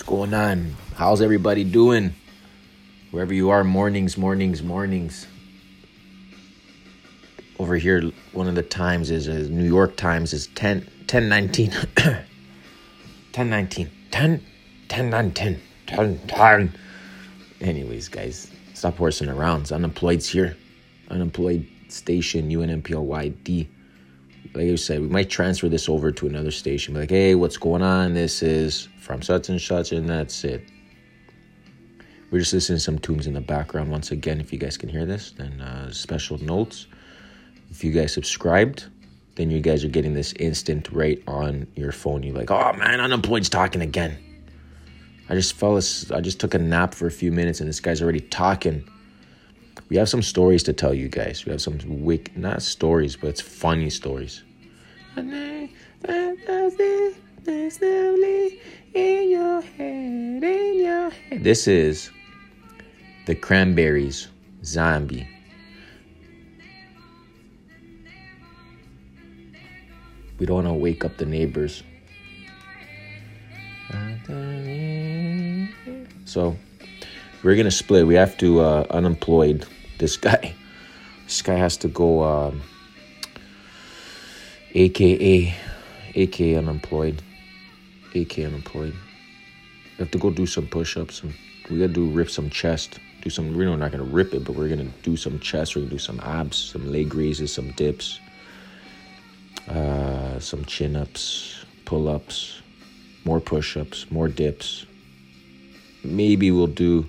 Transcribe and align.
What's 0.00 0.08
going 0.08 0.32
on? 0.32 0.76
How's 0.94 1.20
everybody 1.20 1.62
doing? 1.62 2.14
Wherever 3.10 3.34
you 3.34 3.50
are, 3.50 3.62
mornings, 3.62 4.16
mornings, 4.16 4.62
mornings. 4.62 5.26
Over 7.58 7.76
here, 7.76 8.10
one 8.32 8.48
of 8.48 8.54
the 8.54 8.62
times 8.62 9.10
is 9.10 9.28
uh, 9.28 9.46
New 9.50 9.66
York 9.66 9.98
Times 9.98 10.32
is 10.32 10.46
10, 10.54 10.88
10 11.06 11.28
19. 11.28 11.72
10 13.32 13.50
19. 13.50 13.90
10, 14.10 14.46
10 14.88 15.10
9 15.10 15.32
10. 15.32 15.60
10 15.86 16.18
10. 16.26 16.72
Anyways, 17.60 18.08
guys, 18.08 18.50
stop 18.72 18.96
horsing 18.96 19.28
around. 19.28 19.60
It's 19.60 19.72
unemployed's 19.72 20.26
here. 20.26 20.56
Unemployed 21.10 21.68
station, 21.88 22.48
UNMPLYD. 22.48 23.68
Like 24.54 24.64
I 24.64 24.74
said, 24.74 25.00
we 25.00 25.08
might 25.08 25.30
transfer 25.30 25.68
this 25.68 25.88
over 25.88 26.10
to 26.10 26.26
another 26.26 26.50
station. 26.50 26.94
Like, 26.94 27.10
hey, 27.10 27.34
what's 27.36 27.56
going 27.56 27.82
on? 27.82 28.14
This 28.14 28.42
is 28.42 28.88
from 28.98 29.22
such 29.22 29.48
and 29.48 29.60
such, 29.60 29.92
and 29.92 30.08
that's 30.08 30.42
it. 30.44 30.64
We're 32.30 32.40
just 32.40 32.52
listening 32.52 32.78
to 32.78 32.82
some 32.82 32.98
tunes 32.98 33.26
in 33.26 33.34
the 33.34 33.40
background. 33.40 33.90
Once 33.90 34.10
again, 34.10 34.40
if 34.40 34.52
you 34.52 34.58
guys 34.58 34.76
can 34.76 34.88
hear 34.88 35.04
this, 35.06 35.32
then 35.32 35.60
uh, 35.60 35.90
special 35.92 36.38
notes. 36.38 36.86
If 37.70 37.84
you 37.84 37.92
guys 37.92 38.12
subscribed, 38.12 38.86
then 39.36 39.50
you 39.50 39.60
guys 39.60 39.84
are 39.84 39.88
getting 39.88 40.14
this 40.14 40.32
instant 40.34 40.88
right 40.92 41.22
on 41.26 41.66
your 41.76 41.92
phone. 41.92 42.22
You're 42.22 42.34
like, 42.34 42.50
oh 42.50 42.72
man, 42.74 43.00
unemployed's 43.00 43.48
talking 43.48 43.82
again. 43.82 44.18
I 45.28 45.34
just 45.34 45.54
fell. 45.54 45.76
As- 45.76 46.10
I 46.12 46.20
just 46.20 46.40
took 46.40 46.54
a 46.54 46.58
nap 46.58 46.94
for 46.94 47.06
a 47.06 47.10
few 47.10 47.30
minutes, 47.30 47.60
and 47.60 47.68
this 47.68 47.80
guy's 47.80 48.02
already 48.02 48.20
talking. 48.20 48.88
We 49.90 49.96
have 49.96 50.08
some 50.08 50.22
stories 50.22 50.62
to 50.62 50.72
tell 50.72 50.94
you 50.94 51.08
guys. 51.08 51.44
We 51.44 51.50
have 51.50 51.60
some 51.60 51.76
wick, 52.04 52.36
not 52.36 52.62
stories, 52.62 53.16
but 53.16 53.26
it's 53.26 53.40
funny 53.40 53.90
stories. 53.90 54.44
This 61.32 61.66
is 61.66 62.10
the 63.26 63.34
Cranberries 63.34 64.28
Zombie. 64.64 65.28
We 70.38 70.46
don't 70.46 70.54
want 70.54 70.68
to 70.68 70.74
wake 70.74 71.04
up 71.04 71.16
the 71.16 71.26
neighbors. 71.26 71.82
So 76.26 76.56
we're 77.42 77.56
gonna 77.56 77.72
split. 77.72 78.06
We 78.06 78.14
have 78.14 78.38
to 78.38 78.60
uh, 78.60 78.86
unemployed 78.90 79.66
this 80.00 80.16
guy. 80.16 80.54
This 81.26 81.42
guy 81.42 81.54
has 81.54 81.76
to 81.76 81.88
go, 81.88 82.24
um, 82.24 82.62
AKA, 84.74 85.54
AKA 86.14 86.56
unemployed, 86.56 87.22
AKA 88.14 88.46
unemployed. 88.46 88.94
We 89.98 90.04
have 90.04 90.10
to 90.10 90.18
go 90.18 90.30
do 90.30 90.46
some 90.46 90.66
push-ups. 90.66 91.20
Some, 91.20 91.34
we 91.70 91.78
gotta 91.78 91.92
do 91.92 92.10
rip 92.10 92.30
some 92.30 92.50
chest. 92.50 92.98
Do 93.22 93.30
some. 93.30 93.54
We're 93.56 93.76
not 93.76 93.92
gonna 93.92 94.02
rip 94.02 94.32
it, 94.32 94.44
but 94.44 94.56
we're 94.56 94.68
gonna 94.68 94.90
do 95.02 95.16
some 95.16 95.38
chest. 95.38 95.76
We're 95.76 95.82
gonna 95.82 95.90
do 95.90 95.98
some 95.98 96.18
abs, 96.20 96.56
some 96.56 96.90
leg 96.90 97.14
raises, 97.14 97.52
some 97.52 97.70
dips, 97.72 98.18
uh, 99.68 100.40
some 100.40 100.64
chin-ups, 100.64 101.66
pull-ups, 101.84 102.62
more 103.26 103.40
push-ups, 103.40 104.10
more 104.10 104.28
dips. 104.28 104.86
Maybe 106.02 106.50
we'll 106.50 106.66
do 106.66 107.06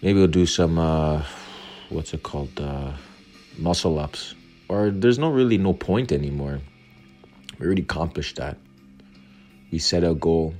maybe 0.00 0.18
we'll 0.18 0.28
do 0.28 0.46
some 0.46 0.78
uh 0.78 1.22
what's 1.90 2.14
it 2.14 2.22
called 2.22 2.60
uh 2.60 2.92
muscle 3.58 3.98
ups. 3.98 4.34
Or 4.68 4.90
there's 4.90 5.18
no 5.18 5.30
really 5.30 5.58
no 5.58 5.72
point 5.72 6.12
anymore. 6.12 6.60
We 7.58 7.66
already 7.66 7.82
accomplished 7.82 8.36
that. 8.36 8.56
We 9.70 9.78
set 9.78 10.04
a 10.04 10.14
goal. 10.14 10.54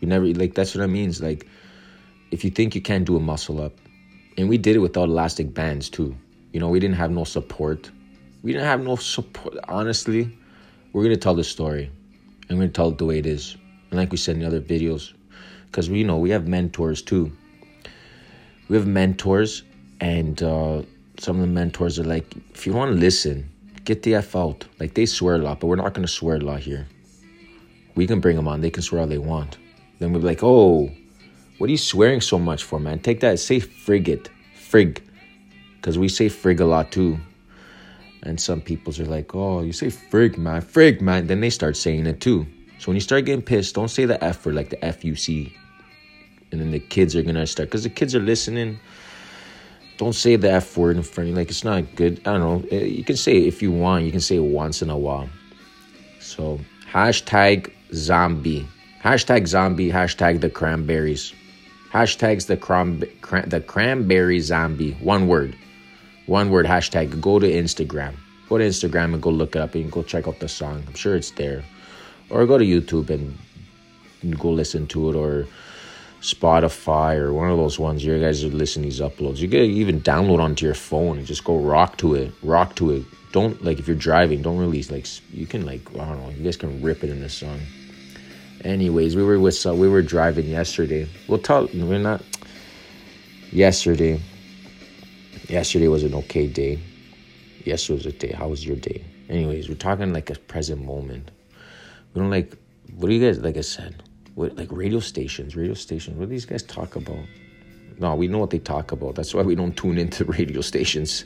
We 0.00 0.08
never 0.08 0.26
like 0.26 0.54
that's 0.54 0.74
what 0.74 0.82
i 0.82 0.86
means. 0.86 1.20
Like 1.22 1.46
if 2.30 2.44
you 2.44 2.50
think 2.50 2.74
you 2.74 2.80
can't 2.80 3.04
do 3.04 3.16
a 3.16 3.20
muscle 3.20 3.60
up 3.60 3.72
and 4.38 4.48
we 4.48 4.58
did 4.58 4.76
it 4.76 4.80
without 4.80 5.08
elastic 5.08 5.52
bands 5.52 5.90
too. 5.90 6.16
You 6.52 6.60
know 6.60 6.68
we 6.68 6.80
didn't 6.80 6.96
have 6.96 7.10
no 7.10 7.24
support. 7.24 7.90
We 8.42 8.52
didn't 8.52 8.66
have 8.66 8.82
no 8.82 8.96
support 8.96 9.56
honestly. 9.68 10.36
We're 10.92 11.02
gonna 11.02 11.16
tell 11.16 11.34
the 11.34 11.44
story 11.44 11.90
we're 12.50 12.56
gonna 12.56 12.68
tell 12.68 12.88
it 12.88 12.98
the 12.98 13.04
way 13.04 13.18
it 13.18 13.26
is. 13.26 13.56
And 13.90 13.98
like 13.98 14.10
we 14.10 14.16
said 14.16 14.36
in 14.36 14.44
other 14.44 14.60
videos 14.60 15.12
because 15.66 15.90
we 15.90 15.98
you 15.98 16.04
know 16.04 16.18
we 16.18 16.30
have 16.30 16.48
mentors 16.48 17.02
too. 17.02 17.32
We 18.68 18.76
have 18.76 18.86
mentors 18.86 19.62
and 20.00 20.42
uh, 20.42 20.82
some 21.18 21.36
of 21.36 21.42
the 21.42 21.46
mentors 21.46 21.98
are 21.98 22.04
like 22.04 22.34
if 22.54 22.66
you 22.66 22.72
want 22.72 22.92
to 22.92 22.98
listen 22.98 23.50
get 23.84 24.02
the 24.02 24.14
f 24.14 24.36
out. 24.36 24.66
Like 24.78 24.94
they 24.94 25.06
swear 25.06 25.36
a 25.36 25.38
lot 25.38 25.60
but 25.60 25.66
we're 25.66 25.76
not 25.76 25.94
going 25.94 26.06
to 26.06 26.12
swear 26.12 26.36
a 26.36 26.40
lot 26.40 26.60
here. 26.60 26.86
We 27.94 28.06
can 28.06 28.20
bring 28.20 28.36
them 28.36 28.48
on. 28.48 28.60
They 28.60 28.70
can 28.70 28.82
swear 28.82 29.00
all 29.02 29.06
they 29.06 29.18
want. 29.18 29.58
Then 29.98 30.12
we'll 30.12 30.22
be 30.22 30.26
like 30.26 30.42
oh 30.42 30.90
what 31.58 31.68
are 31.68 31.70
you 31.70 31.78
swearing 31.78 32.20
so 32.20 32.38
much 32.38 32.64
for 32.64 32.78
man? 32.78 33.00
Take 33.00 33.20
that. 33.20 33.38
Say 33.38 33.60
frigate 33.60 34.30
frig. 34.56 35.02
Because 35.76 35.98
we 35.98 36.08
say 36.08 36.26
frig 36.26 36.60
a 36.60 36.64
lot 36.64 36.90
too. 36.92 37.18
And 38.22 38.40
some 38.40 38.60
peoples 38.60 39.00
are 39.00 39.06
like 39.06 39.34
oh 39.34 39.62
you 39.62 39.72
say 39.72 39.88
frig 39.88 40.38
man. 40.38 40.62
Frig 40.62 41.00
man. 41.00 41.26
Then 41.26 41.40
they 41.40 41.50
start 41.50 41.76
saying 41.76 42.06
it 42.06 42.20
too. 42.20 42.46
So 42.78 42.86
when 42.88 42.96
you 42.96 43.00
start 43.00 43.24
getting 43.26 43.42
pissed 43.42 43.74
don't 43.74 43.88
say 43.88 44.04
the 44.06 44.22
f 44.22 44.46
word 44.46 44.54
like 44.54 44.70
the 44.70 44.82
f-u-c 44.84 45.54
and 46.52 46.60
then 46.60 46.70
the 46.70 46.80
kids 46.80 47.14
are 47.14 47.22
gonna 47.22 47.46
start 47.46 47.68
because 47.68 47.84
the 47.84 47.90
kids 47.90 48.14
are 48.14 48.20
listening. 48.20 48.78
Don't 50.00 50.14
say 50.14 50.36
the 50.36 50.50
F 50.50 50.78
word 50.78 50.96
in 50.96 51.02
front 51.02 51.26
of 51.28 51.32
you. 51.32 51.36
Like 51.36 51.50
it's 51.50 51.62
not 51.62 51.84
good. 51.94 52.20
I 52.26 52.32
don't 52.32 52.40
know. 52.40 52.68
Eh, 52.70 52.84
You 52.84 53.04
can 53.04 53.16
say 53.16 53.36
it 53.36 53.46
if 53.46 53.60
you 53.60 53.70
want. 53.70 54.06
You 54.06 54.10
can 54.10 54.22
say 54.22 54.36
it 54.36 54.48
once 54.62 54.80
in 54.80 54.88
a 54.88 54.96
while. 54.96 55.28
So 56.20 56.58
hashtag 56.90 57.70
zombie. 57.92 58.66
Hashtag 59.04 59.46
zombie. 59.46 59.90
Hashtag 59.90 60.40
the 60.40 60.48
cranberries. 60.48 61.34
Hashtags 61.92 62.46
the 62.46 62.56
the 63.46 63.60
cranberry 63.60 64.40
zombie. 64.40 64.92
One 65.02 65.28
word. 65.28 65.54
One 66.24 66.48
word 66.48 66.64
hashtag. 66.64 67.20
Go 67.20 67.38
to 67.38 67.46
Instagram. 67.46 68.14
Go 68.48 68.56
to 68.56 68.64
Instagram 68.64 69.12
and 69.12 69.20
go 69.20 69.28
look 69.28 69.54
it 69.54 69.60
up 69.60 69.74
and 69.74 69.92
go 69.92 70.02
check 70.02 70.26
out 70.26 70.40
the 70.40 70.48
song. 70.48 70.82
I'm 70.86 70.94
sure 70.94 71.14
it's 71.14 71.32
there. 71.32 71.62
Or 72.30 72.46
go 72.46 72.56
to 72.56 72.64
YouTube 72.64 73.10
and 73.10 73.36
go 74.38 74.48
listen 74.50 74.86
to 74.86 75.10
it 75.10 75.14
or 75.14 75.46
Spotify 76.20 77.16
or 77.16 77.32
one 77.32 77.50
of 77.50 77.56
those 77.56 77.78
ones 77.78 78.04
you 78.04 78.18
guys 78.20 78.44
are 78.44 78.48
listening 78.48 78.90
to 78.90 78.96
these 78.96 79.00
uploads. 79.00 79.38
You 79.38 79.48
can 79.48 79.60
even 79.60 80.02
download 80.02 80.38
onto 80.38 80.66
your 80.66 80.74
phone 80.74 81.16
and 81.16 81.26
just 81.26 81.44
go 81.44 81.58
rock 81.58 81.96
to 81.98 82.14
it. 82.14 82.32
Rock 82.42 82.76
to 82.76 82.90
it. 82.92 83.04
Don't 83.32 83.62
like 83.64 83.78
if 83.78 83.86
you're 83.86 83.96
driving, 83.96 84.42
don't 84.42 84.58
really 84.58 84.82
like 84.84 85.06
you 85.32 85.46
can 85.46 85.64
like 85.64 85.80
I 85.94 86.04
don't 86.04 86.20
know, 86.20 86.30
you 86.30 86.44
guys 86.44 86.56
can 86.56 86.82
rip 86.82 87.02
it 87.04 87.10
in 87.10 87.20
this 87.20 87.32
song. 87.32 87.60
Anyways, 88.64 89.16
we 89.16 89.22
were 89.22 89.38
with 89.38 89.64
we 89.64 89.88
were 89.88 90.02
driving 90.02 90.46
yesterday. 90.46 91.08
We'll 91.26 91.38
tell 91.38 91.68
we're 91.72 91.98
not 91.98 92.22
yesterday. 93.50 94.20
Yesterday 95.48 95.88
was 95.88 96.02
an 96.02 96.14
okay 96.14 96.46
day. 96.46 96.78
Yesterday 97.64 97.96
was 97.96 98.06
a 98.06 98.12
day. 98.12 98.32
How 98.32 98.48
was 98.48 98.66
your 98.66 98.76
day? 98.76 99.04
Anyways, 99.30 99.68
we're 99.68 99.76
talking 99.76 100.12
like 100.12 100.28
a 100.28 100.34
present 100.34 100.84
moment. 100.84 101.30
We 102.12 102.20
don't 102.20 102.30
like 102.30 102.52
what 102.94 103.08
do 103.08 103.14
you 103.14 103.24
guys 103.24 103.38
like 103.38 103.56
I 103.56 103.62
said? 103.62 104.02
What 104.34 104.56
like 104.56 104.68
radio 104.70 105.00
stations, 105.00 105.56
radio 105.56 105.74
stations. 105.74 106.16
What 106.16 106.28
do 106.28 106.30
these 106.30 106.44
guys 106.44 106.62
talk 106.62 106.96
about? 106.96 107.24
No, 107.98 108.14
we 108.14 108.28
know 108.28 108.38
what 108.38 108.50
they 108.50 108.58
talk 108.58 108.92
about. 108.92 109.14
That's 109.14 109.34
why 109.34 109.42
we 109.42 109.54
don't 109.54 109.76
tune 109.76 109.98
into 109.98 110.24
radio 110.38 110.60
stations. 110.60 111.24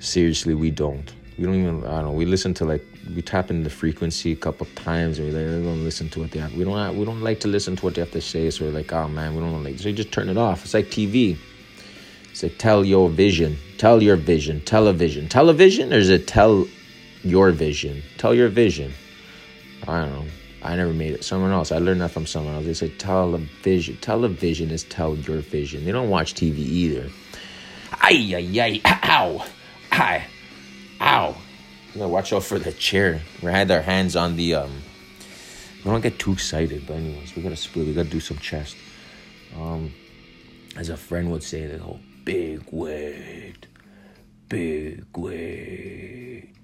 Seriously, 0.00 0.54
we 0.54 0.70
don't. 0.70 1.12
We 1.36 1.44
don't 1.44 1.54
even. 1.54 1.84
I 1.84 1.96
don't 1.96 2.04
know. 2.06 2.12
We 2.12 2.24
listen 2.24 2.54
to 2.54 2.64
like 2.64 2.84
we 3.14 3.22
tap 3.22 3.50
in 3.50 3.62
the 3.62 3.70
frequency 3.70 4.32
a 4.32 4.36
couple 4.36 4.66
times, 4.74 5.18
and 5.18 5.32
we're 5.32 5.60
like, 5.60 5.84
listen 5.84 6.08
to 6.10 6.20
what 6.20 6.30
they 6.32 6.40
have. 6.40 6.54
We 6.54 6.64
don't. 6.64 6.98
We 6.98 7.04
don't 7.04 7.20
like 7.20 7.40
to 7.40 7.48
listen 7.48 7.76
to 7.76 7.84
what 7.84 7.94
they 7.94 8.00
have 8.00 8.10
to 8.12 8.20
say. 8.20 8.50
So 8.50 8.64
we're 8.64 8.72
like, 8.72 8.92
oh 8.92 9.08
man, 9.08 9.34
we 9.34 9.40
don't 9.40 9.62
like. 9.62 9.78
So 9.78 9.88
you 9.88 9.94
just 9.94 10.12
turn 10.12 10.28
it 10.28 10.36
off. 10.36 10.64
It's 10.64 10.74
like 10.74 10.86
TV. 10.86 11.36
It's 12.30 12.42
like 12.42 12.58
tell 12.58 12.84
your 12.84 13.08
vision, 13.08 13.58
tell 13.78 14.02
your 14.02 14.16
vision, 14.16 14.60
television, 14.60 15.28
television, 15.28 15.92
or 15.92 15.96
is 15.96 16.08
it 16.08 16.26
tell 16.26 16.66
your 17.22 17.50
vision, 17.50 18.02
tell 18.16 18.34
your 18.34 18.48
vision? 18.48 18.92
I 19.86 20.02
don't 20.02 20.12
know. 20.12 20.24
I 20.62 20.76
never 20.76 20.92
made 20.92 21.12
it. 21.14 21.24
Someone 21.24 21.52
else. 21.52 21.70
I 21.70 21.78
learned 21.78 22.00
that 22.00 22.10
from 22.10 22.26
someone 22.26 22.54
else. 22.54 22.64
They 22.64 22.74
say 22.74 22.88
television. 22.88 23.96
Television 23.98 24.70
is 24.70 24.84
tell 24.84 25.16
your 25.16 25.38
vision. 25.38 25.84
They 25.84 25.92
don't 25.92 26.10
watch 26.10 26.34
TV 26.34 26.58
either. 26.58 27.10
Ay, 28.00 28.34
ay, 28.34 28.60
ay, 28.60 28.80
ow, 29.04 29.44
hi, 29.90 30.26
ow. 31.00 31.36
You 31.92 32.00
gotta 32.00 32.08
watch 32.08 32.32
out 32.32 32.44
for 32.44 32.58
the 32.58 32.72
chair. 32.72 33.20
We 33.42 33.50
had 33.50 33.70
our 33.70 33.80
hands 33.80 34.14
on 34.14 34.36
the, 34.36 34.54
um, 34.54 34.82
we 35.84 35.90
don't 35.90 36.00
get 36.00 36.18
too 36.18 36.32
excited, 36.32 36.86
but 36.86 36.96
anyways, 36.96 37.34
we 37.34 37.42
gotta 37.42 37.56
split. 37.56 37.86
We 37.86 37.94
gotta 37.94 38.08
do 38.08 38.20
some 38.20 38.38
chest. 38.38 38.76
Um, 39.56 39.92
as 40.76 40.90
a 40.90 40.96
friend 40.96 41.30
would 41.32 41.42
say, 41.42 41.66
the 41.66 41.78
whole 41.78 42.00
big 42.24 42.62
weight, 42.70 43.66
big 44.48 45.04
weight, 45.16 46.54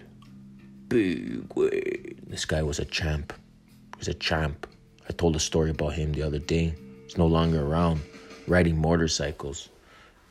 big 0.89 1.53
weight. 1.55 2.29
This 2.31 2.45
guy 2.45 2.63
was 2.63 2.79
a 2.79 2.85
champ. 2.85 3.33
He's 3.99 4.09
a 4.09 4.15
champ. 4.15 4.67
I 5.09 5.13
told 5.13 5.37
a 5.37 5.41
story 5.41 5.71
about 5.71 5.95
him 5.95 6.13
the 6.13 6.23
other 6.23 6.39
day. 6.39 6.75
He's 7.05 7.19
no 7.19 7.27
longer 7.27 7.65
around, 7.65 8.01
riding 8.47 8.81
motorcycles. 8.81 9.69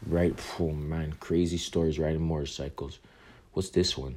Right, 0.06 0.38
oh 0.60 0.72
man, 0.72 1.14
crazy 1.20 1.58
stories 1.58 2.00
riding 2.00 2.22
motorcycles. 2.28 3.00
What's 3.54 3.70
this 3.70 3.98
one? 3.98 4.16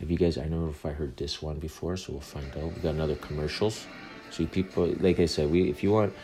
If 0.00 0.10
you 0.10 0.16
guys, 0.16 0.38
I 0.38 0.42
don't 0.42 0.64
know 0.64 0.70
if 0.70 0.84
I 0.86 0.90
heard 0.90 1.16
this 1.16 1.42
one 1.42 1.58
before, 1.58 1.96
so 1.96 2.12
we'll 2.12 2.20
find 2.20 2.50
out. 2.56 2.74
We 2.74 2.80
got 2.80 2.94
another 2.94 3.16
commercials. 3.16 3.86
See, 4.30 4.46
people, 4.46 4.86
like 5.00 5.20
I 5.20 5.26
said, 5.26 5.50
we 5.50 5.68
if 5.68 5.82
you 5.82 5.92
want, 5.92 6.14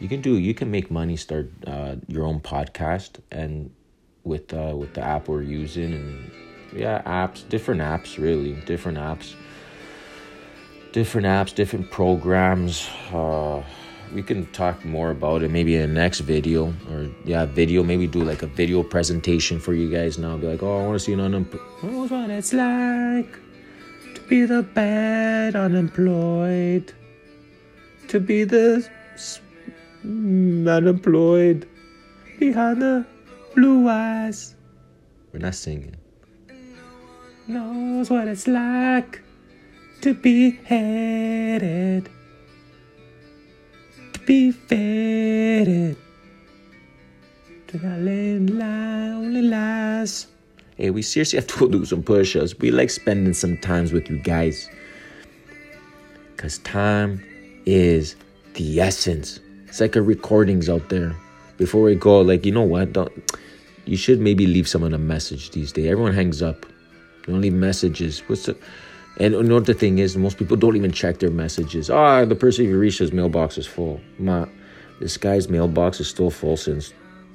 you 0.00 0.08
can 0.08 0.20
do 0.20 0.38
you 0.38 0.54
can 0.54 0.70
make 0.70 0.90
money 0.90 1.16
start 1.16 1.50
uh, 1.66 1.96
your 2.08 2.24
own 2.24 2.40
podcast 2.40 3.20
and 3.30 3.70
with 4.24 4.52
uh, 4.52 4.74
with 4.76 4.94
the 4.94 5.02
app 5.02 5.28
we're 5.28 5.42
using 5.42 5.92
and 5.92 6.30
yeah 6.74 7.02
apps 7.02 7.46
different 7.48 7.80
apps 7.80 8.18
really 8.18 8.54
different 8.62 8.98
apps 8.98 9.34
different 10.92 11.26
apps 11.26 11.54
different 11.54 11.90
programs. 11.90 12.88
Uh, 13.12 13.62
we 14.12 14.22
can 14.22 14.44
talk 14.46 14.84
more 14.84 15.12
about 15.12 15.42
it 15.42 15.50
maybe 15.50 15.76
in 15.76 15.82
the 15.82 16.00
next 16.00 16.20
video 16.20 16.74
or 16.90 17.08
yeah 17.24 17.46
video. 17.46 17.82
Maybe 17.82 18.06
do 18.06 18.22
like 18.22 18.42
a 18.42 18.46
video 18.46 18.82
presentation 18.82 19.60
for 19.60 19.72
you 19.72 19.90
guys 19.90 20.18
now. 20.18 20.36
Be 20.36 20.46
like 20.46 20.62
oh 20.62 20.80
i 20.80 20.86
want 20.86 20.98
to 20.98 21.04
see 21.04 21.12
an 21.12 21.20
unemployed 21.20 22.10
what 22.10 22.30
it's 22.30 22.52
like 22.52 23.38
to 24.14 24.20
be 24.28 24.44
the 24.44 24.62
bad 24.62 25.54
unemployed 25.54 26.92
to 28.08 28.18
be 28.18 28.44
the 28.44 28.88
unemployed. 30.04 31.68
Behind 32.38 32.80
the 32.80 33.04
blue 33.54 33.88
eyes. 33.88 34.56
We're 35.32 35.40
not 35.40 35.54
singing. 35.54 35.94
Knows 37.46 38.08
what 38.08 38.26
it's 38.28 38.48
like 38.48 39.22
to 40.02 40.14
be 40.14 40.52
headed, 40.64 42.08
to 44.12 44.20
be 44.20 44.50
faded 44.50 45.96
to 47.68 47.78
that 47.78 47.98
lonely 47.98 49.42
lies. 49.42 50.26
Hey, 50.76 50.90
we 50.90 51.02
seriously 51.02 51.36
have 51.38 51.46
to 51.48 51.68
do 51.68 51.84
some 51.84 52.02
push 52.02 52.34
ups. 52.34 52.58
We 52.58 52.70
like 52.70 52.90
spending 52.90 53.34
some 53.34 53.58
times 53.58 53.92
with 53.92 54.08
you 54.08 54.18
guys. 54.18 54.68
Because 56.34 56.58
time 56.58 57.22
is 57.66 58.16
the 58.54 58.80
essence. 58.80 59.40
It's 59.66 59.80
like 59.80 59.94
a 59.94 60.02
recordings 60.02 60.68
out 60.68 60.88
there. 60.88 61.14
Before 61.58 61.82
we 61.82 61.94
go, 61.94 62.22
like, 62.22 62.46
you 62.46 62.52
know 62.52 62.62
what? 62.62 62.94
Don't 62.94 63.12
you 63.84 63.96
should 63.96 64.20
maybe 64.20 64.46
leave 64.46 64.66
someone 64.68 64.94
a 64.94 64.98
message 64.98 65.50
these 65.50 65.72
days. 65.72 65.90
Everyone 65.90 66.14
hangs 66.14 66.42
up. 66.42 66.64
You 67.26 67.34
don't 67.34 67.40
leave 67.40 67.52
messages. 67.52 68.20
What's 68.20 68.46
the 68.46 68.56
and 69.16 69.34
the 69.34 69.74
thing 69.74 69.98
is? 69.98 70.16
Most 70.16 70.38
people 70.38 70.56
don't 70.56 70.76
even 70.76 70.92
check 70.92 71.18
their 71.18 71.30
messages. 71.30 71.90
Ah, 71.90 72.20
oh, 72.20 72.24
the 72.24 72.34
person 72.34 72.64
you 72.64 72.78
reached 72.78 73.00
his 73.00 73.12
mailbox 73.12 73.58
is 73.58 73.66
full. 73.66 74.00
Ma, 74.18 74.46
this 74.98 75.16
guy's 75.16 75.48
mailbox 75.48 76.00
is 76.00 76.08
still 76.08 76.30
full 76.30 76.56
since 76.56 76.94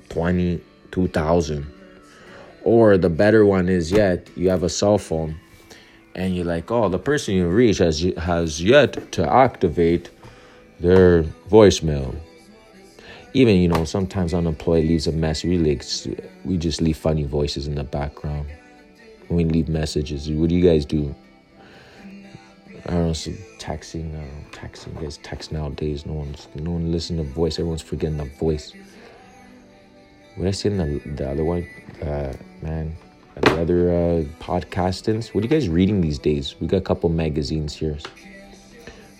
20, 0.10 0.62
2000. 0.92 1.72
Or 2.64 2.98
the 2.98 3.10
better 3.10 3.46
one 3.46 3.70
is 3.70 3.92
yet, 3.92 4.28
you 4.36 4.50
have 4.50 4.64
a 4.64 4.70
cell 4.70 4.98
phone 4.98 5.40
and 6.16 6.36
you're 6.36 6.46
like, 6.46 6.72
oh, 6.72 6.90
the 6.90 6.98
person 6.98 7.36
you 7.36 7.48
reach 7.48 7.78
has, 7.78 8.02
has 8.18 8.64
yet 8.64 9.12
to 9.12 9.32
activate 9.32 10.10
their 10.80 11.24
voicemail. 11.50 12.16
Even, 13.34 13.58
you 13.58 13.68
know, 13.68 13.84
sometimes 13.84 14.34
unemployed 14.34 14.86
leaves 14.86 15.08
a 15.08 15.12
mess. 15.12 15.44
We, 15.44 15.58
like, 15.58 15.84
we 16.46 16.58
just 16.58 16.82
leave 16.82 16.98
funny 16.98 17.24
voices 17.24 17.68
in 17.68 17.76
the 17.76 17.84
background 17.84 18.48
when 19.28 19.48
we 19.48 19.54
leave 19.54 19.68
messages. 19.68 20.30
What 20.32 20.50
do 20.50 20.56
you 20.56 20.68
guys 20.68 20.86
do? 20.86 21.14
I 22.88 22.92
don't 22.92 23.08
know, 23.08 23.14
so 23.14 23.32
texting, 23.58 24.14
uh, 24.16 24.56
texting, 24.56 25.02
guys 25.02 25.18
text 25.18 25.52
nowadays. 25.52 26.06
No 26.06 26.14
one's, 26.14 26.48
no 26.54 26.72
one 26.72 26.92
listen 26.92 27.18
to 27.18 27.24
voice. 27.24 27.54
Everyone's 27.54 27.82
forgetting 27.82 28.18
the 28.18 28.26
voice. 28.26 28.74
What 30.36 30.48
I 30.48 30.68
in 30.68 30.78
the, 30.78 31.02
the 31.16 31.32
other 31.32 31.44
one, 31.44 31.68
uh, 32.04 32.34
man, 32.62 32.96
the 33.42 33.60
other 33.62 33.90
uh, 33.90 34.24
podcastings. 34.40 35.34
What 35.34 35.44
are 35.44 35.48
you 35.48 35.50
guys 35.50 35.68
reading 35.68 36.00
these 36.00 36.20
days? 36.20 36.56
We 36.60 36.68
got 36.68 36.78
a 36.78 36.82
couple 36.82 37.10
magazines 37.10 37.74
here. 37.74 37.98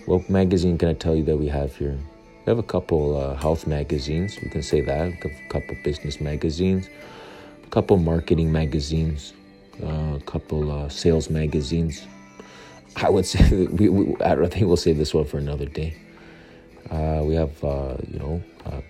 What 0.04 0.30
magazine 0.30 0.78
can 0.78 0.90
I 0.90 0.94
tell 0.94 1.16
you 1.16 1.24
that 1.24 1.36
we 1.36 1.48
have 1.48 1.74
here? 1.74 1.98
We 2.44 2.50
have 2.50 2.58
a 2.58 2.62
couple 2.62 3.16
uh, 3.16 3.34
health 3.34 3.66
magazines. 3.66 4.38
We 4.40 4.48
can 4.48 4.62
say 4.62 4.80
that. 4.82 5.24
A 5.24 5.48
couple 5.48 5.76
business 5.82 6.20
magazines, 6.20 6.88
a 7.64 7.66
couple 7.70 7.96
marketing 7.96 8.52
magazines, 8.52 9.32
uh, 9.82 10.14
a 10.14 10.22
couple 10.24 10.70
uh, 10.70 10.88
sales 10.88 11.30
magazines 11.30 12.06
I 12.96 13.10
would 13.10 13.26
say 13.32 13.66
we, 13.66 13.88
we, 13.88 14.16
I 14.24 14.34
think 14.48 14.66
we'll 14.66 14.76
save 14.76 14.98
this 14.98 15.14
one 15.14 15.24
for 15.24 15.38
another 15.38 15.66
day. 15.66 15.94
Uh, 16.90 17.22
we 17.24 17.34
have 17.34 17.62
uh, 17.64 17.96
you 18.10 18.18
know 18.18 18.42
uh, 18.64 18.80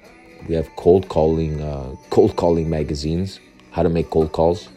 we 0.49 0.55
have 0.55 0.69
cold 0.77 1.09
calling 1.09 1.61
uh, 1.61 1.95
cold 2.11 2.37
calling 2.37 2.71
magazines. 2.71 3.41
How 3.73 3.83
to 3.83 3.89
make 3.89 4.11
cold 4.11 4.33
calls. 4.33 4.69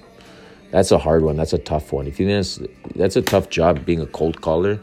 That's 0.72 0.92
a 0.92 0.98
hard 0.98 1.24
one. 1.24 1.38
That's 1.38 1.54
a 1.54 1.58
tough 1.58 1.94
one. 1.94 2.06
If 2.06 2.20
you 2.20 2.28
think 2.28 2.70
that's, 2.96 3.16
a 3.16 3.22
tough 3.22 3.50
job 3.50 3.86
being 3.86 4.02
a 4.02 4.06
cold 4.06 4.42
caller. 4.42 4.80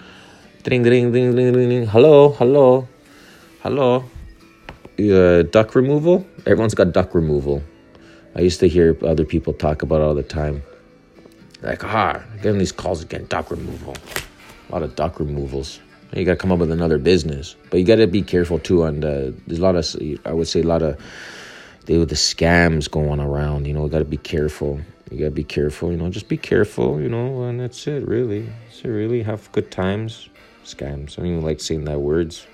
Ding 0.62 0.82
ding 0.82 1.12
ding 1.12 1.36
ding 1.36 1.52
ding 1.52 1.68
ding. 1.68 1.86
Hello, 1.86 2.30
hello, 2.32 2.88
hello. 3.62 4.04
Uh, 4.98 5.42
duck 5.42 5.74
removal. 5.74 6.26
Everyone's 6.46 6.74
got 6.74 6.92
duck 6.92 7.14
removal. 7.14 7.62
I 8.34 8.40
used 8.40 8.58
to 8.60 8.68
hear 8.68 8.96
other 9.04 9.24
people 9.24 9.52
talk 9.52 9.82
about 9.82 10.00
all 10.00 10.14
the 10.14 10.22
time. 10.22 10.62
Like, 11.62 11.84
ah, 11.84 12.22
getting 12.42 12.58
these 12.58 12.72
calls 12.72 13.02
again, 13.02 13.26
duck 13.26 13.50
removal 13.50 13.94
a 14.68 14.72
lot 14.72 14.82
of 14.82 14.96
duck 14.96 15.20
removals. 15.20 15.80
You 16.14 16.24
got 16.24 16.32
to 16.32 16.36
come 16.36 16.52
up 16.52 16.60
with 16.60 16.70
another 16.70 16.98
business, 16.98 17.56
but 17.68 17.78
you 17.78 17.84
got 17.84 17.96
to 17.96 18.06
be 18.06 18.22
careful 18.22 18.58
too. 18.58 18.84
And 18.84 19.04
uh, 19.04 19.32
there's 19.46 19.58
a 19.58 19.62
lot 19.62 19.76
of, 19.76 19.84
I 20.24 20.32
would 20.32 20.46
say, 20.46 20.60
a 20.60 20.66
lot 20.66 20.82
of 20.82 20.98
they 21.86 21.98
with 21.98 22.08
the 22.08 22.14
scams 22.14 22.90
going 22.90 23.20
around. 23.20 23.66
You 23.66 23.74
know, 23.74 23.86
got 23.88 23.98
to 23.98 24.04
be 24.04 24.16
careful. 24.16 24.80
You 25.10 25.18
got 25.18 25.24
to 25.26 25.30
be 25.32 25.44
careful. 25.44 25.90
You 25.90 25.96
know, 25.96 26.08
just 26.08 26.28
be 26.28 26.36
careful. 26.36 27.00
You 27.00 27.08
know, 27.08 27.42
and 27.42 27.60
that's 27.60 27.86
it. 27.86 28.06
Really, 28.06 28.48
so 28.72 28.88
really 28.88 29.22
have 29.22 29.50
good 29.52 29.70
times. 29.70 30.28
Scams. 30.64 31.12
I 31.12 31.22
don't 31.22 31.26
even 31.26 31.42
like 31.42 31.60
saying 31.60 31.84
that 31.84 32.00
words. 32.00 32.46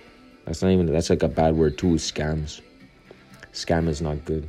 That's 0.44 0.62
not 0.62 0.70
even. 0.70 0.87
That's 0.87 1.11
like 1.11 1.23
a 1.23 1.29
bad 1.29 1.55
word 1.55 1.79
too. 1.79 1.94
Scams. 1.94 2.61
Scam 3.53 3.87
is 3.87 4.00
not 4.03 4.25
good. 4.25 4.49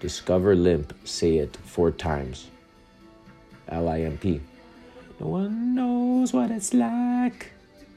Discover 0.00 0.54
limp. 0.54 0.94
Say 1.04 1.38
it 1.38 1.56
four 1.64 1.90
times. 1.90 2.48
L 3.68 3.88
I 3.88 4.00
M 4.00 4.16
P. 4.18 4.40
No 5.20 5.26
one 5.28 5.74
knows 5.74 6.32
what 6.32 6.50
it's 6.50 6.74
like 6.74 7.52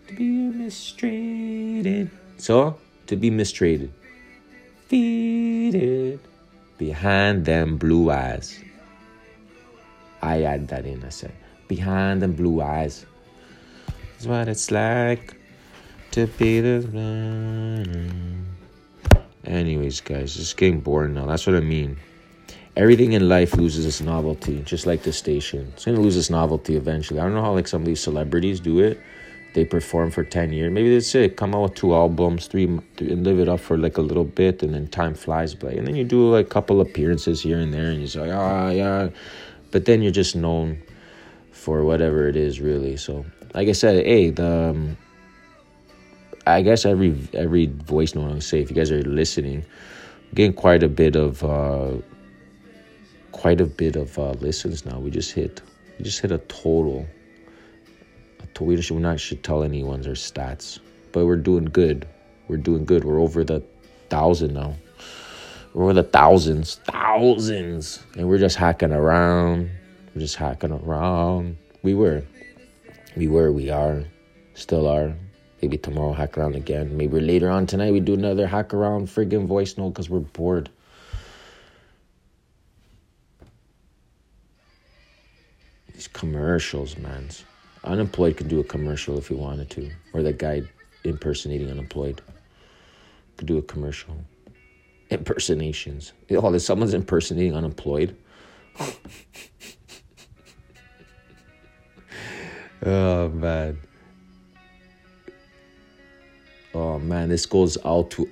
to 0.08 0.16
be 0.16 0.30
mistreated. 0.54 2.12
So, 2.38 2.78
to 3.08 3.16
be 3.16 3.30
mistreated. 3.30 3.92
Feeded 4.90 6.20
behind 6.78 7.46
them 7.46 7.78
blue 7.78 8.12
eyes. 8.12 8.60
I 10.22 10.44
add 10.44 10.68
that 10.70 10.86
in, 10.86 11.04
I 11.04 11.10
said. 11.10 11.34
Behind 11.68 12.22
them 12.22 12.34
blue 12.34 12.62
eyes. 12.62 13.06
Is 14.20 14.28
what 14.28 14.48
it's 14.48 14.72
like 14.72 15.36
to 16.12 16.28
be 16.28 16.62
the. 16.62 16.88
Anyways, 19.44 20.02
guys, 20.02 20.38
it's 20.38 20.54
getting 20.54 20.82
boring 20.82 21.14
now. 21.14 21.26
That's 21.26 21.48
what 21.48 21.56
I 21.56 21.62
mean 21.62 21.98
everything 22.78 23.14
in 23.14 23.28
life 23.28 23.56
loses 23.56 23.86
its 23.86 24.02
novelty, 24.02 24.62
just 24.62 24.86
like 24.86 25.02
the 25.02 25.12
station. 25.12 25.72
It's 25.74 25.86
gonna 25.86 26.00
lose 26.00 26.16
its 26.16 26.30
novelty 26.30 26.76
eventually. 26.78 27.20
I 27.20 27.24
don't 27.24 27.34
know 27.34 27.42
how 27.42 27.54
like 27.54 27.68
some 27.68 27.82
of 27.82 27.88
these 27.88 28.00
celebrities 28.00 28.60
do 28.60 28.80
it. 28.80 29.02
They 29.56 29.66
perform 29.66 30.12
for 30.12 30.24
ten 30.24 30.54
years. 30.54 30.72
Maybe 30.72 30.94
that's 30.94 31.14
it. 31.16 31.36
Come 31.36 31.56
out 31.56 31.64
with 31.64 31.74
two 31.74 31.96
albums, 31.96 32.46
three, 32.46 32.66
and 32.66 33.24
live 33.26 33.40
it 33.40 33.50
up 33.50 33.60
for 33.60 33.78
like 33.78 33.98
a 33.98 34.02
little 34.02 34.24
bit, 34.24 34.62
and 34.62 34.74
then 34.76 34.88
time 34.88 35.16
flies 35.16 35.56
by. 35.56 35.72
And 35.72 35.88
then 35.88 35.96
you 35.96 36.04
do 36.04 36.30
like 36.30 36.46
a 36.46 36.50
couple 36.50 36.80
appearances 36.80 37.42
here 37.42 37.58
and 37.58 37.74
there, 37.74 37.90
and 37.90 38.00
you're 38.00 38.26
like, 38.26 38.36
ah, 38.36 38.70
yeah. 38.70 39.10
But 39.72 39.86
then 39.86 40.04
you're 40.04 40.12
just 40.12 40.36
known 40.36 40.78
for 41.52 41.84
whatever 41.84 42.30
it 42.30 42.36
is, 42.36 42.62
really. 42.62 42.96
So, 42.98 43.26
like 43.56 43.68
I 43.68 43.74
said, 43.74 44.06
hey, 44.06 44.30
the. 44.30 44.70
Um, 44.70 44.98
I 46.46 46.62
guess 46.62 46.86
every 46.86 47.18
every 47.34 47.66
voice 47.66 48.16
note 48.16 48.34
I 48.34 48.40
say, 48.40 48.62
if 48.62 48.70
you 48.70 48.76
guys 48.76 48.90
are 48.90 49.02
listening, 49.02 49.66
getting 50.34 50.54
quite 50.54 50.82
a 50.82 50.88
bit 50.88 51.18
of 51.18 51.44
uh, 51.44 51.98
quite 53.38 53.62
a 53.62 53.66
bit 53.66 53.96
of 53.96 54.18
uh, 54.18 54.32
listens 54.32 54.86
now. 54.86 55.00
We 55.00 55.12
just 55.12 55.32
hit 55.32 55.62
we 55.98 56.04
just 56.04 56.20
hit 56.20 56.32
a 56.32 56.40
total. 56.40 57.08
A 58.42 58.48
to- 58.48 58.64
we 58.64 58.82
should 58.82 58.98
not 58.98 59.20
should 59.20 59.44
tell 59.44 59.64
anyone's 59.64 60.08
our 60.08 60.14
stats, 60.14 60.80
but 61.12 61.26
we're 61.26 61.38
doing 61.38 61.66
good. 61.66 62.08
We're 62.48 62.58
doing 62.58 62.84
good. 62.86 63.04
We're 63.04 63.22
over 63.22 63.44
the 63.44 63.64
thousand 64.10 64.54
now. 64.54 64.76
We're 65.74 65.84
over 65.84 65.94
the 65.94 66.04
thousands, 66.04 66.80
thousands, 66.86 68.04
and 68.18 68.28
we're 68.28 68.40
just 68.40 68.56
hacking 68.56 68.92
around. 68.92 69.70
We're 70.16 70.22
just 70.22 70.36
hacking 70.36 70.72
around. 70.72 71.58
We 71.84 71.94
were, 71.94 72.24
we 73.16 73.28
were, 73.28 73.52
we 73.52 73.70
are, 73.70 74.04
still 74.56 74.88
are. 74.88 75.14
Maybe 75.62 75.78
tomorrow 75.78 76.14
hack 76.14 76.38
around 76.38 76.56
again. 76.56 76.96
Maybe 76.96 77.20
later 77.20 77.50
on 77.50 77.66
tonight 77.66 77.92
we 77.92 78.00
do 78.00 78.14
another 78.14 78.48
hack 78.48 78.74
around 78.74 79.08
friggin' 79.08 79.46
voice 79.48 79.78
note 79.78 79.90
because 79.90 80.10
we're 80.10 80.20
bored. 80.20 80.70
These 85.98 86.08
commercials, 86.08 86.96
man. 86.98 87.28
Unemployed 87.84 88.38
could 88.38 88.48
do 88.48 88.60
a 88.60 88.64
commercial 88.64 89.18
if 89.18 89.30
he 89.30 89.34
wanted 89.34 89.68
to, 89.72 89.90
or 90.14 90.22
that 90.22 90.38
guy 90.38 90.62
impersonating 91.04 91.72
unemployed 91.72 92.22
could 93.36 93.48
do 93.48 93.58
a 93.58 93.64
commercial. 93.64 94.16
Impersonations. 95.10 96.14
Oh, 96.30 96.52
there's 96.52 96.64
someone's 96.66 96.94
impersonating 96.94 97.56
unemployed. 97.56 98.16
oh 102.86 103.30
man. 103.30 103.80
Oh 106.76 107.00
man, 107.00 107.30
this 107.30 107.48
goes 107.48 107.76
out 107.84 108.12
to 108.12 108.30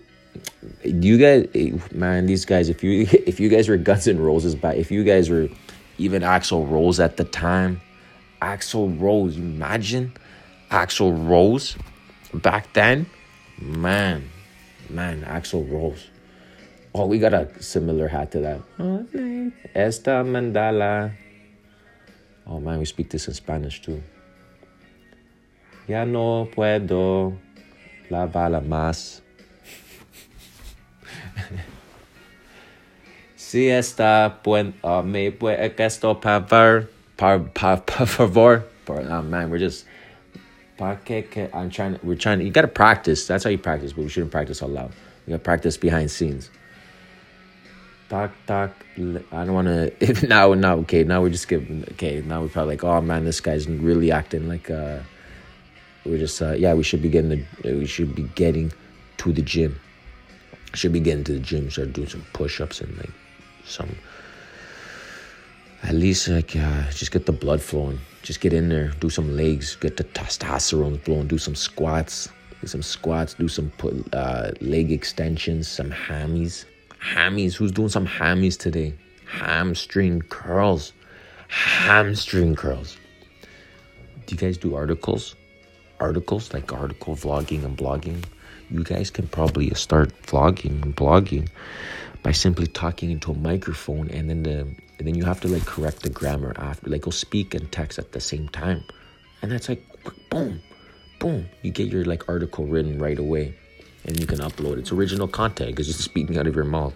you 0.84 1.18
guys, 1.18 1.48
eh, 1.56 1.72
man, 1.92 2.28
these 2.28 2.46
guys. 2.46 2.70
If 2.70 2.84
you 2.84 3.08
if 3.12 3.40
you 3.40 3.50
guys 3.50 3.68
were 3.70 3.78
Guns 3.78 4.08
N' 4.08 4.20
Roses 4.20 4.54
back, 4.54 4.76
if 4.76 4.92
you 4.92 5.04
guys 5.04 5.32
were 5.32 5.50
even 5.98 6.22
Axl 6.22 6.70
Rose 6.70 7.00
at 7.00 7.18
the 7.18 7.24
time, 7.24 7.82
Axl 8.42 9.00
Rose, 9.00 9.38
imagine 9.38 10.14
Axl 10.70 11.28
Rose 11.28 11.76
back 12.34 12.74
then, 12.74 13.06
man, 13.60 14.30
man, 14.90 15.24
Axl 15.24 15.70
Rose. 15.72 16.08
Oh, 16.94 17.08
we 17.08 17.20
got 17.20 17.34
a 17.34 17.50
similar 17.62 18.08
hat 18.08 18.32
to 18.32 18.40
that. 18.40 19.52
Esta 19.76 20.24
mandala. 20.24 21.12
Oh 22.48 22.60
man, 22.60 22.80
we 22.80 22.86
speak 22.86 23.10
this 23.10 23.28
in 23.28 23.34
Spanish 23.34 23.82
too. 23.82 24.02
Ya 25.88 26.06
no 26.06 26.48
puedo 26.56 27.38
lavar 28.10 28.64
más. 28.66 29.22
Si 33.46 33.70
está 33.70 34.42
buen, 34.44 34.74
uh, 34.84 35.04
me 35.04 35.32
puede 35.32 35.80
esto 35.80 36.16
par, 36.16 36.48
par, 36.48 36.88
par, 37.54 37.86
por 37.86 38.08
favor. 38.08 38.64
Oh 38.88 39.22
man, 39.22 39.50
we're 39.50 39.60
just. 39.60 39.86
I'm 40.80 41.70
trying. 41.70 42.00
We're 42.04 42.16
trying. 42.16 42.42
You 42.42 42.50
gotta 42.52 42.68
practice. 42.68 43.28
That's 43.28 43.44
how 43.44 43.50
you 43.50 43.58
practice, 43.58 43.94
but 43.94 44.02
we 44.04 44.10
shouldn't 44.10 44.32
practice 44.32 44.62
out 44.62 44.72
loud. 44.72 44.92
We 45.26 45.32
gotta 45.32 45.44
practice 45.44 45.78
behind 45.78 46.12
scenes. 46.12 46.50
Talk, 48.10 48.32
talk. 48.46 48.72
I 48.98 49.46
don't 49.46 49.54
want 49.54 49.68
to. 49.68 50.28
Now, 50.28 50.54
now, 50.54 50.76
okay. 50.78 51.04
Now 51.04 51.22
we're 51.22 51.30
just 51.30 51.48
giving. 51.48 51.84
Okay, 51.94 52.22
now 52.22 52.42
we're 52.42 52.50
probably 52.50 52.76
like, 52.76 52.84
oh 52.84 53.02
man, 53.02 53.26
this 53.26 53.40
guy's 53.42 53.68
really 53.68 54.12
acting 54.12 54.48
like. 54.48 54.70
uh 54.70 55.00
We're 56.04 56.18
just. 56.18 56.42
uh 56.42 56.54
Yeah, 56.54 56.74
we 56.74 56.84
should 56.84 57.02
be 57.02 57.10
getting. 57.10 57.30
The, 57.30 57.74
we 57.74 57.86
should 57.86 58.16
be 58.16 58.24
getting 58.36 58.72
to 59.18 59.32
the 59.32 59.42
gym. 59.42 59.80
Should 60.74 60.94
be 60.94 61.00
getting 61.00 61.24
to 61.26 61.34
the 61.34 61.40
gym. 61.40 61.70
Start 61.72 61.94
doing 61.94 62.10
some 62.10 62.26
push-ups 62.34 62.82
and 62.82 62.98
like 62.98 63.12
some. 63.66 63.96
At 65.84 65.96
least 65.96 66.28
like 66.28 66.56
uh, 66.56 66.90
just 66.92 67.12
get 67.12 67.26
the 67.26 67.32
blood 67.32 67.62
flowing. 67.62 68.00
Just 68.24 68.42
get 68.42 68.54
in 68.54 68.70
there, 68.70 68.90
do 69.00 69.10
some 69.10 69.36
legs, 69.36 69.76
get 69.76 69.98
the 69.98 70.04
testosterone 70.04 71.00
flowing, 71.02 71.28
do 71.28 71.38
some 71.38 71.54
squats, 71.54 72.30
do 72.60 72.68
some 72.68 72.82
squats, 72.82 73.36
do 73.36 73.48
some 73.48 73.70
put, 73.78 73.94
uh, 74.16 74.52
leg 74.62 74.92
extensions, 74.92 75.68
some 75.68 75.92
hammies 75.92 76.66
hammies. 77.06 77.54
Who's 77.56 77.72
doing 77.72 77.90
some 77.90 78.08
hammies 78.08 78.58
today? 78.58 78.94
Hamstring 79.26 80.22
curls. 80.24 80.94
Hamstring 81.48 82.56
curls. 82.56 82.98
Do 84.26 84.36
you 84.36 84.38
guys 84.38 84.58
do 84.58 84.76
articles? 84.76 85.36
Articles 86.00 86.54
like 86.54 86.74
article 86.74 87.16
vlogging 87.16 87.64
and 87.64 87.78
blogging. 87.78 88.24
You 88.72 88.84
guys 88.84 89.12
can 89.12 89.28
probably 89.28 89.72
start 89.76 90.10
vlogging 90.24 90.82
and 90.82 90.96
blogging 90.96 91.48
by 92.26 92.32
simply 92.32 92.66
talking 92.66 93.12
into 93.12 93.30
a 93.30 93.36
microphone 93.36 94.10
and 94.10 94.28
then 94.28 94.42
the 94.42 94.62
and 94.98 95.08
then 95.08 95.14
you 95.14 95.24
have 95.24 95.40
to 95.42 95.48
like 95.48 95.64
correct 95.68 96.02
the 96.02 96.10
grammar 96.10 96.54
after 96.56 96.90
like 96.90 97.02
go 97.02 97.12
speak 97.12 97.54
and 97.54 97.72
text 97.72 98.00
at 98.00 98.14
the 98.14 98.20
same 98.20 98.50
time. 98.50 98.84
And 99.44 99.52
that's 99.52 99.70
like 99.70 99.86
boom, 100.32 100.60
boom. 101.20 101.46
You 101.62 101.70
get 101.70 101.90
your 101.90 102.04
like 102.04 102.28
article 102.28 102.66
written 102.66 102.98
right 102.98 103.20
away 103.20 103.54
and 104.06 104.20
you 104.20 104.26
can 104.26 104.40
upload. 104.40 104.80
It's 104.80 104.92
original 104.92 105.28
content 105.28 105.70
because 105.70 105.88
it's 105.88 106.04
speaking 106.04 106.40
out 106.40 106.48
of 106.48 106.56
your 106.56 106.66
mouth. 106.66 106.96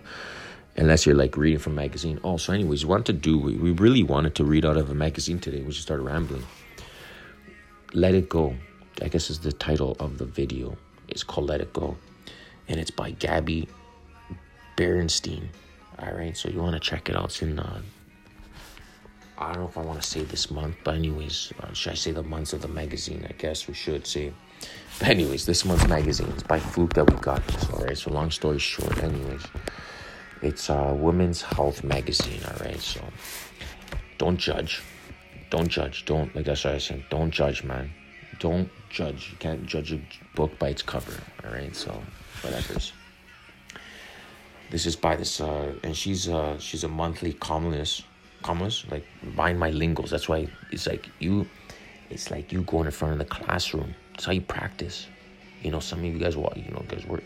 Unless 0.77 1.05
you're 1.05 1.13
like 1.13 1.37
reading 1.37 1.59
from 1.59 1.75
magazine. 1.75 2.19
Oh, 2.23 2.37
so 2.37 2.51
anyways, 2.51 2.83
we 2.83 2.89
wanted 2.89 3.05
to 3.05 3.13
do 3.13 3.37
we, 3.37 3.55
we 3.55 3.69
really 3.69 4.01
wanted 4.01 4.33
to 4.33 4.43
read 4.43 4.65
out 4.65 4.77
of 4.77 4.89
a 4.89 4.95
magazine 4.95 5.37
today. 5.37 5.61
We 5.61 5.67
just 5.67 5.83
started 5.83 6.01
rambling. 6.01 6.45
Let 7.93 8.15
It 8.15 8.29
Go. 8.29 8.55
I 9.03 9.09
guess 9.09 9.29
is 9.29 9.41
the 9.41 9.51
title 9.51 9.95
of 9.99 10.17
the 10.17 10.25
video. 10.25 10.75
It's 11.07 11.21
called 11.21 11.49
Let 11.49 11.61
It 11.61 11.71
Go. 11.71 11.97
And 12.67 12.79
it's 12.79 12.91
by 12.91 13.11
Gabby 13.11 13.67
Bernstein. 14.79 15.49
Alright, 16.01 16.37
so 16.37 16.47
you 16.47 16.59
want 16.61 16.73
to 16.73 16.79
check 16.79 17.09
it 17.09 17.15
out. 17.17 17.25
It's 17.25 17.41
in 17.41 17.59
uh, 17.59 17.81
I 19.37 19.51
don't 19.51 19.63
know 19.63 19.67
if 19.67 19.77
I 19.77 19.81
want 19.81 20.01
to 20.01 20.07
say 20.07 20.23
this 20.23 20.49
month, 20.49 20.77
but 20.85 20.95
anyways, 20.95 21.51
uh, 21.61 21.73
should 21.73 21.91
I 21.91 21.95
say 21.95 22.11
the 22.11 22.23
months 22.23 22.53
of 22.53 22.61
the 22.61 22.69
magazine? 22.69 23.25
I 23.29 23.33
guess 23.33 23.67
we 23.67 23.73
should 23.73 24.07
say. 24.07 24.31
But 24.97 25.09
anyways, 25.09 25.45
this 25.45 25.65
month's 25.65 25.85
magazine 25.87 26.29
is 26.29 26.43
by 26.43 26.59
Fluke 26.59 26.93
that 26.93 27.11
we 27.11 27.19
got 27.19 27.45
this. 27.47 27.69
All 27.71 27.83
right, 27.83 27.97
so 27.97 28.11
long 28.11 28.31
story 28.31 28.59
short, 28.59 29.03
anyways, 29.03 29.45
it's 30.41 30.69
a 30.69 30.93
Women's 30.93 31.41
Health 31.41 31.83
magazine. 31.83 32.39
All 32.47 32.65
right, 32.65 32.79
so 32.79 33.03
don't 34.17 34.37
judge, 34.37 34.81
don't 35.49 35.67
judge, 35.67 36.05
don't 36.05 36.33
like 36.33 36.45
that's 36.45 36.63
what 36.63 36.75
I 36.75 36.77
said. 36.77 37.03
Don't 37.09 37.31
judge, 37.31 37.65
man. 37.65 37.91
Don't 38.39 38.69
judge. 38.89 39.31
You 39.31 39.37
can't 39.39 39.65
judge 39.65 39.91
a 39.91 39.99
book 40.35 40.57
by 40.57 40.69
its 40.69 40.81
cover. 40.81 41.21
All 41.43 41.51
right, 41.51 41.75
so 41.75 42.01
whatever's. 42.43 42.93
This 44.69 44.85
is 44.85 44.95
by 44.95 45.15
this, 45.15 45.41
uh, 45.41 45.73
and 45.83 45.97
she's 45.97 46.29
uh 46.29 46.59
she's 46.59 46.83
a 46.83 46.87
monthly 46.87 47.33
columnist 47.33 48.03
commas 48.43 48.85
like 48.91 49.05
mind 49.35 49.59
my 49.59 49.71
lingos. 49.71 50.11
That's 50.11 50.29
why 50.29 50.47
it's 50.71 50.85
like 50.85 51.09
you 51.19 51.47
it's 52.09 52.29
like 52.29 52.51
you 52.51 52.61
going 52.63 52.85
in 52.85 52.91
front 52.91 53.13
of 53.13 53.19
the 53.19 53.25
classroom. 53.25 53.95
That's 54.11 54.25
how 54.25 54.31
you 54.31 54.41
practice. 54.41 55.07
You 55.63 55.71
know 55.71 55.79
some 55.79 55.99
of 55.99 56.05
you 56.05 56.19
guys 56.19 56.37
what 56.37 56.55
you 56.55 56.69
know 56.71 56.83
guys 56.87 57.05
work 57.05 57.23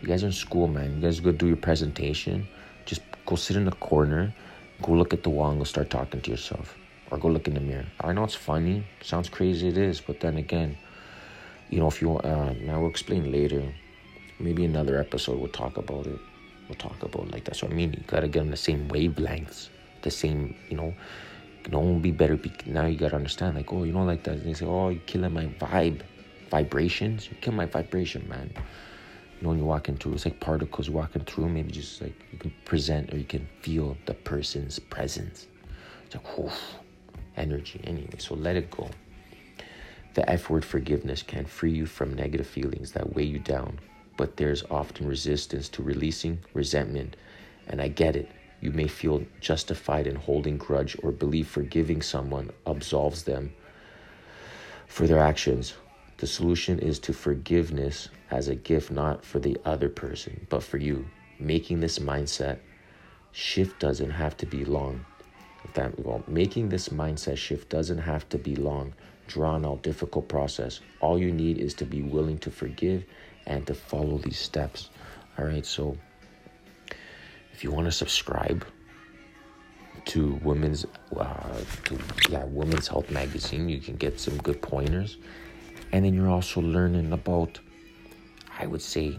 you 0.00 0.08
guys 0.08 0.22
are 0.24 0.26
in 0.26 0.32
school 0.32 0.68
man 0.68 0.96
you 0.96 1.00
guys 1.02 1.20
go 1.20 1.32
do 1.32 1.46
your 1.46 1.56
presentation. 1.56 2.48
Just 2.86 3.02
go 3.26 3.36
sit 3.36 3.56
in 3.56 3.64
the 3.64 3.72
corner 3.72 4.34
go 4.82 4.92
look 4.92 5.12
at 5.12 5.22
the 5.22 5.30
wall 5.30 5.50
and 5.50 5.58
go 5.58 5.64
start 5.64 5.90
talking 5.90 6.20
to 6.20 6.30
yourself 6.30 6.76
or 7.10 7.18
go 7.18 7.28
look 7.28 7.48
in 7.48 7.54
the 7.54 7.60
mirror. 7.60 7.86
I 8.00 8.12
know 8.12 8.24
it's 8.24 8.34
funny 8.34 8.86
sounds 9.02 9.28
crazy 9.28 9.68
it 9.68 9.76
is 9.76 10.00
but 10.00 10.20
then 10.20 10.38
again 10.38 10.78
you 11.68 11.78
know 11.78 11.88
if 11.88 12.00
you 12.00 12.16
uh 12.16 12.54
now 12.60 12.80
we'll 12.80 12.90
explain 12.90 13.30
later. 13.30 13.62
Maybe 14.40 14.64
another 14.64 14.98
episode 14.98 15.38
we'll 15.38 15.48
talk 15.48 15.76
about 15.76 16.06
it 16.06 16.18
we'll 16.68 16.76
talk 16.76 17.02
about 17.02 17.30
like 17.30 17.44
that's 17.44 17.62
what 17.62 17.72
i 17.72 17.74
mean 17.74 17.92
you 17.92 18.02
gotta 18.06 18.28
get 18.28 18.40
on 18.40 18.50
the 18.50 18.56
same 18.56 18.88
wavelengths 18.88 19.68
the 20.02 20.10
same, 20.10 20.54
you 20.68 20.76
know, 20.76 20.94
no 21.70 21.80
one 21.80 22.00
be 22.00 22.10
better. 22.10 22.36
Be, 22.36 22.52
now 22.66 22.86
you 22.86 22.96
gotta 22.96 23.16
understand, 23.16 23.56
like, 23.56 23.72
oh, 23.72 23.84
you 23.84 23.92
know, 23.92 24.04
like 24.04 24.24
that. 24.24 24.44
They 24.44 24.54
say, 24.54 24.66
oh, 24.66 24.88
you're 24.88 25.00
killing 25.02 25.32
my 25.32 25.46
vibe, 25.46 26.02
vibrations. 26.50 27.28
You 27.30 27.36
kill 27.40 27.54
my 27.54 27.66
vibration, 27.66 28.28
man. 28.28 28.52
You 28.54 29.42
know, 29.42 29.50
when 29.50 29.58
you 29.58 29.64
walk 29.64 29.88
into 29.88 30.12
it's 30.12 30.24
like 30.24 30.40
particles 30.40 30.90
walking 30.90 31.24
through. 31.24 31.48
Maybe 31.48 31.70
just 31.70 32.00
like 32.00 32.14
you 32.32 32.38
can 32.38 32.52
present 32.64 33.12
or 33.12 33.18
you 33.18 33.24
can 33.24 33.46
feel 33.60 33.96
the 34.06 34.14
person's 34.14 34.78
presence. 34.78 35.46
It's 36.06 36.14
like, 36.14 36.52
energy. 37.36 37.80
Anyway, 37.84 38.18
so 38.18 38.34
let 38.34 38.56
it 38.56 38.70
go. 38.70 38.88
The 40.14 40.28
F 40.28 40.50
word 40.50 40.64
forgiveness 40.64 41.22
can 41.22 41.44
free 41.44 41.70
you 41.70 41.86
from 41.86 42.14
negative 42.14 42.46
feelings 42.46 42.92
that 42.92 43.14
weigh 43.14 43.24
you 43.24 43.38
down, 43.38 43.78
but 44.18 44.36
there's 44.36 44.64
often 44.64 45.06
resistance 45.06 45.68
to 45.70 45.82
releasing 45.82 46.40
resentment, 46.52 47.16
and 47.68 47.80
I 47.80 47.86
get 47.88 48.16
it. 48.16 48.28
You 48.60 48.72
may 48.72 48.88
feel 48.88 49.24
justified 49.40 50.08
in 50.08 50.16
holding 50.16 50.58
grudge 50.58 50.96
or 51.02 51.12
believe 51.12 51.46
forgiving 51.46 52.02
someone 52.02 52.50
absolves 52.66 53.22
them 53.22 53.54
for 54.88 55.06
their 55.06 55.20
actions. 55.20 55.74
The 56.16 56.26
solution 56.26 56.80
is 56.80 56.98
to 57.00 57.12
forgiveness 57.12 58.08
as 58.32 58.48
a 58.48 58.56
gift, 58.56 58.90
not 58.90 59.24
for 59.24 59.38
the 59.38 59.56
other 59.64 59.88
person, 59.88 60.46
but 60.50 60.64
for 60.64 60.78
you. 60.78 61.06
Making 61.38 61.78
this 61.78 62.00
mindset 62.00 62.58
shift 63.30 63.78
doesn't 63.78 64.10
have 64.10 64.36
to 64.38 64.46
be 64.46 64.64
long. 64.64 65.06
That, 65.74 65.96
well, 66.04 66.24
making 66.26 66.70
this 66.70 66.88
mindset 66.88 67.36
shift 67.36 67.68
doesn't 67.68 67.98
have 67.98 68.28
to 68.30 68.38
be 68.38 68.56
long, 68.56 68.94
drawn 69.28 69.64
out, 69.64 69.82
difficult 69.82 70.26
process. 70.26 70.80
All 71.00 71.20
you 71.20 71.30
need 71.30 71.58
is 71.58 71.74
to 71.74 71.84
be 71.84 72.02
willing 72.02 72.38
to 72.38 72.50
forgive 72.50 73.04
and 73.48 73.66
to 73.66 73.74
follow 73.74 74.18
these 74.18 74.38
steps. 74.38 74.90
All 75.38 75.46
right, 75.46 75.66
so 75.66 75.96
if 77.52 77.64
you 77.64 77.72
want 77.72 77.86
to 77.86 77.92
subscribe 77.92 78.64
to 80.04 80.38
women's 80.42 80.86
uh, 81.16 81.60
to 81.84 81.98
yeah 82.30 82.44
women's 82.44 82.86
health 82.88 83.10
magazine 83.10 83.68
you 83.68 83.80
can 83.80 83.96
get 83.96 84.20
some 84.20 84.36
good 84.38 84.62
pointers. 84.62 85.16
And 85.92 86.04
then 86.04 86.14
you're 86.14 86.28
also 86.30 86.60
learning 86.60 87.12
about 87.12 87.58
i 88.60 88.66
would 88.66 88.82
say 88.82 89.18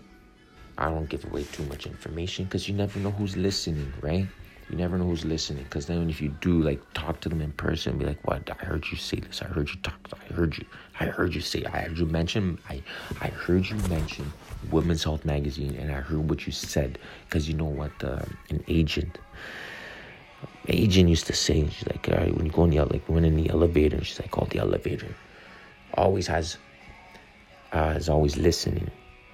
i 0.78 0.90
don't 0.90 1.10
give 1.10 1.26
away 1.26 1.44
too 1.46 1.64
much 1.64 1.86
information 1.86 2.46
because 2.46 2.68
you 2.68 2.76
never 2.76 3.00
know 3.00 3.12
who's 3.12 3.36
listening 3.36 3.92
right? 4.02 4.26
You 4.70 4.78
never 4.78 4.98
know 5.00 5.06
who's 5.06 5.26
listening 5.26 5.64
because 5.64 5.88
then 5.88 6.10
if 6.10 6.22
you 6.22 6.30
do 6.42 6.62
like 6.62 6.82
talk 6.94 7.20
to 7.22 7.30
them 7.30 7.42
in 7.42 7.52
person 7.54 7.98
be 7.98 8.06
like 8.06 8.26
what? 8.28 8.50
I 8.50 8.66
heard 8.66 8.86
you 8.92 8.98
say 8.98 9.20
this. 9.20 9.42
I 9.42 9.46
heard 9.46 9.68
you 9.70 9.78
talk. 9.82 10.00
I 10.14 10.34
heard 10.34 10.58
you 10.58 10.66
i 11.00 11.06
heard 11.06 11.34
you 11.34 11.42
say 11.42 11.64
i 11.66 11.82
heard 11.82 11.98
you 11.98 12.06
mention 12.06 12.58
i 12.70 12.82
i 13.22 13.28
heard 13.28 13.68
you 13.68 13.76
mention 13.90 14.32
women's 14.72 15.04
health 15.04 15.26
magazine 15.26 15.76
and 15.76 15.92
i 15.92 16.00
heard 16.00 16.30
what 16.30 16.46
you 16.46 16.52
said 16.52 17.00
because 17.26 17.48
you 17.48 17.56
know 17.56 17.66
what 17.66 17.92
uh, 18.04 18.22
an 18.50 18.64
agent 18.68 19.20
agent 20.68 21.10
used 21.10 21.28
to 21.28 21.34
say 21.34 21.68
she's 21.70 21.88
like 21.88 22.08
all 22.10 22.16
right 22.16 22.36
when 22.36 22.46
you 22.46 22.52
go 22.52 22.64
in 22.64 22.70
the 22.72 22.84
like 22.86 23.08
when 23.08 23.26
in 23.26 23.36
the 23.36 23.50
elevator 23.50 24.04
she's 24.04 24.20
like 24.20 24.38
oh 24.38 24.46
the 24.52 24.60
elevator 24.60 25.14
always 25.96 26.28
has 26.28 26.58
uh 27.74 27.94
is 27.98 28.10
always 28.10 28.38
listening. 28.38 28.90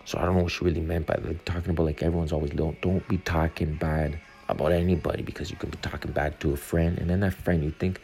So 0.05 0.17
i 0.19 0.25
don't 0.25 0.36
know 0.38 0.43
what 0.43 0.51
she 0.51 0.63
really 0.63 0.81
meant 0.81 1.07
by 1.07 1.15
like 1.15 1.43
talking 1.45 1.72
about 1.72 1.84
like 1.84 2.01
everyone's 2.03 2.31
always 2.31 2.51
don't 2.51 2.79
don't 2.81 3.07
be 3.07 3.17
talking 3.19 3.75
bad 3.75 4.19
about 4.50 4.72
anybody 4.72 5.24
because 5.24 5.50
you 5.50 5.57
could 5.57 5.72
be 5.72 5.77
talking 5.81 6.12
bad 6.12 6.39
to 6.39 6.53
a 6.53 6.57
friend 6.57 7.00
and 7.00 7.10
then 7.10 7.19
that 7.22 7.34
friend 7.34 7.63
you 7.63 7.72
think 7.72 8.00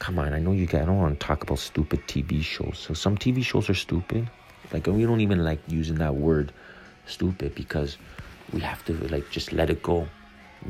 come 0.00 0.18
on 0.18 0.32
i 0.32 0.38
know 0.40 0.52
you 0.52 0.66
guys 0.66 0.82
i 0.82 0.84
don't 0.86 0.98
want 0.98 1.20
to 1.20 1.24
talk 1.24 1.42
about 1.44 1.58
stupid 1.58 2.00
tv 2.08 2.42
shows. 2.42 2.78
So 2.78 2.94
some 2.94 3.16
tv 3.16 3.44
shows 3.44 3.70
are 3.70 3.74
stupid. 3.74 4.28
Like 4.72 4.86
we 4.86 5.04
don't 5.04 5.20
even 5.20 5.44
like 5.44 5.60
using 5.68 5.96
that 5.96 6.14
word 6.16 6.52
stupid 7.06 7.54
because 7.54 7.98
we 8.52 8.60
have 8.60 8.84
to 8.86 8.94
like 9.08 9.30
just 9.30 9.52
let 9.52 9.70
it 9.70 9.82
go. 9.82 10.08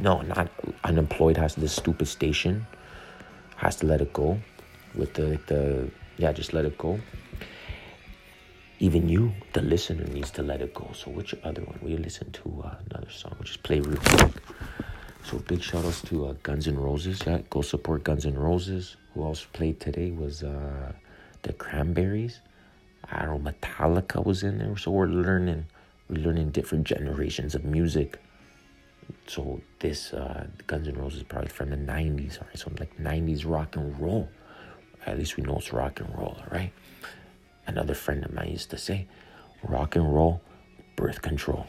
No, 0.01 0.21
not 0.23 0.51
unemployed 0.85 1.37
has 1.37 1.55
this 1.55 1.73
stupid 1.73 2.07
station 2.07 2.67
has 3.57 3.77
to 3.77 3.87
let 3.87 4.01
it 4.01 4.13
go 4.13 4.39
with 4.95 5.15
the 5.15 5.39
the 5.47 5.91
yeah 6.19 6.33
just 6.33 6.53
let 6.53 6.65
it 6.65 6.77
go. 6.77 6.99
Even 8.81 9.09
you 9.09 9.33
the 9.53 9.63
listener 9.63 10.05
needs 10.07 10.31
to 10.33 10.43
let 10.43 10.61
it 10.61 10.75
go. 10.75 10.91
So 10.95 11.11
which 11.11 11.35
other 11.45 11.63
one? 11.63 11.79
We 11.83 11.97
listen 11.97 12.31
to 12.33 12.63
uh, 12.65 12.75
another 12.91 13.11
song. 13.11 13.37
We'll 13.39 13.47
just 13.47 13.63
play 13.63 13.81
real 13.81 13.99
quick 13.99 14.33
so 15.25 15.39
big 15.39 15.63
shout 15.63 15.85
outs 15.85 16.03
to 16.03 16.27
uh, 16.27 16.35
guns 16.43 16.67
n' 16.67 16.79
roses 16.79 17.23
yeah 17.27 17.39
go 17.51 17.63
support 17.63 18.05
guns 18.05 18.27
n' 18.27 18.39
roses 18.39 18.97
who 19.15 19.25
else 19.25 19.45
played 19.53 19.79
today 19.81 20.11
was 20.11 20.43
uh, 20.43 20.93
the 21.43 21.53
cranberries 21.53 22.41
i 23.11 23.25
don't 23.25 23.43
know 23.43 23.51
metallica 23.53 24.25
was 24.25 24.43
in 24.43 24.59
there 24.59 24.77
so 24.77 24.91
we're 24.91 25.07
learning 25.07 25.67
we're 26.09 26.23
learning 26.23 26.51
different 26.51 26.85
generations 26.87 27.55
of 27.55 27.65
music 27.65 28.19
so 29.27 29.61
this 29.79 30.13
uh, 30.13 30.47
Guns 30.67 30.89
N' 30.89 30.95
Roses 30.95 31.23
probably 31.23 31.49
from 31.49 31.71
the 31.71 31.77
'90s, 31.77 32.41
all 32.41 32.47
right? 32.49 32.59
So 32.59 32.71
like 32.79 32.97
'90s 32.99 33.45
rock 33.47 33.77
and 33.77 33.99
roll. 34.01 34.29
At 35.07 35.19
least 35.19 35.37
we 35.37 35.43
know 35.43 35.57
it's 35.57 35.73
rock 35.73 36.01
and 36.01 36.09
roll, 36.17 36.37
all 36.39 36.49
right? 36.51 36.73
Another 37.67 37.95
friend 37.95 38.25
of 38.25 38.33
mine 38.33 38.51
used 38.51 38.71
to 38.71 38.79
say, 38.79 39.07
"Rock 39.63 39.97
and 39.97 40.13
roll, 40.13 40.43
birth 40.97 41.23
control." 41.23 41.67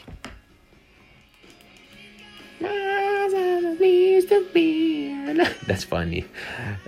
That's 5.68 5.84
funny. 5.84 6.26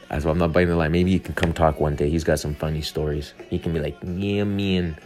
That's 0.10 0.26
why 0.26 0.32
I'm 0.32 0.38
not 0.38 0.54
biting 0.54 0.70
the 0.70 0.76
line. 0.76 0.92
Maybe 0.92 1.12
you 1.12 1.20
can 1.20 1.34
come 1.34 1.54
talk 1.54 1.80
one 1.80 1.96
day. 1.96 2.10
He's 2.10 2.24
got 2.24 2.40
some 2.40 2.56
funny 2.56 2.82
stories. 2.82 3.34
He 3.50 3.60
can 3.60 3.74
be 3.74 3.80
like, 3.80 3.98
"Yeah, 4.02 4.44
man, 4.44 4.98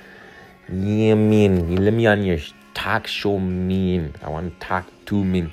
yeah, 0.72 1.15
man, 1.15 1.72
you 1.72 1.77
let 1.77 1.94
me 1.94 2.06
on 2.08 2.24
your 2.24 2.39
talk 2.74 3.08
show, 3.08 3.39
man. 3.39 4.13
I 4.22 4.29
want 4.29 4.53
to 4.53 4.65
talk 4.65 4.86
to 5.08 5.24
me. 5.24 5.50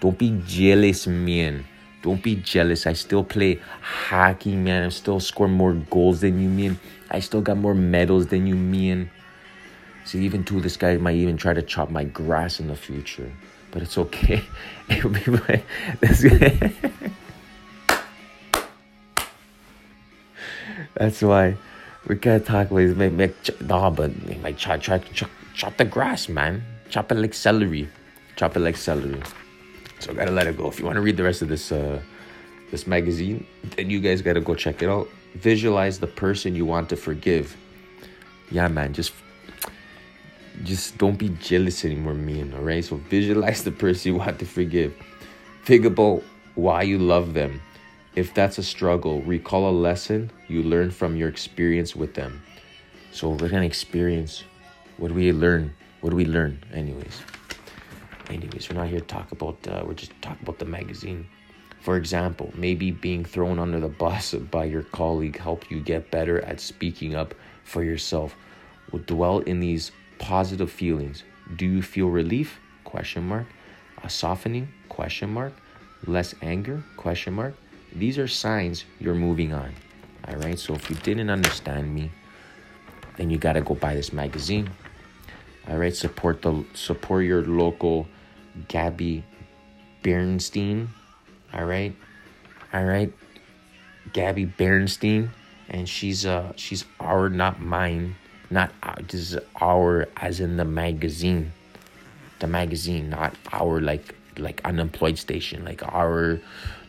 Don't 0.00 0.18
be 0.18 0.40
jealous, 0.46 1.06
man. 1.06 1.64
Don't 2.02 2.22
be 2.22 2.36
jealous. 2.36 2.86
I 2.86 2.92
still 2.92 3.24
play 3.24 3.60
hockey, 3.80 4.54
man. 4.54 4.84
I'm 4.84 4.90
still 4.90 5.20
scoring 5.20 5.54
more 5.54 5.72
goals 5.72 6.20
than 6.20 6.40
you, 6.40 6.48
man. 6.48 6.78
I 7.10 7.20
still 7.20 7.40
got 7.40 7.56
more 7.56 7.74
medals 7.74 8.26
than 8.26 8.46
you, 8.46 8.54
man. 8.54 9.10
See, 10.04 10.24
even 10.24 10.44
too, 10.44 10.60
this 10.60 10.76
guy 10.76 10.96
might 10.98 11.16
even 11.16 11.36
try 11.36 11.54
to 11.54 11.62
chop 11.62 11.90
my 11.90 12.04
grass 12.04 12.60
in 12.60 12.68
the 12.68 12.76
future. 12.76 13.32
But 13.70 13.82
it's 13.82 13.98
okay. 13.98 14.42
It'll 14.88 15.10
be 15.10 15.22
my, 15.26 15.62
That's 20.94 21.20
why 21.22 21.56
we 22.06 22.14
gotta 22.14 22.40
talk 22.40 22.70
with 22.70 22.96
make, 22.96 23.12
make 23.12 23.60
no, 23.60 23.90
but 23.90 24.10
like 24.42 24.56
try, 24.58 24.78
try, 24.78 24.98
chop, 24.98 25.30
chop 25.54 25.76
the 25.76 25.84
grass, 25.84 26.28
man. 26.28 26.64
Chop 26.88 27.12
it 27.12 27.16
like 27.16 27.34
celery. 27.34 27.88
Chop 28.36 28.56
it 28.56 28.60
like 28.60 28.76
celery. 28.76 29.20
So 29.98 30.12
I 30.12 30.14
gotta 30.14 30.30
let 30.30 30.46
it 30.46 30.56
go. 30.56 30.68
If 30.68 30.78
you 30.78 30.84
want 30.84 30.96
to 30.96 31.02
read 31.02 31.16
the 31.16 31.24
rest 31.24 31.42
of 31.42 31.48
this 31.48 31.72
uh, 31.72 32.00
this 32.70 32.86
magazine, 32.86 33.46
then 33.76 33.90
you 33.90 34.00
guys 34.00 34.22
gotta 34.22 34.40
go 34.40 34.54
check 34.54 34.82
it 34.82 34.88
out. 34.88 35.08
Visualize 35.34 35.98
the 35.98 36.06
person 36.06 36.54
you 36.54 36.64
want 36.64 36.88
to 36.90 36.96
forgive. 36.96 37.56
Yeah, 38.50 38.68
man, 38.68 38.92
just 38.92 39.12
just 40.66 40.98
don't 40.98 41.16
be 41.16 41.30
jealous 41.40 41.84
anymore, 41.84 42.14
man. 42.14 42.52
All 42.54 42.62
right. 42.62 42.84
So 42.84 42.96
visualize 42.96 43.64
the 43.64 43.70
person 43.70 44.12
you 44.12 44.18
want 44.18 44.38
to 44.40 44.46
forgive. 44.46 44.94
Think 45.64 45.84
about 45.84 46.22
why 46.54 46.82
you 46.82 46.98
love 46.98 47.34
them. 47.34 47.62
If 48.14 48.34
that's 48.34 48.58
a 48.58 48.62
struggle, 48.62 49.22
recall 49.22 49.68
a 49.68 49.72
lesson 49.72 50.30
you 50.48 50.62
learned 50.62 50.94
from 50.94 51.16
your 51.16 51.28
experience 51.28 51.94
with 51.94 52.14
them. 52.14 52.42
So 53.12 53.30
we're 53.30 53.48
gonna 53.48 53.66
experience. 53.66 54.44
What 54.96 55.08
do 55.08 55.14
we 55.14 55.32
learn? 55.32 55.74
What 56.00 56.10
do 56.10 56.16
we 56.16 56.24
learn, 56.24 56.62
anyways? 56.72 57.20
anyways, 58.30 58.68
we're 58.68 58.76
not 58.76 58.88
here 58.88 59.00
to 59.00 59.06
talk 59.06 59.32
about, 59.32 59.56
uh, 59.68 59.84
we're 59.86 59.94
just 59.94 60.12
talking 60.22 60.42
about 60.42 60.58
the 60.58 60.64
magazine. 60.64 61.26
For 61.80 61.96
example, 61.96 62.52
maybe 62.56 62.90
being 62.90 63.24
thrown 63.24 63.58
under 63.58 63.78
the 63.78 63.88
bus 63.88 64.34
by 64.34 64.64
your 64.64 64.82
colleague 64.82 65.38
helped 65.38 65.70
you 65.70 65.80
get 65.80 66.10
better 66.10 66.40
at 66.42 66.60
speaking 66.60 67.14
up 67.14 67.34
for 67.64 67.84
yourself. 67.84 68.36
We'll 68.90 69.02
dwell 69.02 69.40
in 69.40 69.60
these 69.60 69.92
positive 70.18 70.70
feelings. 70.70 71.22
Do 71.56 71.66
you 71.66 71.82
feel 71.82 72.08
relief? 72.08 72.58
Question 72.84 73.28
mark. 73.28 73.46
A 74.02 74.10
softening? 74.10 74.68
Question 74.88 75.32
mark. 75.32 75.52
Less 76.06 76.34
anger? 76.42 76.82
Question 76.96 77.34
mark. 77.34 77.54
These 77.94 78.18
are 78.18 78.28
signs 78.28 78.84
you're 79.00 79.14
moving 79.14 79.52
on. 79.52 79.72
All 80.28 80.36
right. 80.36 80.58
So 80.58 80.74
if 80.74 80.90
you 80.90 80.96
didn't 80.96 81.30
understand 81.30 81.94
me, 81.94 82.10
then 83.16 83.30
you 83.30 83.38
gotta 83.38 83.60
go 83.60 83.74
buy 83.74 83.94
this 83.94 84.12
magazine. 84.12 84.70
All 85.68 85.78
right. 85.78 85.94
Support 85.94 86.42
the 86.42 86.64
support 86.74 87.24
your 87.24 87.42
local 87.42 88.06
Gabby 88.68 89.24
Bernstein. 90.02 90.90
All 91.54 91.64
right. 91.64 91.94
All 92.72 92.84
right. 92.84 93.12
Gabby 94.12 94.44
Bernstein. 94.44 95.30
And 95.68 95.88
she's 95.88 96.26
uh 96.26 96.52
she's 96.56 96.84
our 97.00 97.28
not 97.28 97.60
mine. 97.60 98.16
Not 98.50 98.72
our, 98.82 98.96
this 99.02 99.32
is 99.32 99.38
our 99.60 100.06
as 100.16 100.40
in 100.40 100.56
the 100.56 100.64
magazine. 100.64 101.52
The 102.38 102.46
magazine, 102.46 103.10
not 103.10 103.34
our 103.52 103.80
like 103.80 104.14
like 104.38 104.60
unemployed 104.64 105.18
station. 105.18 105.64
Like 105.64 105.82
our 105.82 106.40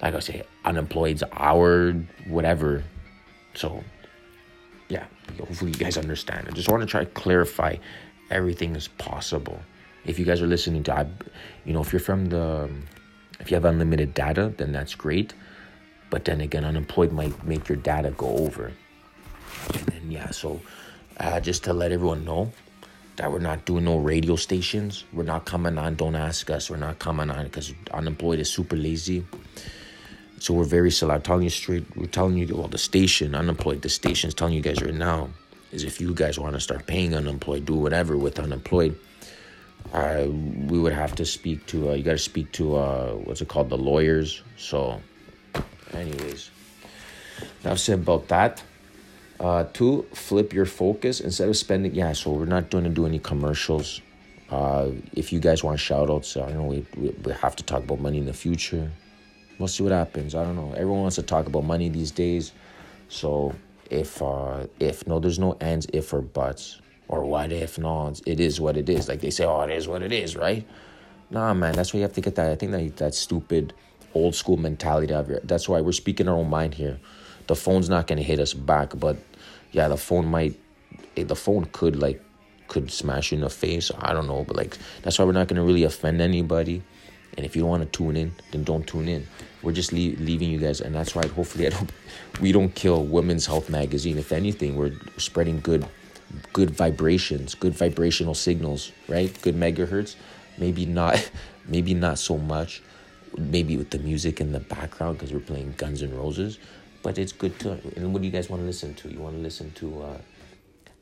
like 0.02 0.14
I 0.14 0.20
say, 0.20 0.44
unemployed's 0.66 1.24
our 1.34 1.94
whatever. 2.28 2.84
So 3.56 3.84
yeah, 4.90 5.06
hopefully 5.40 5.72
you 5.72 5.78
guys 5.78 5.98
understand. 5.98 6.48
I 6.48 6.52
just 6.52 6.70
want 6.70 6.82
to 6.82 6.88
try 6.88 7.04
to 7.04 7.10
clarify 7.12 7.78
everything 8.30 8.76
is 8.76 8.88
possible 8.88 9.60
if 10.08 10.18
you 10.18 10.26
guys 10.26 10.42
are 10.42 10.48
listening 10.48 10.84
to, 10.84 10.98
I, 10.98 11.06
you 11.66 11.74
know, 11.74 11.82
if 11.82 11.92
you're 11.94 12.00
from 12.00 12.28
the, 12.28 12.70
if 13.40 13.52
you 13.52 13.56
have 13.56 13.66
unlimited 13.66 14.14
data, 14.14 14.54
then 14.58 14.72
that's 14.72 14.96
great. 14.96 15.34
But 16.10 16.26
then 16.26 16.40
again, 16.42 16.64
unemployed 16.64 17.12
might 17.12 17.44
make 17.46 17.68
your 17.68 17.78
data 17.78 18.12
go 18.12 18.28
over. 18.38 18.72
And 19.74 19.86
then, 19.88 20.10
yeah, 20.12 20.32
so 20.32 20.62
uh, 21.20 21.40
just 21.40 21.64
to 21.66 21.74
let 21.74 21.92
everyone 21.92 22.26
know 22.26 22.52
that 23.18 23.32
we're 23.32 23.40
not 23.40 23.66
doing 23.66 23.86
no 23.86 23.98
radio 23.98 24.36
stations. 24.36 25.04
We're 25.12 25.24
not 25.24 25.46
coming 25.46 25.78
on. 25.78 25.96
Don't 25.96 26.16
ask 26.16 26.50
us. 26.50 26.70
We're 26.70 26.78
not 26.78 27.00
coming 27.00 27.30
on 27.30 27.46
because 27.46 27.74
unemployed 27.92 28.40
is 28.40 28.50
super 28.50 28.76
lazy. 28.76 29.26
So 30.40 30.54
we're 30.54 30.66
very 30.66 30.92
select. 30.92 31.26
Telling 31.26 31.44
you 31.44 31.50
straight. 31.50 31.86
We're 31.96 32.06
telling 32.06 32.38
you, 32.38 32.56
well, 32.56 32.68
the 32.68 32.78
station 32.78 33.34
unemployed. 33.34 33.82
The 33.82 33.90
station's 33.90 34.34
telling 34.34 34.54
you 34.54 34.62
guys 34.62 34.82
right 34.82 34.94
now 34.94 35.30
is 35.72 35.84
if 35.84 36.00
you 36.00 36.14
guys 36.14 36.38
want 36.38 36.54
to 36.54 36.60
start 36.60 36.86
paying 36.86 37.16
unemployed, 37.16 37.66
do 37.66 37.74
whatever 37.76 38.18
with 38.18 38.40
unemployed 38.40 38.96
I 39.94 40.26
we 40.26 40.80
would 40.80 40.94
have 40.94 41.16
to 41.16 41.26
speak 41.26 41.66
to 41.68 41.92
uh, 41.92 41.94
you 41.94 42.04
got 42.04 42.12
to 42.12 42.18
speak 42.18 42.52
to 42.54 42.76
uh, 42.76 43.12
what's 43.14 43.42
it 43.42 43.48
called 43.48 43.70
the 43.70 43.78
lawyers. 43.78 44.42
So, 44.58 45.02
anyways, 45.94 46.50
enough 47.64 47.80
said 47.80 48.00
about 48.00 48.28
that. 48.28 48.64
Uh, 49.40 49.66
two, 49.74 50.06
flip 50.14 50.54
your 50.54 50.66
focus 50.66 51.20
instead 51.20 51.48
of 51.48 51.56
spending. 51.56 51.94
Yeah, 51.94 52.14
so 52.14 52.32
we're 52.32 52.46
not 52.46 52.70
going 52.70 52.84
to 52.86 52.90
do 52.90 53.06
any 53.06 53.20
commercials. 53.20 54.02
Uh, 54.50 54.92
if 55.14 55.32
you 55.32 55.40
guys 55.40 55.64
want 55.64 55.80
shout 55.80 56.10
outs, 56.10 56.38
I 56.38 56.50
don't 56.50 56.58
know, 56.58 56.64
we, 56.64 56.86
we, 56.96 57.10
we 57.10 57.32
have 57.34 57.56
to 57.58 57.64
talk 57.64 57.84
about 57.84 58.00
money 58.00 58.18
in 58.18 58.26
the 58.26 58.34
future. 58.34 58.90
We'll 59.60 59.68
see 59.68 59.84
what 59.84 59.92
happens. 59.92 60.36
I 60.36 60.44
don't 60.44 60.56
know. 60.56 60.72
Everyone 60.72 61.02
wants 61.02 61.18
to 61.18 61.24
talk 61.24 61.48
about 61.48 61.64
money 61.64 61.90
these 61.90 62.12
days. 62.12 62.54
So 63.10 63.54
if 63.90 64.22
uh 64.22 64.68
if 64.80 65.08
no 65.08 65.20
there's 65.20 65.40
no 65.40 65.58
ands, 65.62 65.88
if 65.94 66.14
or 66.14 66.22
buts 66.22 66.82
or 67.08 67.24
what 67.24 67.52
if 67.52 67.78
no 67.78 68.14
it 68.26 68.40
is 68.40 68.60
what 68.60 68.78
it 68.78 68.90
is 68.90 69.08
like 69.08 69.22
they 69.22 69.30
say 69.30 69.46
oh 69.46 69.62
it 69.62 69.72
is 69.72 69.88
what 69.88 70.02
it 70.02 70.12
is 70.12 70.36
right 70.36 70.68
nah 71.30 71.54
man 71.54 71.74
that's 71.74 71.94
why 71.94 72.00
you 72.00 72.04
have 72.04 72.14
to 72.14 72.22
get 72.22 72.36
that 72.36 72.52
i 72.52 72.56
think 72.56 72.72
that 72.72 72.98
that 72.98 73.14
stupid 73.14 73.74
old 74.14 74.36
school 74.36 74.58
mentality 74.58 75.14
out 75.14 75.22
of 75.22 75.28
here 75.28 75.40
that's 75.44 75.70
why 75.70 75.80
we're 75.80 75.92
speaking 75.92 76.28
our 76.28 76.36
own 76.36 76.50
mind 76.50 76.74
here 76.74 77.00
the 77.48 77.56
phone's 77.56 77.90
not 77.90 78.08
gonna 78.08 78.22
hit 78.22 78.40
us 78.40 78.54
back 78.54 78.92
but 79.00 79.18
yeah 79.72 79.88
the 79.88 79.98
phone 79.98 80.26
might 80.26 80.60
eh, 81.16 81.24
the 81.24 81.36
phone 81.36 81.66
could 81.72 81.96
like 81.96 82.24
could 82.68 82.92
smash 82.92 83.32
you 83.32 83.38
in 83.38 83.44
the 83.44 83.50
face 83.50 83.92
i 84.00 84.14
don't 84.14 84.28
know 84.28 84.44
but 84.44 84.56
like 84.56 84.78
that's 85.02 85.18
why 85.18 85.26
we're 85.26 85.32
not 85.32 85.48
gonna 85.48 85.64
really 85.64 85.84
offend 85.84 86.22
anybody 86.22 86.82
and 87.38 87.46
if 87.46 87.56
you 87.56 87.62
don't 87.62 87.70
want 87.70 87.84
to 87.84 87.98
tune 87.98 88.18
in 88.18 88.32
then 88.52 88.64
don't 88.64 88.88
tune 88.88 89.08
in 89.08 89.26
we're 89.64 89.72
just 89.72 89.92
leave, 89.94 90.20
leaving 90.20 90.50
you 90.50 90.60
guys 90.60 90.82
and 90.82 90.94
that's 90.94 91.16
why 91.16 91.26
hopefully 91.28 91.68
i 91.68 91.70
don't 91.70 91.92
we 92.42 92.52
don't 92.52 92.76
kill 92.76 93.04
women's 93.06 93.46
health 93.46 93.70
magazine 93.70 94.18
if 94.18 94.32
anything 94.32 94.76
we're 94.76 94.94
spreading 95.18 95.60
good 95.62 95.88
good 96.54 96.72
vibrations, 96.72 97.56
good 97.56 97.74
vibrational 97.74 98.34
signals, 98.34 98.92
right? 99.08 99.40
Good 99.42 99.56
megahertz. 99.56 100.16
Maybe 100.58 100.86
not, 100.86 101.30
maybe 101.68 101.94
not 101.94 102.20
so 102.20 102.38
much. 102.38 102.82
Maybe 103.38 103.78
with 103.78 103.92
the 103.92 104.00
music 104.00 104.42
in 104.42 104.52
the 104.52 104.60
background 104.60 105.18
because 105.18 105.34
we're 105.34 105.40
playing 105.40 105.76
Guns 105.78 106.02
N' 106.02 106.16
Roses, 106.16 106.58
but 107.04 107.18
it's 107.18 107.32
good 107.32 107.58
to. 107.60 107.72
And 107.96 108.14
what 108.14 108.22
do 108.22 108.28
you 108.28 108.32
guys 108.32 108.50
want 108.50 108.62
to 108.62 108.66
listen 108.66 108.94
to? 108.96 109.10
You 109.10 109.20
want 109.20 109.36
to 109.36 109.42
listen 109.42 109.72
to? 109.74 110.04
Uh, 110.04 110.18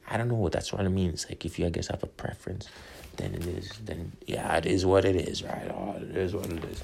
I 0.09 0.17
don't 0.17 0.27
know. 0.27 0.35
What 0.35 0.51
that's 0.51 0.71
what 0.73 0.85
it 0.85 0.89
means. 0.89 1.25
Like 1.29 1.45
if 1.45 1.59
you 1.59 1.69
guys 1.69 1.87
have 1.87 2.03
a 2.03 2.07
preference, 2.07 2.69
then 3.17 3.35
it 3.35 3.45
is. 3.45 3.71
Then 3.83 4.11
yeah, 4.27 4.57
it 4.57 4.65
is 4.65 4.85
what 4.85 5.05
it 5.05 5.15
is, 5.15 5.43
right? 5.43 5.69
Oh, 5.69 5.95
it 5.97 6.15
is 6.15 6.33
what 6.33 6.45
it 6.45 6.63
is. 6.65 6.83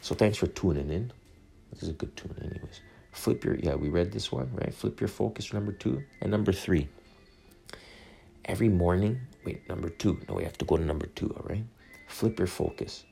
So 0.00 0.14
thanks 0.14 0.38
for 0.38 0.46
tuning 0.46 0.90
in. 0.90 1.12
This 1.72 1.82
is 1.82 1.88
a 1.90 1.92
good 1.92 2.16
tune, 2.16 2.34
anyways. 2.40 2.80
Flip 3.12 3.44
your 3.44 3.56
yeah. 3.56 3.74
We 3.74 3.88
read 3.88 4.12
this 4.12 4.32
one 4.32 4.50
right. 4.54 4.72
Flip 4.72 5.00
your 5.00 5.08
focus. 5.08 5.52
Number 5.52 5.72
two 5.72 6.02
and 6.20 6.30
number 6.30 6.52
three 6.52 6.88
every 8.44 8.68
morning 8.68 9.20
wait, 9.48 9.66
number 9.68 9.88
two. 9.88 10.20
No, 10.28 10.34
we 10.34 10.44
have 10.44 10.58
to 10.58 10.64
go 10.66 10.76
to 10.76 10.84
number 10.84 11.06
two, 11.06 11.30
all 11.30 11.46
right? 11.48 11.64
Flip 12.06 12.38
your 12.38 12.48
focus. 12.48 13.04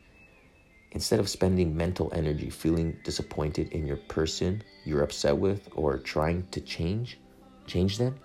Instead 0.92 1.18
of 1.18 1.28
spending 1.28 1.74
mental 1.76 2.12
energy 2.14 2.50
feeling 2.50 2.98
disappointed 3.04 3.72
in 3.72 3.86
your 3.86 3.96
person 3.96 4.62
you're 4.86 5.02
upset 5.02 5.36
with 5.36 5.68
or 5.74 5.98
trying 5.98 6.46
to 6.52 6.60
change, 6.60 7.18
change 7.66 7.98
them, 7.98 8.16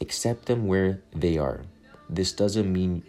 accept 0.00 0.46
them 0.46 0.66
where 0.66 1.00
they 1.14 1.38
are. 1.38 1.62
This 2.08 2.32
doesn't 2.32 2.72
mean 2.72 3.02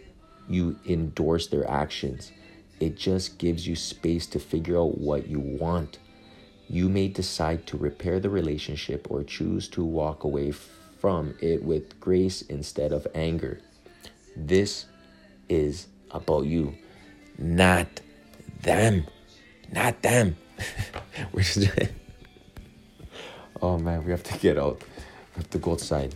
you 0.48 0.78
endorse 0.86 1.46
their 1.46 1.68
actions. 1.70 2.32
It 2.80 2.96
just 2.96 3.38
gives 3.38 3.66
you 3.66 3.76
space 3.76 4.26
to 4.28 4.38
figure 4.38 4.78
out 4.78 4.98
what 4.98 5.28
you 5.28 5.40
want. 5.40 5.98
You 6.68 6.88
may 6.88 7.08
decide 7.08 7.66
to 7.68 7.76
repair 7.76 8.20
the 8.20 8.30
relationship 8.30 9.06
or 9.10 9.24
choose 9.24 9.68
to 9.68 9.84
walk 9.84 10.24
away 10.24 10.52
from 10.52 11.34
it 11.40 11.62
with 11.62 11.98
grace 12.00 12.42
instead 12.42 12.92
of 12.92 13.06
anger. 13.14 13.60
This 14.36 14.86
is 15.48 15.86
about 16.10 16.44
you, 16.46 16.74
not 17.38 18.00
them. 18.62 19.06
Not 19.72 20.02
them. 20.02 20.36
oh 23.62 23.78
man, 23.78 24.04
we 24.04 24.10
have 24.10 24.22
to 24.24 24.38
get 24.38 24.58
out. 24.58 24.80
We 25.34 25.42
have 25.42 25.50
to 25.50 25.58
go 25.58 25.72
outside. 25.72 26.14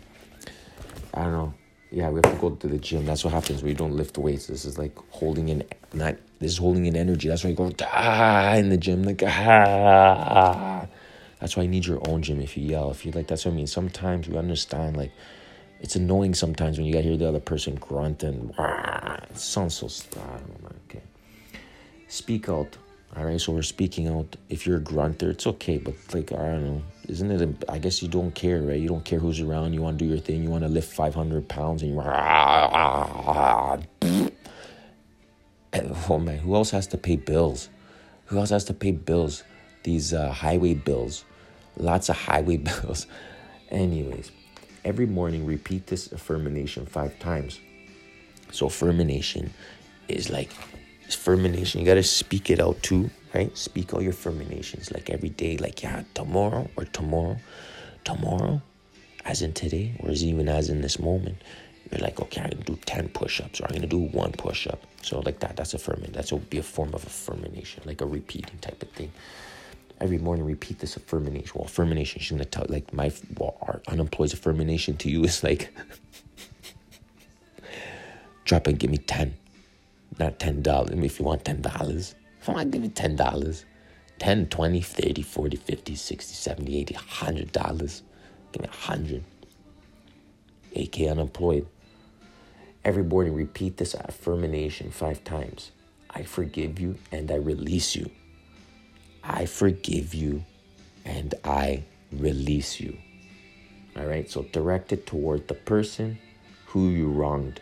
I 1.15 1.23
don't 1.25 1.33
know. 1.33 1.55
Yeah, 1.91 2.09
we 2.09 2.21
have 2.25 2.35
to 2.35 2.41
go 2.41 2.51
to 2.51 2.67
the 2.67 2.79
gym. 2.79 3.05
That's 3.05 3.23
what 3.25 3.35
happens 3.35 3.63
when 3.63 3.71
you 3.71 3.77
don't 3.77 3.97
lift 3.97 4.17
weights. 4.17 4.47
This 4.47 4.65
is 4.65 4.79
like 4.79 4.97
holding 5.11 5.49
in 5.49 5.65
not 5.93 6.17
this 6.39 6.53
is 6.53 6.59
holding 6.59 6.87
in 6.87 6.97
energy. 6.97 7.29
That's 7.29 7.45
why 7.45 7.51
you 7.51 7.57
go 7.57 7.71
ah 7.83 8.55
in 8.55 8.71
the 8.71 8.77
gym 8.79 9.03
like 9.03 9.23
ah. 9.25 10.87
That's 11.39 11.57
why 11.57 11.65
you 11.65 11.69
need 11.69 11.85
your 11.85 12.01
own 12.09 12.23
gym. 12.23 12.41
If 12.41 12.57
you 12.57 12.65
yell, 12.65 12.91
if 12.93 13.05
you 13.05 13.13
like, 13.13 13.27
that's 13.27 13.45
what 13.45 13.53
I 13.53 13.55
mean. 13.55 13.67
Sometimes 13.67 14.29
we 14.29 14.37
understand 14.39 14.97
like 14.97 15.13
it's 15.81 15.97
annoying 15.97 16.35
sometimes 16.35 16.79
when 16.79 16.87
you 16.87 16.93
gotta 16.93 17.05
hear 17.05 17.17
the 17.17 17.29
other 17.29 17.41
person 17.41 17.75
grunt 17.75 18.23
and 18.23 18.55
ah, 18.59 19.17
it 19.29 19.37
sounds 19.37 19.75
so. 19.75 19.89
I 20.19 20.39
Okay. 20.89 21.03
Speak 22.09 22.49
out. 22.49 22.77
All 23.15 23.27
right, 23.27 23.39
so 23.39 23.53
we're 23.53 23.61
speaking 23.61 24.09
out. 24.09 24.37
If 24.49 24.67
you're 24.67 24.79
a 24.79 24.81
grunter, 24.81 25.31
it's 25.31 25.47
okay, 25.47 25.77
but 25.77 25.95
like 26.15 26.33
I 26.33 26.37
don't 26.37 26.65
know, 26.65 26.83
isn't 27.09 27.31
it? 27.31 27.65
I 27.69 27.77
guess 27.77 28.01
you 28.01 28.09
don't 28.09 28.35
care, 28.35 28.63
right? 28.63 28.81
You 28.81 28.89
don't 28.89 29.05
care 29.05 29.19
who's 29.19 29.39
around. 29.39 29.75
You 29.75 29.83
want 29.83 29.99
to 29.99 30.05
do 30.05 30.11
your 30.11 30.21
thing. 30.21 30.43
You 30.43 30.49
want 30.49 30.65
to 30.65 30.69
lift 30.69 30.95
five 30.95 31.15
hundred 31.15 31.47
pounds, 31.47 31.83
and 31.83 31.93
you. 31.93 32.01
Oh 36.09 36.19
man, 36.19 36.39
who 36.39 36.55
else 36.55 36.71
has 36.71 36.87
to 36.89 36.99
pay 36.99 37.17
bills? 37.17 37.69
Who 38.27 38.39
else 38.39 38.51
has 38.51 38.65
to 38.65 38.75
pay 38.75 38.93
bills? 38.93 39.43
These 39.85 40.13
uh, 40.13 40.31
highway 40.31 40.75
bills, 40.75 41.25
lots 41.77 42.09
of 42.09 42.17
highway 42.17 42.57
bills. 42.59 43.07
Anyways, 43.71 44.31
every 44.85 45.07
morning 45.07 45.47
repeat 45.47 45.87
this 45.87 46.13
affirmation 46.13 46.87
five 46.87 47.19
times. 47.19 47.61
So 48.53 48.67
affirmation 48.67 49.53
is 50.09 50.31
like 50.31 50.51
affirmation. 51.17 51.81
You 51.81 51.87
gotta 51.87 52.03
speak 52.03 52.51
it 52.51 52.61
out 52.61 52.83
too, 52.83 53.11
right? 53.35 53.57
Speak 53.57 53.95
all 53.95 54.03
your 54.03 54.13
affirmations 54.13 54.91
like 54.93 55.11
every 55.11 55.31
day, 55.31 55.57
like 55.57 55.83
yeah, 55.83 56.05
tomorrow 56.15 56.69
or 56.77 56.85
tomorrow, 56.85 57.37
tomorrow, 58.05 58.63
as 59.25 59.43
in 59.43 59.53
today, 59.53 59.95
or 60.01 60.11
as 60.11 60.25
even 60.25 60.49
as 60.49 60.69
in 60.69 60.81
this 60.81 60.99
moment. 60.99 61.37
You're 61.91 62.01
like, 62.01 62.21
okay, 62.21 62.41
I'm 62.41 62.51
gonna 62.51 62.65
do 62.65 62.79
10 62.87 63.09
push-ups 63.11 63.61
or 63.61 63.67
I'm 63.67 63.75
gonna 63.75 63.87
do 63.87 63.99
one 63.99 64.33
push-up. 64.33 64.83
So 65.03 65.21
like 65.21 65.41
that, 65.41 65.57
that's 65.57 65.75
affirming. 65.75 66.13
That's 66.13 66.33
would 66.33 66.49
be 66.49 66.59
a 66.59 66.63
form 66.63 66.95
of 66.95 67.05
affirmation, 67.05 67.83
like 67.85 68.01
a 68.01 68.07
repeating 68.07 68.59
type 68.61 68.83
of 68.83 68.91
thing. 68.91 69.13
Every 70.01 70.19
morning 70.19 70.45
repeat 70.47 70.79
this 70.79 70.97
affirmation. 70.97 71.53
Well, 71.55 71.67
affirmation, 71.67 72.21
she's 72.21 72.31
gonna 72.31 72.45
tell 72.47 72.67
like 72.69 72.93
my 72.95 73.13
well, 73.37 73.57
our 73.63 73.83
unemployed 73.89 74.33
affirmation 74.33 74.97
to 74.99 75.11
you 75.11 75.25
is 75.31 75.45
like 75.45 75.75
drop 78.45 78.67
and 78.67 78.79
give 78.79 78.91
me 78.91 78.99
10 78.99 79.35
not 80.23 80.39
$10. 80.39 80.91
I 80.91 80.95
mean, 80.95 81.05
if 81.05 81.19
you 81.19 81.25
want 81.25 81.45
$10, 81.45 82.15
if 82.41 82.49
I 82.49 82.53
want 82.53 82.73
to 82.73 82.79
give 82.79 82.85
you 82.85 82.91
$10, 82.91 83.65
10, 84.19 84.47
20, 84.47 84.81
30, 84.81 85.23
40, 85.23 85.57
50, 85.57 85.95
60, 85.95 86.35
70, 86.35 86.81
80, 86.81 86.95
$100. 86.95 88.03
Give 88.53 88.63
me 88.63 88.69
100 88.69 89.25
AK 90.77 91.01
unemployed. 91.03 91.67
Every 92.85 93.05
morning, 93.05 93.35
repeat 93.35 93.77
this 93.77 93.95
affirmation 93.95 94.91
five 94.91 95.23
times. 95.25 95.71
I 96.11 96.25
forgive 96.25 96.81
you 96.81 96.99
and 97.11 97.31
I 97.31 97.37
release 97.37 97.95
you. 97.95 98.11
I 99.23 99.47
forgive 99.47 100.15
you 100.15 100.45
and 101.05 101.35
I 101.45 101.85
release 102.11 102.81
you. 102.81 102.99
All 103.97 104.07
right, 104.07 104.29
so 104.29 104.43
direct 104.53 104.93
it 104.93 105.07
toward 105.07 105.49
the 105.49 105.55
person 105.55 106.19
who 106.67 106.89
you 106.89 107.09
wronged 107.09 107.61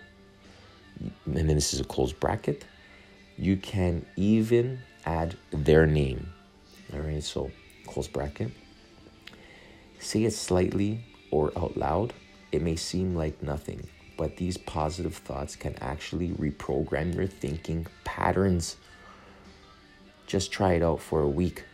and 1.00 1.48
then 1.48 1.54
this 1.54 1.72
is 1.72 1.80
a 1.80 1.84
closed 1.84 2.18
bracket, 2.20 2.64
you 3.36 3.56
can 3.56 4.04
even 4.16 4.80
add 5.06 5.36
their 5.50 5.86
name. 5.86 6.32
All 6.92 7.00
right, 7.00 7.22
so 7.22 7.50
close 7.86 8.08
bracket. 8.08 8.50
Say 9.98 10.24
it 10.24 10.32
slightly 10.32 11.04
or 11.30 11.52
out 11.56 11.76
loud. 11.76 12.12
It 12.52 12.62
may 12.62 12.76
seem 12.76 13.14
like 13.14 13.42
nothing, 13.42 13.86
but 14.16 14.36
these 14.36 14.56
positive 14.56 15.14
thoughts 15.14 15.56
can 15.56 15.76
actually 15.80 16.30
reprogram 16.30 17.14
your 17.14 17.26
thinking 17.26 17.86
patterns. 18.04 18.76
Just 20.26 20.52
try 20.52 20.74
it 20.74 20.82
out 20.82 21.00
for 21.00 21.22
a 21.22 21.28
week. 21.28 21.64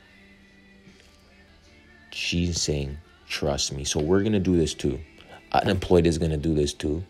She's 2.10 2.60
saying, 2.60 2.96
trust 3.28 3.72
me. 3.72 3.84
So 3.84 4.00
we're 4.00 4.20
going 4.20 4.32
to 4.32 4.38
do 4.38 4.56
this 4.56 4.74
too. 4.74 4.98
Unemployed 5.52 6.06
is 6.06 6.18
going 6.18 6.30
to 6.30 6.36
do 6.36 6.54
this 6.54 6.72
too 6.72 7.04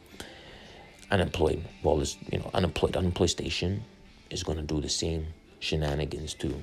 unemployed, 1.11 1.63
well, 1.83 1.97
this 1.97 2.17
you 2.31 2.39
know, 2.39 2.51
unemployed, 2.55 2.97
unemployed 2.97 3.31
station 3.31 3.83
is 4.31 4.43
going 4.43 4.59
to 4.59 4.65
do 4.65 4.81
the 4.81 4.89
same 4.89 5.27
shenanigans 5.61 6.35
too. 6.35 6.63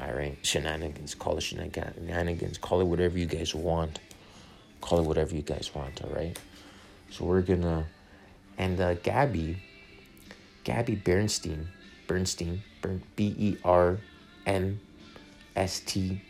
All 0.00 0.12
right, 0.12 0.36
shenanigans. 0.42 1.14
Call 1.14 1.38
it 1.38 1.42
shenanigans. 1.42 2.58
Call 2.58 2.80
it 2.80 2.84
whatever 2.84 3.18
you 3.18 3.26
guys 3.26 3.54
want. 3.54 4.00
Call 4.80 5.00
it 5.00 5.04
whatever 5.04 5.34
you 5.34 5.42
guys 5.42 5.70
want. 5.74 6.02
All 6.02 6.10
right. 6.10 6.38
So 7.10 7.24
we're 7.24 7.42
gonna, 7.42 7.86
and 8.58 8.80
uh, 8.80 8.94
Gabby, 8.94 9.56
Gabby 10.64 10.96
Bernstein, 10.96 11.68
Bernstein, 12.06 12.62
B 13.16 13.34
E 13.38 13.56
R 13.64 13.98
N 14.46 14.78
S 15.56 15.80
T 15.80 16.20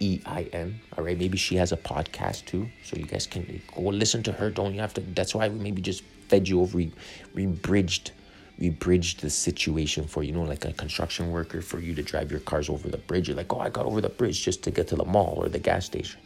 E 0.00 0.20
I 0.24 0.42
N. 0.52 0.80
All 0.96 1.04
right, 1.04 1.18
maybe 1.18 1.36
she 1.36 1.56
has 1.56 1.72
a 1.72 1.76
podcast 1.76 2.44
too, 2.46 2.68
so 2.84 2.96
you 2.96 3.06
guys 3.06 3.26
can 3.26 3.60
go 3.74 3.82
listen 3.82 4.22
to 4.24 4.32
her. 4.32 4.50
Don't 4.50 4.74
you 4.74 4.80
have 4.80 4.94
to? 4.94 5.00
That's 5.00 5.34
why 5.34 5.48
we 5.48 5.58
maybe 5.58 5.82
just 5.82 6.02
fed 6.28 6.48
you 6.48 6.60
over, 6.60 6.76
we, 6.76 6.92
we 7.34 7.46
bridged 7.46 8.12
we 8.58 8.70
bridged 8.70 9.20
the 9.20 9.30
situation 9.30 10.06
for 10.06 10.22
you. 10.22 10.32
Know 10.32 10.42
like 10.42 10.64
a 10.64 10.72
construction 10.72 11.32
worker 11.32 11.60
for 11.60 11.80
you 11.80 11.94
to 11.94 12.02
drive 12.02 12.30
your 12.30 12.40
cars 12.40 12.68
over 12.68 12.88
the 12.88 12.98
bridge. 12.98 13.28
You're 13.28 13.36
like 13.36 13.52
oh 13.52 13.60
i 13.60 13.68
got 13.68 13.86
over 13.86 14.00
the 14.00 14.08
bridge 14.08 14.42
just 14.44 14.62
to 14.64 14.70
get 14.70 14.88
to 14.88 14.96
the 14.96 15.04
mall 15.04 15.34
or 15.36 15.48
the 15.48 15.58
gas 15.58 15.86
station. 15.86 16.20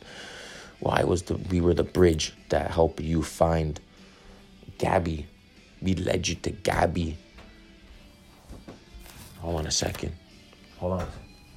Well 0.80 0.94
i 0.94 1.04
was 1.04 1.22
the 1.22 1.36
we 1.36 1.60
were 1.60 1.74
the 1.74 1.84
bridge 1.84 2.34
that 2.50 2.70
helped 2.70 3.00
you 3.00 3.22
find 3.22 3.80
gabby? 4.78 5.26
We 5.80 5.94
led 5.94 6.28
you 6.28 6.34
to 6.36 6.50
gabby. 6.50 7.16
Hold 9.38 9.60
on 9.60 9.66
a 9.66 9.70
second. 9.70 10.12
Hold 10.78 11.00
on 11.00 11.08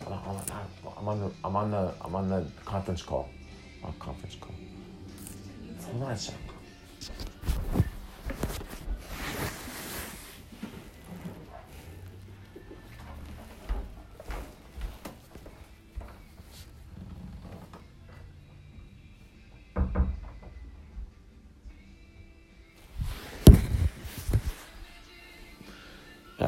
hold 0.03 0.13
on, 0.13 0.23
hold 0.23 0.51
on. 0.51 0.93
i'm 0.97 1.07
on 1.07 1.19
the 1.19 1.31
i'm 1.43 1.55
on 1.55 1.71
the 1.71 1.93
i'm 2.01 2.15
on 2.15 2.29
the 2.29 2.45
conference 2.65 3.01
call. 3.01 3.29
On 3.83 3.91
conference 3.99 4.35
call. 4.39 4.55
Hold 5.85 6.03
on 6.03 6.11
a 6.11 6.17
second 6.17 6.40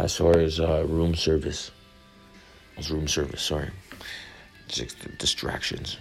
as 0.03 0.17
far 0.17 0.37
as 0.37 0.59
uh, 0.59 0.85
room 0.87 1.15
service. 1.15 1.71
It's 2.75 2.89
room 2.89 3.07
service, 3.07 3.41
sorry. 3.41 3.69
Just 4.67 4.97
distractions. 5.17 5.97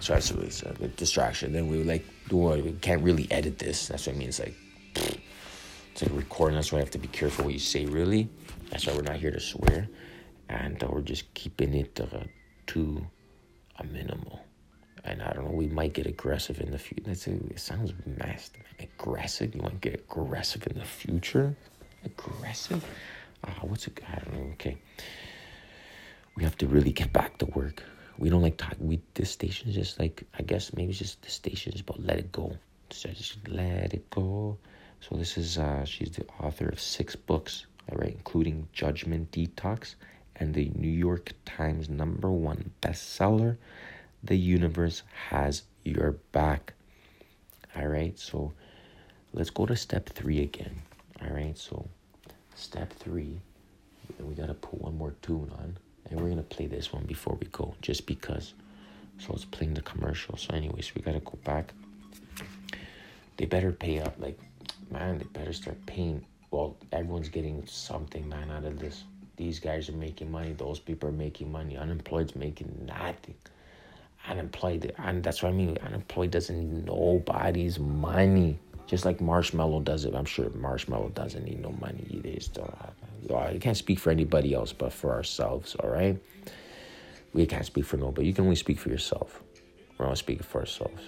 So 0.00 0.14
that's 0.14 0.32
what 0.32 0.44
it's 0.44 0.62
a 0.62 0.72
distraction. 0.88 1.52
Then 1.52 1.68
we 1.68 1.78
were 1.78 1.84
like, 1.84 2.04
we 2.30 2.72
can't 2.80 3.02
really 3.02 3.30
edit 3.30 3.58
this. 3.58 3.86
That's 3.88 4.08
what 4.08 4.16
I 4.16 4.18
mean. 4.18 4.28
It's 4.28 4.40
like, 4.40 4.54
it's 4.94 6.02
like 6.02 6.10
recording. 6.14 6.56
That's 6.56 6.72
why 6.72 6.78
I 6.78 6.80
have 6.80 6.90
to 6.90 6.98
be 6.98 7.08
careful 7.08 7.44
what 7.44 7.54
you 7.54 7.60
say, 7.60 7.86
really. 7.86 8.28
That's 8.70 8.86
why 8.86 8.94
we're 8.94 9.02
not 9.02 9.16
here 9.16 9.30
to 9.30 9.40
swear. 9.40 9.88
And 10.48 10.82
uh, 10.82 10.88
we're 10.90 11.02
just 11.02 11.32
keeping 11.34 11.74
it 11.74 12.00
uh, 12.00 12.24
to 12.68 13.06
a 13.78 13.84
minimal. 13.84 14.40
And 15.04 15.22
I 15.22 15.32
don't 15.32 15.44
know, 15.44 15.52
we 15.52 15.68
might 15.68 15.92
get 15.92 16.06
aggressive 16.06 16.60
in 16.60 16.72
the 16.72 16.78
future. 16.78 17.10
It 17.10 17.60
sounds 17.60 17.92
messed. 18.04 18.56
Aggressive? 18.80 19.54
You 19.54 19.60
want 19.60 19.80
to 19.80 19.90
get 19.90 20.00
aggressive 20.00 20.66
in 20.66 20.78
the 20.78 20.84
future? 20.84 21.54
Aggressive? 22.04 22.84
Uh, 23.44 23.50
what's 23.62 23.86
it? 23.86 24.00
I 24.08 24.18
don't 24.20 24.34
know. 24.34 24.52
Okay, 24.52 24.76
we 26.36 26.42
have 26.44 26.56
to 26.58 26.66
really 26.66 26.92
get 26.92 27.12
back 27.12 27.38
to 27.38 27.46
work. 27.46 27.82
We 28.18 28.28
don't 28.30 28.42
like 28.42 28.56
talk. 28.56 28.74
We 28.78 29.00
this 29.14 29.30
station 29.30 29.68
is 29.68 29.74
just 29.74 29.98
like 30.00 30.24
I 30.38 30.42
guess 30.42 30.72
maybe 30.74 30.90
it's 30.90 30.98
just 30.98 31.22
the 31.22 31.30
station 31.30 31.72
is 31.74 31.80
about 31.80 32.02
let 32.04 32.18
it 32.18 32.32
go. 32.32 32.56
So 32.90 33.10
just 33.10 33.46
let 33.48 33.92
it 33.92 34.08
go, 34.10 34.56
So 35.00 35.16
this 35.16 35.36
is 35.36 35.58
uh, 35.58 35.84
she's 35.84 36.10
the 36.10 36.24
author 36.40 36.68
of 36.68 36.80
six 36.80 37.14
books, 37.14 37.66
all 37.90 37.98
right, 37.98 38.14
including 38.14 38.66
Judgment 38.72 39.30
Detox 39.30 39.94
and 40.36 40.54
the 40.54 40.70
New 40.74 40.90
York 40.90 41.32
Times 41.44 41.88
number 41.90 42.30
one 42.30 42.70
bestseller. 42.80 43.58
The 44.24 44.36
universe 44.36 45.02
has 45.28 45.62
your 45.84 46.12
back. 46.32 46.72
All 47.76 47.86
right, 47.88 48.18
so 48.18 48.52
let's 49.34 49.50
go 49.50 49.66
to 49.66 49.76
step 49.76 50.08
three 50.08 50.40
again. 50.40 50.80
All 51.22 51.34
right, 51.34 51.56
so 51.58 51.88
step 52.58 52.92
three, 52.92 53.40
we 54.20 54.34
gotta 54.34 54.54
put 54.54 54.80
one 54.80 54.96
more 54.96 55.14
tune 55.22 55.50
on, 55.58 55.76
and 56.10 56.20
we're 56.20 56.28
gonna 56.28 56.42
play 56.42 56.66
this 56.66 56.92
one 56.92 57.04
before 57.04 57.36
we 57.40 57.46
go, 57.48 57.74
just 57.82 58.06
because. 58.06 58.54
So 59.18 59.32
it's 59.32 59.44
playing 59.44 59.74
the 59.74 59.82
commercial. 59.82 60.36
So, 60.36 60.54
anyways, 60.54 60.94
we 60.94 61.02
gotta 61.02 61.20
go 61.20 61.38
back. 61.44 61.72
They 63.36 63.46
better 63.46 63.72
pay 63.72 64.00
up, 64.00 64.14
like, 64.18 64.38
man. 64.90 65.18
They 65.18 65.24
better 65.24 65.52
start 65.52 65.84
paying. 65.86 66.24
Well, 66.50 66.76
everyone's 66.92 67.28
getting 67.28 67.66
something, 67.66 68.28
man, 68.28 68.50
out 68.50 68.64
of 68.64 68.78
this. 68.78 69.04
These 69.36 69.60
guys 69.60 69.88
are 69.88 69.92
making 69.92 70.30
money. 70.30 70.52
Those 70.52 70.80
people 70.80 71.08
are 71.08 71.12
making 71.12 71.52
money. 71.52 71.76
Unemployed's 71.76 72.34
making 72.34 72.86
nothing 72.86 73.36
unemployed 74.26 74.92
and 74.98 75.22
that's 75.22 75.42
what 75.42 75.48
i 75.48 75.52
mean 75.52 75.78
unemployed 75.86 76.30
doesn't 76.30 76.84
nobody's 76.84 77.78
money 77.78 78.58
just 78.88 79.04
like 79.04 79.18
Marshmello 79.18 79.84
does 79.84 80.04
it 80.04 80.14
i'm 80.14 80.24
sure 80.24 80.46
Marshmello 80.46 81.14
doesn't 81.14 81.44
need 81.44 81.60
no 81.60 81.70
money 81.80 82.04
either. 82.10 82.40
Still 82.40 82.74
i 83.36 83.56
can't 83.58 83.76
speak 83.76 83.98
for 83.98 84.10
anybody 84.10 84.54
else 84.54 84.72
but 84.72 84.92
for 84.92 85.12
ourselves 85.12 85.76
all 85.76 85.90
right? 85.90 86.18
We 87.34 87.44
can't 87.44 87.66
speak 87.66 87.84
for 87.84 87.98
nobody. 87.98 88.26
You 88.26 88.32
can 88.32 88.44
only 88.44 88.56
speak 88.56 88.78
for 88.80 88.88
yourself. 88.88 89.42
We're 89.98 90.06
only 90.06 90.16
speaking 90.16 90.44
for 90.44 90.60
ourselves. 90.60 91.02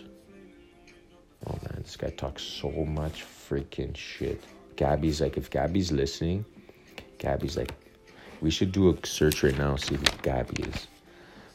Oh 1.47 1.59
man 1.63 1.83
this 1.83 1.97
guy 1.97 2.11
talks 2.11 2.43
so 2.43 2.71
much 2.71 3.25
freaking 3.25 3.97
shit. 3.97 4.45
Gabby's 4.77 5.21
like 5.21 5.37
if 5.37 5.51
gabby's 5.51 5.91
listening 5.91 6.45
gabby's 7.19 7.57
like 7.57 7.73
we 8.41 8.51
should 8.51 8.73
do 8.73 8.91
a 8.91 9.07
search 9.07 9.43
right 9.43 9.57
now 9.59 9.77
see 9.77 9.97
who 9.97 10.05
gabby 10.23 10.63
is. 10.63 10.87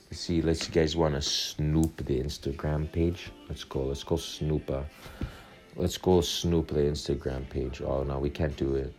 Let's 0.10 0.20
see, 0.20 0.42
let's 0.42 0.68
you 0.68 0.74
guys 0.74 0.96
want 0.96 1.16
to 1.16 1.22
snoop 1.22 1.98
the 2.06 2.20
Instagram 2.20 2.92
page. 2.92 3.32
Let's 3.50 3.64
go. 3.64 3.86
Let's 3.86 4.04
go 4.04 4.18
snoop. 4.18 4.72
Let's 5.76 5.98
go 5.98 6.22
snoop 6.22 6.70
the 6.70 6.80
Instagram 6.80 7.50
page. 7.50 7.82
Oh 7.82 8.04
no, 8.04 8.18
we 8.18 8.30
can't 8.30 8.56
do 8.56 8.76
it. 8.76 8.94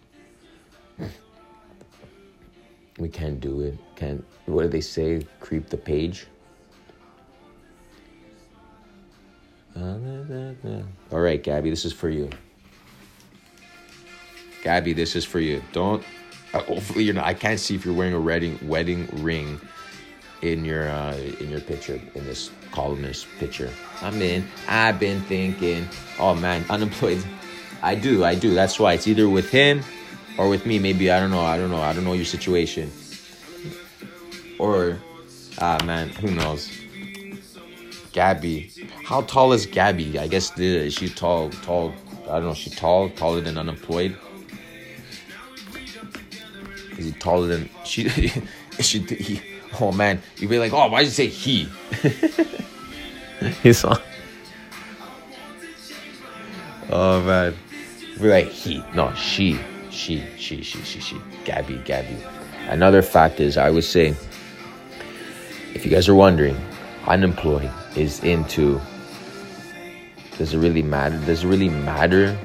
we 2.98 3.08
can't 3.08 3.40
do 3.40 3.62
it. 3.62 3.78
Can't. 3.96 4.24
What 4.44 4.62
do 4.62 4.68
they 4.68 4.82
say? 4.82 5.26
Creep 5.40 5.68
the 5.68 5.76
page. 5.76 6.26
All 11.12 11.20
right, 11.20 11.42
Gabby, 11.42 11.70
this 11.70 11.84
is 11.84 11.92
for 11.92 12.08
you. 12.08 12.30
Gabby, 14.62 14.92
this 14.92 15.16
is 15.16 15.24
for 15.24 15.40
you. 15.40 15.62
Don't. 15.72 16.02
Uh, 16.52 16.60
hopefully, 16.60 17.04
you're 17.04 17.14
not. 17.14 17.24
I 17.26 17.34
can't 17.34 17.60
see 17.60 17.74
if 17.74 17.84
you're 17.84 17.94
wearing 17.94 18.14
a 18.14 18.20
wedding 18.20 18.58
wedding 18.62 19.08
ring 19.22 19.60
in 20.42 20.64
your 20.64 20.88
uh, 20.88 21.16
in 21.40 21.50
your 21.50 21.60
picture 21.60 22.00
in 22.14 22.24
this 22.24 22.50
columnist 22.72 23.26
picture. 23.38 23.70
I'm 24.02 24.20
in. 24.20 24.46
I've 24.68 25.00
been 25.00 25.20
thinking. 25.22 25.88
Oh 26.18 26.34
man, 26.34 26.64
unemployed. 26.70 27.22
I 27.82 27.94
do. 27.94 28.24
I 28.24 28.34
do. 28.34 28.54
That's 28.54 28.78
why 28.78 28.94
it's 28.94 29.06
either 29.06 29.28
with 29.28 29.50
him 29.50 29.82
or 30.38 30.48
with 30.48 30.66
me. 30.66 30.78
Maybe 30.78 31.10
I 31.10 31.20
don't 31.20 31.30
know. 31.30 31.40
I 31.40 31.56
don't 31.56 31.70
know. 31.70 31.80
I 31.80 31.92
don't 31.92 32.04
know 32.04 32.14
your 32.14 32.24
situation. 32.24 32.90
Or 34.58 34.98
ah 35.58 35.78
man, 35.84 36.08
who 36.10 36.30
knows? 36.30 36.70
Gabby. 38.12 38.70
How 39.04 39.20
tall 39.22 39.52
is 39.52 39.66
Gabby? 39.66 40.18
I 40.18 40.26
guess 40.26 40.50
the, 40.50 40.88
she's 40.88 41.14
tall. 41.14 41.50
Tall. 41.50 41.94
I 42.24 42.40
don't 42.40 42.44
know. 42.44 42.54
She's 42.54 42.74
tall. 42.74 43.10
Taller 43.10 43.42
than 43.42 43.58
unemployed. 43.58 44.16
Is 46.96 47.04
he 47.04 47.12
taller 47.12 47.46
than 47.46 47.68
she? 47.84 48.06
Is 48.78 48.86
she 48.86 49.00
he, 49.00 49.40
Oh 49.80 49.92
man, 49.92 50.22
you'd 50.36 50.48
be 50.48 50.58
like, 50.58 50.72
oh, 50.72 50.88
why 50.88 51.00
did 51.00 51.06
you 51.06 51.12
say 51.12 51.26
he? 51.26 51.68
He's 53.62 53.84
on. 53.84 54.00
Oh 56.88 57.20
man, 57.22 57.54
be 58.20 58.28
like 58.28 58.46
he, 58.46 58.82
no 58.94 59.12
she, 59.14 59.58
she, 59.90 60.24
she, 60.38 60.62
she, 60.62 60.82
she, 60.82 61.00
she, 61.00 61.20
Gabby, 61.44 61.78
Gabby. 61.84 62.16
Another 62.68 63.02
fact 63.02 63.40
is, 63.40 63.56
I 63.56 63.70
would 63.70 63.84
say, 63.84 64.14
if 65.74 65.84
you 65.84 65.90
guys 65.90 66.08
are 66.08 66.14
wondering, 66.14 66.56
unemployed 67.06 67.70
is 67.96 68.22
into. 68.24 68.80
Does 70.38 70.54
it 70.54 70.58
really 70.58 70.82
matter? 70.82 71.18
Does 71.26 71.44
it 71.44 71.48
really 71.48 71.68
matter? 71.70 72.38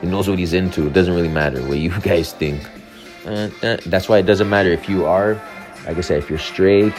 He 0.00 0.06
knows 0.06 0.28
what 0.28 0.38
he's 0.38 0.52
into. 0.52 0.86
It 0.86 0.92
doesn't 0.92 1.14
really 1.14 1.28
matter 1.28 1.62
what 1.66 1.78
you 1.78 1.90
guys 2.02 2.32
think. 2.32 2.62
Uh, 3.26 3.50
uh, 3.62 3.76
that's 3.86 4.08
why 4.08 4.18
it 4.18 4.26
doesn't 4.26 4.48
matter 4.48 4.70
if 4.70 4.88
you 4.88 5.04
are 5.04 5.40
like 5.86 5.96
I 5.96 6.00
said, 6.00 6.18
if 6.18 6.28
you're 6.28 6.38
straight, 6.38 6.94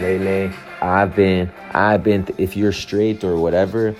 Lele, 0.00 0.52
I've 0.80 1.14
been, 1.14 1.50
I've 1.72 2.02
been, 2.02 2.26
if 2.38 2.56
you're 2.56 2.72
straight 2.72 3.24
or 3.24 3.36
whatever, 3.36 3.94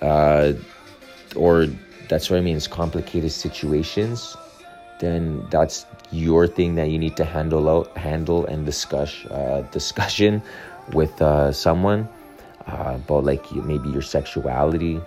uh, 0.00 0.52
or 1.34 1.66
that's 2.08 2.30
what 2.30 2.38
I 2.38 2.40
mean, 2.40 2.56
it's 2.56 2.66
complicated 2.66 3.32
situations, 3.32 4.36
then 5.00 5.46
that's 5.50 5.86
your 6.10 6.46
thing 6.46 6.74
that 6.76 6.88
you 6.88 6.98
need 6.98 7.16
to 7.16 7.24
handle 7.24 7.68
out, 7.68 7.96
handle 7.96 8.46
and 8.46 8.64
discuss, 8.64 9.24
uh, 9.26 9.66
discussion 9.72 10.42
with 10.92 11.20
uh, 11.20 11.52
someone 11.52 12.08
uh, 12.66 12.92
about 12.96 13.24
like 13.24 13.50
maybe 13.52 13.88
your 13.90 14.02
sexuality 14.02 15.00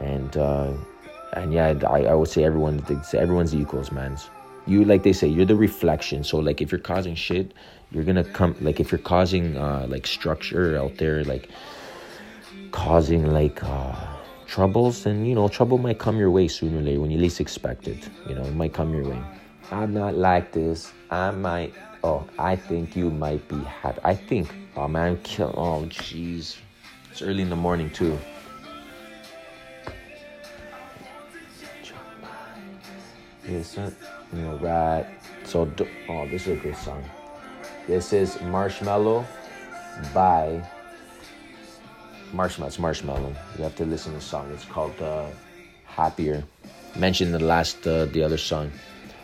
and 0.00 0.36
uh, 0.36 0.72
and 1.34 1.52
yeah, 1.52 1.74
I, 1.86 2.04
I 2.04 2.14
would 2.14 2.28
say 2.28 2.44
everyone 2.44 2.84
everyone's 3.12 3.54
equals, 3.54 3.92
man 3.92 4.16
you 4.68 4.84
like 4.84 5.02
they 5.02 5.12
say 5.12 5.26
you're 5.26 5.46
the 5.46 5.56
reflection. 5.56 6.22
So 6.22 6.38
like 6.38 6.60
if 6.60 6.70
you're 6.70 6.80
causing 6.80 7.14
shit 7.14 7.52
you're 7.90 8.04
gonna 8.04 8.24
come 8.24 8.54
like 8.60 8.80
if 8.80 8.92
you're 8.92 8.98
causing 8.98 9.56
uh 9.56 9.86
like 9.88 10.06
structure 10.06 10.76
out 10.76 10.96
there 10.98 11.24
like 11.24 11.48
causing 12.70 13.32
like 13.32 13.62
uh 13.64 13.94
troubles 14.46 15.04
then 15.04 15.24
you 15.24 15.34
know 15.34 15.48
trouble 15.48 15.78
might 15.78 15.98
come 15.98 16.18
your 16.18 16.30
way 16.30 16.48
sooner 16.48 16.78
or 16.78 16.82
later 16.82 17.00
when 17.00 17.10
you 17.10 17.18
least 17.18 17.40
expect 17.40 17.88
it 17.88 18.08
you 18.28 18.34
know 18.34 18.42
it 18.42 18.54
might 18.54 18.72
come 18.72 18.94
your 18.94 19.08
way. 19.08 19.22
I'm 19.70 19.92
not 19.92 20.14
like 20.14 20.52
this. 20.52 20.92
I 21.10 21.30
might 21.30 21.74
oh 22.04 22.24
i 22.38 22.54
think 22.54 22.94
you 22.94 23.10
might 23.10 23.46
be 23.48 23.58
happy 23.64 23.98
i 24.04 24.14
think 24.14 24.54
oh 24.76 24.86
man 24.86 25.18
kill 25.24 25.52
oh 25.56 25.84
jeez. 25.86 26.56
It's 27.10 27.22
early 27.22 27.42
in 27.42 27.50
the 27.50 27.56
morning 27.56 27.90
too. 27.90 28.16
Yes, 33.48 33.78
you 34.32 34.42
know, 34.42 34.56
right. 34.56 35.06
So, 35.44 35.70
oh, 36.08 36.28
this 36.28 36.46
is 36.46 36.58
a 36.58 36.60
good 36.60 36.76
song. 36.76 37.04
This 37.86 38.12
is 38.12 38.36
Marshmello 38.36 39.24
by 40.12 40.62
Marshmello. 42.32 42.66
It's 42.66 42.76
Marshmello. 42.76 43.34
You 43.56 43.64
have 43.64 43.76
to 43.76 43.86
listen 43.86 44.12
to 44.12 44.18
the 44.18 44.24
song. 44.24 44.50
It's 44.52 44.64
called 44.64 45.00
uh, 45.00 45.26
Happier. 45.86 46.44
Mentioned 46.96 47.32
the 47.32 47.38
last, 47.38 47.86
uh, 47.86 48.06
the 48.06 48.22
other 48.22 48.38
song. 48.38 48.70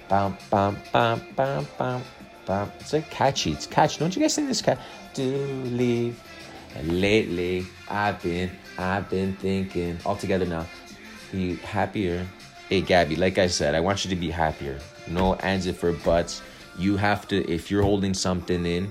Bam, 0.09 0.37
bam, 0.51 0.77
bam, 0.93 1.21
bam, 1.37 1.67
bam, 1.79 2.03
bam. 2.47 2.73
It's 2.81 2.93
like 2.93 3.11
catchy. 3.11 3.53
It's 3.53 3.67
catchy. 3.67 3.99
Don't 3.99 4.15
you 4.15 4.23
guys 4.23 4.35
think 4.35 4.49
this 4.49 4.63
cat? 4.63 4.79
Do 5.13 5.25
leave. 5.65 6.21
And 6.75 7.01
lately, 7.01 7.67
I've 7.89 8.23
been, 8.23 8.51
I've 8.79 9.09
been 9.09 9.37
thinking. 9.37 9.99
All 10.05 10.17
together 10.17 10.47
now. 10.47 10.67
Be 11.31 11.57
happier. 11.57 12.27
Hey, 12.75 12.81
Gabby, 12.81 13.15
like 13.15 13.39
I 13.39 13.47
said, 13.47 13.77
I 13.77 13.81
want 13.81 14.05
you 14.05 14.11
to 14.11 14.17
be 14.17 14.31
happier 14.31 14.81
no 15.07 15.35
ands 15.37 15.67
if 15.67 15.85
or 15.85 15.93
buts. 15.93 16.43
You 16.77 16.97
have 16.97 17.29
to, 17.29 17.49
if 17.49 17.71
you're 17.71 17.85
holding 17.85 18.15
something 18.15 18.67
in, 18.67 18.91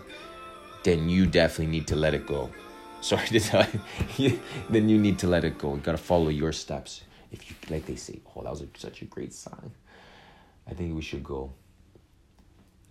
then 0.83 1.09
you 1.09 1.25
definitely 1.25 1.67
need 1.67 1.87
to 1.87 1.97
let 1.97 2.13
it 2.13 2.25
go. 2.25 2.49
Sorry 3.01 3.27
to 3.27 3.41
tell 3.41 3.67
you, 4.15 4.39
then 4.69 4.87
you 4.87 4.97
need 4.97 5.19
to 5.19 5.27
let 5.27 5.43
it 5.43 5.57
go. 5.57 5.75
You 5.75 5.81
gotta 5.81 5.97
follow 5.97 6.29
your 6.29 6.53
steps. 6.53 7.01
If 7.33 7.49
you, 7.49 7.57
like 7.69 7.85
they 7.85 7.97
say, 7.97 8.21
oh, 8.33 8.43
that 8.43 8.51
was 8.51 8.61
a, 8.61 8.67
such 8.77 9.01
a 9.01 9.05
great 9.05 9.33
song. 9.33 9.73
I 10.65 10.73
think 10.73 10.95
we 10.95 11.01
should 11.01 11.25
go. 11.25 11.51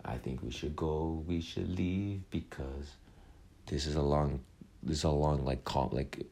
I 0.05 0.17
think 0.17 0.43
we 0.43 0.51
should 0.51 0.75
go. 0.75 1.23
We 1.25 1.41
should 1.41 1.75
leave 1.75 2.21
because 2.29 2.97
this 3.65 3.87
is 3.87 3.95
a 3.95 4.01
long, 4.03 4.41
this 4.83 4.99
is 4.99 5.05
a 5.05 5.09
long 5.09 5.43
like 5.43 5.63
com 5.63 5.89
like, 5.91 6.23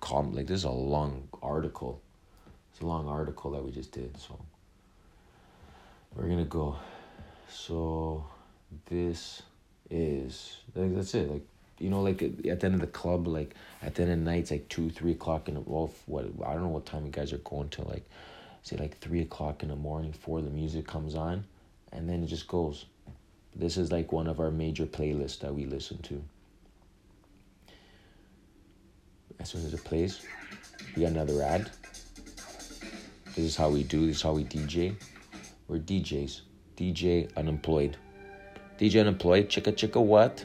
com 0.00 0.34
like 0.34 0.46
this 0.46 0.58
is 0.58 0.64
a 0.64 0.70
long 0.70 1.26
article. 1.42 2.02
It's 2.80 2.84
a 2.86 2.88
long 2.88 3.08
article 3.08 3.50
that 3.50 3.62
we 3.62 3.72
just 3.72 3.92
did. 3.92 4.16
So 4.16 4.40
we're 6.16 6.28
gonna 6.28 6.46
go. 6.46 6.76
So 7.50 8.24
this 8.86 9.42
is 9.90 10.56
like 10.74 10.94
that's 10.94 11.14
it. 11.14 11.30
Like 11.30 11.46
you 11.78 11.90
know, 11.90 12.00
like 12.00 12.22
at 12.22 12.38
the 12.38 12.50
end 12.50 12.74
of 12.74 12.80
the 12.80 12.86
club, 12.86 13.26
like 13.26 13.54
at 13.82 13.96
the 13.96 14.04
end 14.04 14.12
of 14.12 14.18
the 14.20 14.24
night, 14.24 14.38
it's 14.38 14.50
like 14.50 14.70
two, 14.70 14.88
three 14.88 15.12
o'clock 15.12 15.46
in 15.46 15.56
the 15.56 15.60
well, 15.60 15.92
what 16.06 16.24
I 16.42 16.54
don't 16.54 16.62
know 16.62 16.68
what 16.68 16.86
time 16.86 17.04
you 17.04 17.12
guys 17.12 17.34
are 17.34 17.38
going 17.38 17.68
to 17.68 17.86
like, 17.86 18.08
say 18.62 18.78
like 18.78 18.96
three 18.96 19.20
o'clock 19.20 19.62
in 19.62 19.68
the 19.68 19.76
morning 19.76 20.12
before 20.12 20.40
the 20.40 20.48
music 20.48 20.86
comes 20.86 21.14
on, 21.14 21.44
and 21.92 22.08
then 22.08 22.24
it 22.24 22.28
just 22.28 22.48
goes. 22.48 22.86
This 23.54 23.76
is 23.76 23.92
like 23.92 24.10
one 24.10 24.26
of 24.26 24.40
our 24.40 24.50
major 24.50 24.86
playlists 24.86 25.40
that 25.40 25.54
we 25.54 25.66
listen 25.66 25.98
to. 25.98 26.24
As 29.38 29.50
soon 29.50 29.66
as 29.66 29.74
it 29.74 29.84
plays, 29.84 30.24
we 30.96 31.02
got 31.02 31.10
another 31.10 31.42
ad. 31.42 31.70
This 33.40 33.52
is 33.52 33.56
how 33.56 33.70
we 33.70 33.84
do. 33.84 34.06
This 34.06 34.16
is 34.16 34.22
how 34.22 34.34
we 34.34 34.44
DJ. 34.44 34.94
We're 35.66 35.78
DJs. 35.78 36.42
DJ 36.76 37.34
unemployed. 37.38 37.96
DJ 38.78 39.00
unemployed. 39.00 39.48
Chicka 39.48 39.72
chicka 39.72 40.04
what? 40.04 40.44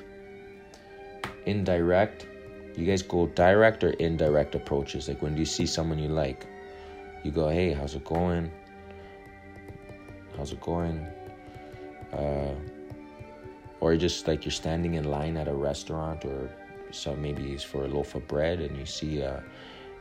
Indirect. 1.46 2.26
You 2.78 2.86
guys 2.86 3.02
go 3.02 3.28
direct 3.28 3.84
or 3.84 3.90
indirect 4.00 4.56
approaches. 4.56 5.10
Like 5.10 5.22
when 5.22 5.36
you 5.36 5.44
see 5.44 5.66
someone 5.66 6.00
you 6.00 6.08
like, 6.08 6.48
you 7.26 7.32
go, 7.32 7.50
hey, 7.50 7.74
how's 7.74 7.96
it 7.96 8.06
going? 8.06 8.50
How's 10.38 10.54
it 10.54 10.62
going? 10.62 11.06
Uh, 12.14 12.56
or 13.82 13.98
just 13.98 14.26
like 14.26 14.46
you're 14.46 14.54
standing 14.54 14.94
in 14.94 15.04
line 15.04 15.36
at 15.36 15.50
a 15.50 15.54
restaurant 15.54 16.24
or 16.24 16.50
so 16.92 17.14
maybe 17.14 17.52
it's 17.52 17.62
for 17.62 17.84
a 17.84 17.90
loaf 17.90 18.16
of 18.16 18.26
bread 18.30 18.62
and 18.62 18.78
you 18.78 18.86
see 18.86 19.22
uh, 19.22 19.42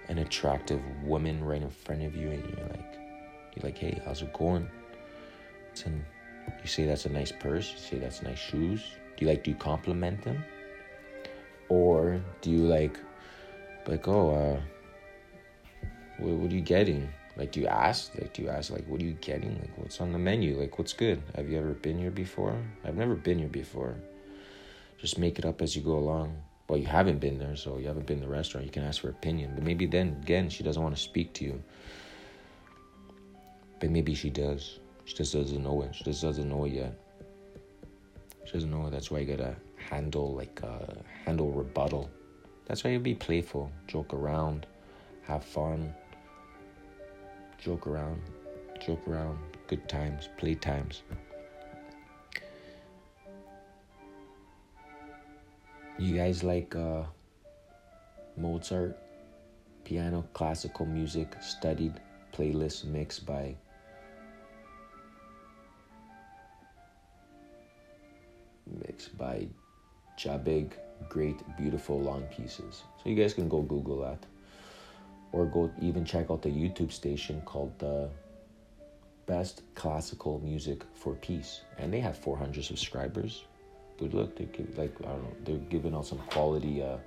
an 0.09 0.19
attractive 0.19 0.81
woman 1.03 1.43
right 1.43 1.63
in 1.63 1.71
front 1.71 2.03
of 2.03 2.15
you 2.15 2.31
and 2.31 2.43
you're 2.49 2.69
like 2.69 2.99
you're 3.55 3.65
like 3.65 3.79
hey 3.79 4.01
how's 4.05 4.23
it 4.23 4.33
going? 4.33 4.69
And 5.85 6.05
you 6.63 6.69
say 6.69 6.85
that's 6.85 7.07
a 7.07 7.09
nice 7.09 7.33
purse. 7.33 7.73
You 7.73 7.79
say 7.79 7.99
that's 7.99 8.23
nice 8.23 8.39
shoes. 8.39 8.83
Do 9.17 9.25
you 9.25 9.31
like 9.31 9.45
do 9.45 9.51
you 9.51 9.57
compliment 9.57 10.23
them? 10.23 10.45
Or 11.69 12.21
do 12.41 12.51
you 12.51 12.59
like 12.59 12.99
like 13.87 14.07
oh 14.09 14.31
uh 14.31 14.61
what, 16.19 16.35
what 16.35 16.53
are 16.53 16.55
you 16.55 16.61
getting? 16.61 17.09
Like 17.37 17.51
do 17.53 17.61
you 17.61 17.67
ask 17.67 18.15
like 18.15 18.33
do 18.33 18.43
you 18.43 18.49
ask 18.49 18.71
like 18.71 18.87
what 18.87 19.01
are 19.01 19.05
you 19.05 19.15
getting? 19.15 19.59
Like 19.61 19.77
what's 19.77 20.01
on 20.01 20.13
the 20.13 20.19
menu? 20.19 20.59
Like 20.59 20.79
what's 20.79 20.93
good? 20.93 21.23
Have 21.35 21.49
you 21.49 21.59
ever 21.59 21.73
been 21.73 21.99
here 21.99 22.11
before? 22.11 22.57
I've 22.85 22.97
never 22.97 23.15
been 23.15 23.39
here 23.39 23.49
before. 23.49 23.97
Just 24.99 25.19
make 25.19 25.39
it 25.39 25.45
up 25.45 25.61
as 25.61 25.75
you 25.75 25.83
go 25.83 25.99
along 25.99 26.37
well 26.69 26.79
you 26.79 26.87
haven't 26.87 27.19
been 27.19 27.39
there 27.39 27.57
so 27.57 27.79
you 27.79 27.87
haven't 27.87 28.07
been 28.07 28.21
to 28.21 28.27
the 28.27 28.33
restaurant. 28.33 28.67
You 28.67 28.73
can 28.73 28.83
ask 28.83 29.01
for 29.01 29.09
opinion. 29.09 29.53
But 29.55 29.65
maybe 29.65 29.87
then 29.87 30.19
again 30.23 30.49
she 30.49 30.63
doesn't 30.63 30.83
want 30.83 30.95
to 30.95 31.01
speak 31.01 31.33
to 31.35 31.45
you. 31.45 31.63
But 33.81 33.91
maybe 33.91 34.15
she 34.15 34.31
does. 34.31 34.81
She 35.05 35.15
just 35.15 35.33
doesn't 35.33 35.63
know 35.63 35.83
it. 35.83 35.95
She 35.95 36.05
just 36.05 36.23
doesn't 36.23 36.49
know 36.49 36.65
it 36.65 36.73
yet. 36.73 36.99
She 38.45 38.53
doesn't 38.53 38.71
know 38.71 38.87
it. 38.87 38.91
That's 38.91 39.11
why 39.11 39.19
you 39.21 39.27
gotta 39.27 39.57
handle 39.77 40.35
like 40.35 40.61
uh 40.63 40.95
handle 41.25 41.51
rebuttal. 41.51 42.11
That's 42.67 42.83
why 42.85 42.91
you 42.91 42.99
be 42.99 43.15
playful. 43.15 43.71
Joke 43.87 44.15
around. 44.15 44.67
Have 45.23 45.45
fun. 45.45 45.95
Joke 47.59 47.87
around. 47.87 48.21
Joke 48.85 49.07
around. 49.07 49.39
Good 49.67 49.89
times. 49.89 50.29
Play 50.39 50.55
times 50.55 51.03
You 55.97 56.17
guys 56.17 56.43
like 56.43 56.75
uh, 56.75 57.05
Mozart, 58.37 58.99
piano, 59.85 60.27
classical 60.33 60.87
music, 60.87 61.37
studied 61.41 62.01
playlist 62.33 62.85
mixed 62.85 63.25
by 63.25 63.55
mixed 68.85 69.17
by 69.17 69.47
Jabig, 70.19 70.73
great, 71.09 71.37
beautiful 71.57 72.01
long 72.01 72.23
pieces. 72.23 72.83
So 73.03 73.09
you 73.09 73.15
guys 73.15 73.33
can 73.33 73.49
go 73.49 73.63
Google 73.63 74.01
that, 74.01 74.27
or 75.31 75.47
go 75.47 75.71
even 75.81 76.05
check 76.05 76.29
out 76.29 76.43
the 76.43 76.49
YouTube 76.49 76.91
station 76.91 77.41
called 77.43 77.79
the 77.79 78.11
Best 79.27 79.63
Classical 79.77 80.41
Music 80.41 80.83
for 80.93 81.15
Peace, 81.15 81.61
and 81.79 81.93
they 81.93 82.01
have 82.01 82.19
400 82.19 82.65
subscribers 82.65 83.45
but 83.99 84.13
look, 84.13 84.37
they 84.37 84.45
give, 84.47 84.77
like 84.77 84.95
I 85.01 85.09
don't 85.09 85.23
know, 85.23 85.37
they're 85.45 85.69
giving 85.71 85.95
out 85.95 86.07
some 86.07 86.19
quality, 86.19 86.83
uh, 86.83 86.99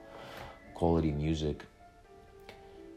quality 0.73 1.12
music. 1.12 1.63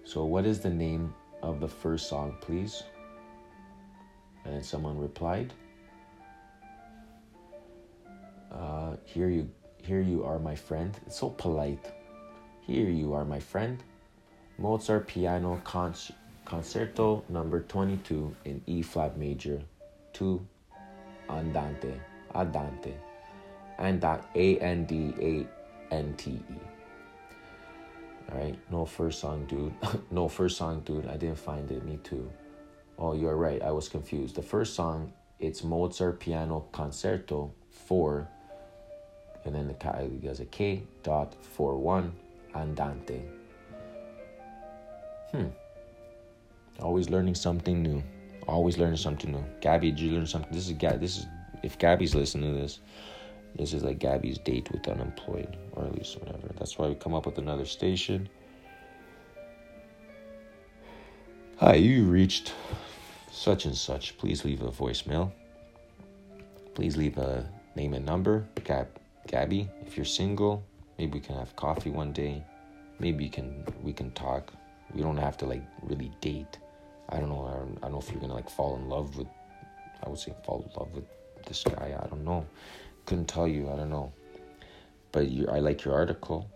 So, 0.04 0.24
what 0.24 0.46
is 0.46 0.60
the 0.60 0.70
name 0.70 1.14
of 1.42 1.60
the 1.60 1.68
first 1.68 2.08
song, 2.08 2.36
please? 2.40 2.82
And 4.44 4.64
someone 4.64 4.98
replied, 4.98 5.52
uh, 8.50 8.96
"Here 9.04 9.28
you, 9.28 9.50
here 9.82 10.00
you 10.00 10.24
are, 10.24 10.38
my 10.38 10.54
friend." 10.54 10.96
It's 11.06 11.18
so 11.18 11.30
polite. 11.30 11.92
Here 12.60 12.88
you 12.88 13.12
are, 13.12 13.24
my 13.24 13.40
friend. 13.40 13.82
Mozart 14.58 15.06
piano 15.06 15.60
con- 15.64 15.94
concerto 16.44 17.24
number 17.28 17.60
twenty-two 17.62 18.34
in 18.44 18.62
E 18.66 18.82
flat 18.82 19.16
major, 19.18 19.62
two, 20.12 20.46
andante, 21.28 22.00
andante 22.34 22.94
and 23.80 24.00
dot 24.00 24.28
A 24.34 24.58
N 24.58 24.84
D 24.84 25.12
A 25.20 25.94
N 25.94 26.14
T 26.16 26.30
E. 26.30 26.54
All 28.30 28.38
right, 28.38 28.56
no 28.70 28.84
first 28.84 29.18
song, 29.18 29.44
dude. 29.46 29.74
no 30.12 30.28
first 30.28 30.56
song, 30.56 30.82
dude. 30.84 31.08
I 31.08 31.16
didn't 31.16 31.38
find 31.38 31.68
it. 31.70 31.84
Me 31.84 31.98
too. 32.04 32.30
Oh, 32.98 33.14
you're 33.14 33.36
right. 33.36 33.60
I 33.62 33.72
was 33.72 33.88
confused. 33.88 34.36
The 34.36 34.42
first 34.42 34.74
song, 34.74 35.12
it's 35.40 35.64
Mozart 35.64 36.20
Piano 36.20 36.66
Concerto 36.70 37.52
4, 37.70 38.28
and 39.46 39.54
then 39.54 39.66
the 39.66 40.10
there's 40.22 40.40
a 40.40 40.44
K 40.44 40.82
dot 41.02 41.34
four 41.42 41.76
one 41.76 42.12
Andante. 42.54 43.22
Hmm. 45.32 45.46
Always 46.80 47.08
learning 47.08 47.34
something 47.34 47.82
new. 47.82 48.02
Always 48.46 48.78
learning 48.78 48.96
something 48.96 49.32
new. 49.32 49.44
Gabby, 49.60 49.90
did 49.90 50.00
you 50.00 50.12
learn 50.12 50.26
something? 50.26 50.52
This 50.52 50.68
is 50.68 50.74
Gab. 50.74 51.00
This 51.00 51.18
is 51.18 51.26
if 51.62 51.78
Gabby's 51.78 52.14
listening 52.14 52.54
to 52.54 52.60
this 52.60 52.80
this 53.56 53.72
is 53.72 53.82
like 53.82 53.98
Gabby's 53.98 54.38
date 54.38 54.70
with 54.70 54.86
unemployed, 54.88 55.56
or 55.72 55.84
at 55.84 55.94
least 55.94 56.18
whatever. 56.18 56.48
That's 56.58 56.78
why 56.78 56.88
we 56.88 56.94
come 56.94 57.14
up 57.14 57.26
with 57.26 57.38
another 57.38 57.66
station. 57.66 58.28
Hi, 61.56 61.74
you 61.74 62.04
reached 62.04 62.54
such 63.30 63.66
and 63.66 63.76
such. 63.76 64.16
Please 64.18 64.44
leave 64.44 64.62
a 64.62 64.70
voicemail. 64.70 65.32
Please 66.74 66.96
leave 66.96 67.18
a 67.18 67.46
name 67.76 67.92
and 67.94 68.06
number. 68.06 68.46
Gab, 68.64 68.88
Gabby, 69.26 69.68
if 69.84 69.96
you're 69.96 70.06
single, 70.06 70.64
maybe 70.98 71.14
we 71.14 71.20
can 71.20 71.36
have 71.36 71.54
coffee 71.56 71.90
one 71.90 72.12
day. 72.12 72.42
Maybe 72.98 73.24
you 73.24 73.30
can 73.30 73.64
we 73.82 73.92
can 73.92 74.10
talk. 74.12 74.52
We 74.94 75.02
don't 75.02 75.18
have 75.18 75.36
to 75.38 75.46
like 75.46 75.62
really 75.82 76.12
date. 76.20 76.58
I 77.10 77.18
don't 77.18 77.28
know. 77.28 77.46
I 77.46 77.58
don't, 77.58 77.78
I 77.78 77.80
don't 77.82 77.92
know 77.92 77.98
if 77.98 78.10
you're 78.10 78.20
gonna 78.20 78.34
like 78.34 78.48
fall 78.48 78.76
in 78.76 78.88
love 78.88 79.16
with. 79.16 79.28
I 80.02 80.08
would 80.08 80.18
say 80.18 80.32
fall 80.44 80.64
in 80.66 80.80
love 80.80 80.94
with 80.94 81.04
this 81.46 81.62
guy. 81.64 81.94
I 82.02 82.06
don't 82.06 82.24
know 82.24 82.46
couldn't 83.06 83.26
tell 83.26 83.48
you. 83.48 83.70
I 83.70 83.76
don't 83.76 83.90
know. 83.90 84.12
But 85.12 85.28
you, 85.28 85.48
I 85.48 85.58
like 85.58 85.84
your 85.84 85.94
article. 85.94 86.50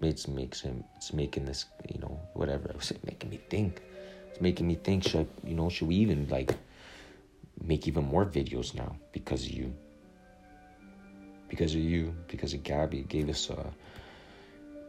It's 0.00 0.26
makes 0.26 0.60
him. 0.60 0.84
It's 0.96 1.12
making 1.12 1.44
this. 1.44 1.66
You 1.92 2.00
know, 2.00 2.20
whatever. 2.34 2.68
It 2.68 2.76
was 2.76 2.92
making 3.04 3.30
me 3.30 3.40
think. 3.48 3.82
It's 4.30 4.40
making 4.40 4.66
me 4.66 4.74
think. 4.74 5.04
Should 5.08 5.28
you 5.44 5.54
know? 5.54 5.68
Should 5.68 5.88
we 5.88 5.96
even 5.96 6.28
like 6.28 6.56
make 7.62 7.86
even 7.86 8.04
more 8.04 8.24
videos 8.24 8.74
now 8.74 8.96
because 9.12 9.44
of 9.44 9.52
you? 9.52 9.72
Because 11.48 11.74
of 11.74 11.80
you. 11.80 12.14
Because 12.28 12.54
of 12.54 12.62
Gabby 12.62 13.02
gave 13.02 13.28
us 13.28 13.50
uh 13.50 13.70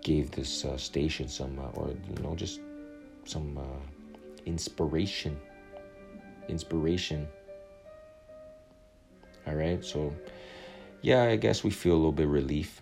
gave 0.03 0.31
this 0.31 0.65
uh, 0.65 0.77
station 0.77 1.27
some 1.27 1.57
uh, 1.57 1.79
or 1.79 1.89
you 1.89 2.23
know 2.23 2.35
just 2.35 2.59
some 3.25 3.57
uh, 3.57 3.81
inspiration. 4.45 5.39
Inspiration 6.49 7.27
all 9.45 9.55
right, 9.55 9.83
so 9.83 10.13
yeah, 11.01 11.23
I 11.23 11.35
guess 11.35 11.63
we 11.63 11.69
feel 11.69 11.93
a 11.93 11.99
little 11.99 12.11
bit 12.13 12.27
relief. 12.27 12.81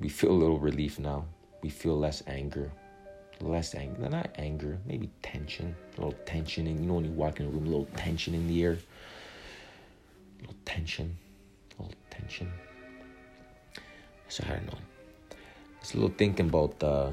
We 0.00 0.08
feel 0.08 0.30
a 0.30 0.32
little 0.32 0.58
relief 0.58 0.98
now. 0.98 1.26
We 1.62 1.68
feel 1.68 1.98
less 1.98 2.22
anger, 2.26 2.70
less 3.40 3.74
anger, 3.74 4.08
not 4.08 4.30
anger, 4.36 4.78
maybe 4.86 5.10
tension, 5.22 5.74
a 5.96 6.00
little 6.00 6.18
tension. 6.24 6.66
And 6.66 6.80
you 6.80 6.86
know 6.86 6.94
when 6.94 7.04
you 7.04 7.10
walk 7.10 7.40
in 7.40 7.46
a 7.46 7.48
room, 7.50 7.66
a 7.66 7.68
little 7.68 7.88
tension 7.96 8.34
in 8.34 8.46
the 8.46 8.62
air, 8.62 8.72
a 8.72 10.40
little 10.40 10.56
tension, 10.64 11.16
a 11.78 11.82
little 11.82 11.98
tension. 12.10 12.50
So 14.28 14.44
I 14.46 14.54
don't 14.54 14.66
know. 14.66 14.78
It's 15.80 15.92
a 15.94 15.96
little 15.96 16.16
thinking 16.16 16.48
about, 16.48 16.82
uh, 16.82 17.10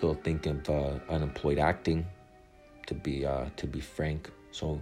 little 0.00 0.14
thinking 0.14 0.60
of 0.66 0.70
uh, 0.70 0.98
unemployed 1.08 1.58
acting. 1.58 2.06
To 2.86 2.94
be, 2.94 3.26
uh, 3.26 3.46
to 3.56 3.66
be 3.66 3.80
frank, 3.80 4.30
so 4.52 4.80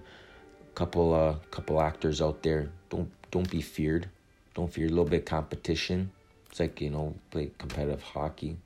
couple 0.75 1.15
uh 1.15 1.35
couple 1.51 1.81
actors 1.81 2.21
out 2.21 2.43
there 2.43 2.69
don't 2.91 3.11
don't 3.35 3.51
be 3.51 3.61
feared. 3.61 4.09
Don't 4.55 4.73
fear. 4.73 4.87
A 4.87 4.89
little 4.89 5.05
bit 5.05 5.23
of 5.23 5.25
competition. 5.25 6.13
It's 6.49 6.61
like 6.61 6.81
you 6.81 6.91
know 6.91 7.17
play 7.33 7.51
competitive 7.59 8.01
hockey. 8.01 8.57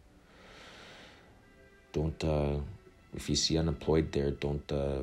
Don't 1.95 2.23
uh 2.23 2.59
if 3.15 3.31
you 3.31 3.37
see 3.37 3.57
unemployed 3.57 4.13
there 4.13 4.31
don't 4.31 4.71
uh 4.71 5.01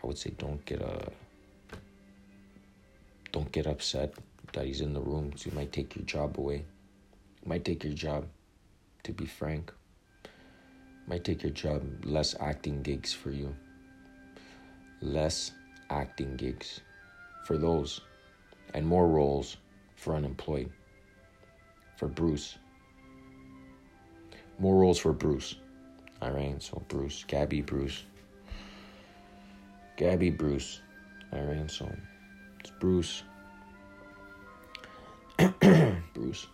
i 0.00 0.06
would 0.06 0.16
say 0.16 0.30
don't 0.38 0.64
get 0.64 0.80
uh 0.80 1.10
don't 3.32 3.50
get 3.50 3.66
upset 3.66 4.14
that 4.52 4.64
he's 4.64 4.80
in 4.80 4.92
the 4.94 5.00
room. 5.00 5.32
So 5.34 5.50
he 5.50 5.56
might 5.56 5.72
take 5.72 5.96
your 5.96 6.04
job 6.04 6.38
away. 6.38 6.64
Might 7.44 7.64
take 7.64 7.82
your 7.82 7.92
job 7.92 8.26
to 9.02 9.12
be 9.12 9.26
frank. 9.26 9.72
Might 11.08 11.24
take 11.24 11.42
your 11.42 11.50
job 11.50 11.82
less 12.04 12.36
acting 12.38 12.82
gigs 12.82 13.12
for 13.12 13.32
you. 13.32 13.56
Less 15.02 15.50
acting 15.90 16.36
gigs 16.36 16.80
for 17.44 17.58
those, 17.58 18.00
and 18.74 18.86
more 18.86 19.08
roles 19.08 19.56
for 19.96 20.14
unemployed. 20.14 20.70
For 21.96 22.08
Bruce. 22.08 22.58
More 24.58 24.76
roles 24.76 24.98
for 24.98 25.12
Bruce. 25.12 25.56
All 26.20 26.32
right, 26.32 26.60
so 26.62 26.82
Bruce, 26.88 27.24
Gabby, 27.26 27.62
Bruce. 27.62 28.04
Gabby 29.96 30.30
Bruce. 30.30 30.80
All 31.32 31.42
right, 31.42 31.70
so 31.70 31.90
it's 32.60 32.70
Bruce. 32.80 33.22
Bruce. 36.14 36.46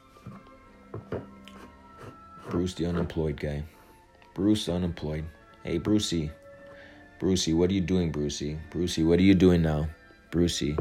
Bruce, 2.50 2.74
the 2.74 2.86
unemployed 2.86 3.38
guy. 3.40 3.62
Bruce, 4.34 4.68
unemployed. 4.68 5.24
Hey, 5.62 5.78
Brucey. 5.78 6.30
Brucey, 7.18 7.52
what 7.54 7.70
are 7.70 7.74
you 7.74 7.80
doing, 7.80 8.10
Brucey? 8.10 8.58
Brucey, 8.70 9.04
what 9.04 9.18
are 9.18 9.22
you 9.22 9.34
doing 9.34 9.62
now? 9.62 9.88
Brucey, 10.30 10.76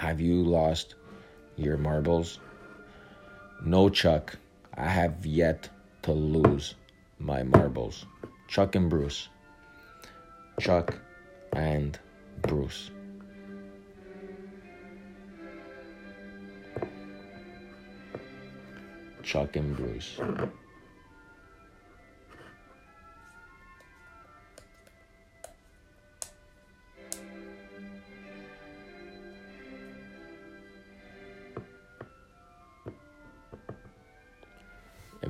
have 0.00 0.18
you 0.18 0.42
lost 0.42 0.94
your 1.56 1.76
marbles? 1.76 2.38
No, 3.62 3.90
Chuck. 3.90 4.34
I 4.72 4.88
have 4.88 5.26
yet 5.26 5.68
to 6.04 6.12
lose 6.12 6.74
my 7.18 7.42
marbles. 7.42 8.06
Chuck 8.48 8.76
and 8.76 8.88
Bruce. 8.88 9.28
Chuck 10.58 10.96
and 11.52 11.98
Bruce. 12.40 12.90
Chuck 19.22 19.54
and 19.56 19.76
Bruce. 19.76 20.18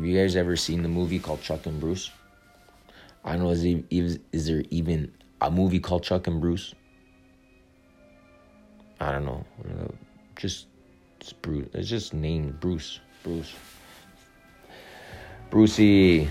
Have 0.01 0.09
you 0.09 0.19
guys 0.19 0.35
ever 0.35 0.57
seen 0.57 0.83
the 0.83 0.89
movie 0.89 1.19
called 1.19 1.43
Chuck 1.43 1.67
and 1.67 1.79
Bruce? 1.79 2.11
I 3.23 3.33
don't 3.33 3.43
know. 3.43 3.51
Is, 3.51 3.65
it, 3.65 3.85
is, 3.91 4.19
is 4.33 4.47
there 4.47 4.65
even 4.71 5.13
a 5.43 5.51
movie 5.51 5.79
called 5.79 6.05
Chuck 6.05 6.27
and 6.27 6.41
Bruce? 6.41 6.75
I 8.99 9.13
don't 9.13 9.27
know. 9.27 9.45
Just 10.37 10.69
it's 11.21 11.35
Bruce. 11.35 11.69
It's 11.75 11.87
just 11.87 12.15
named 12.15 12.61
Bruce. 12.61 13.01
Bruce. 13.23 13.53
Brucey. 15.51 16.31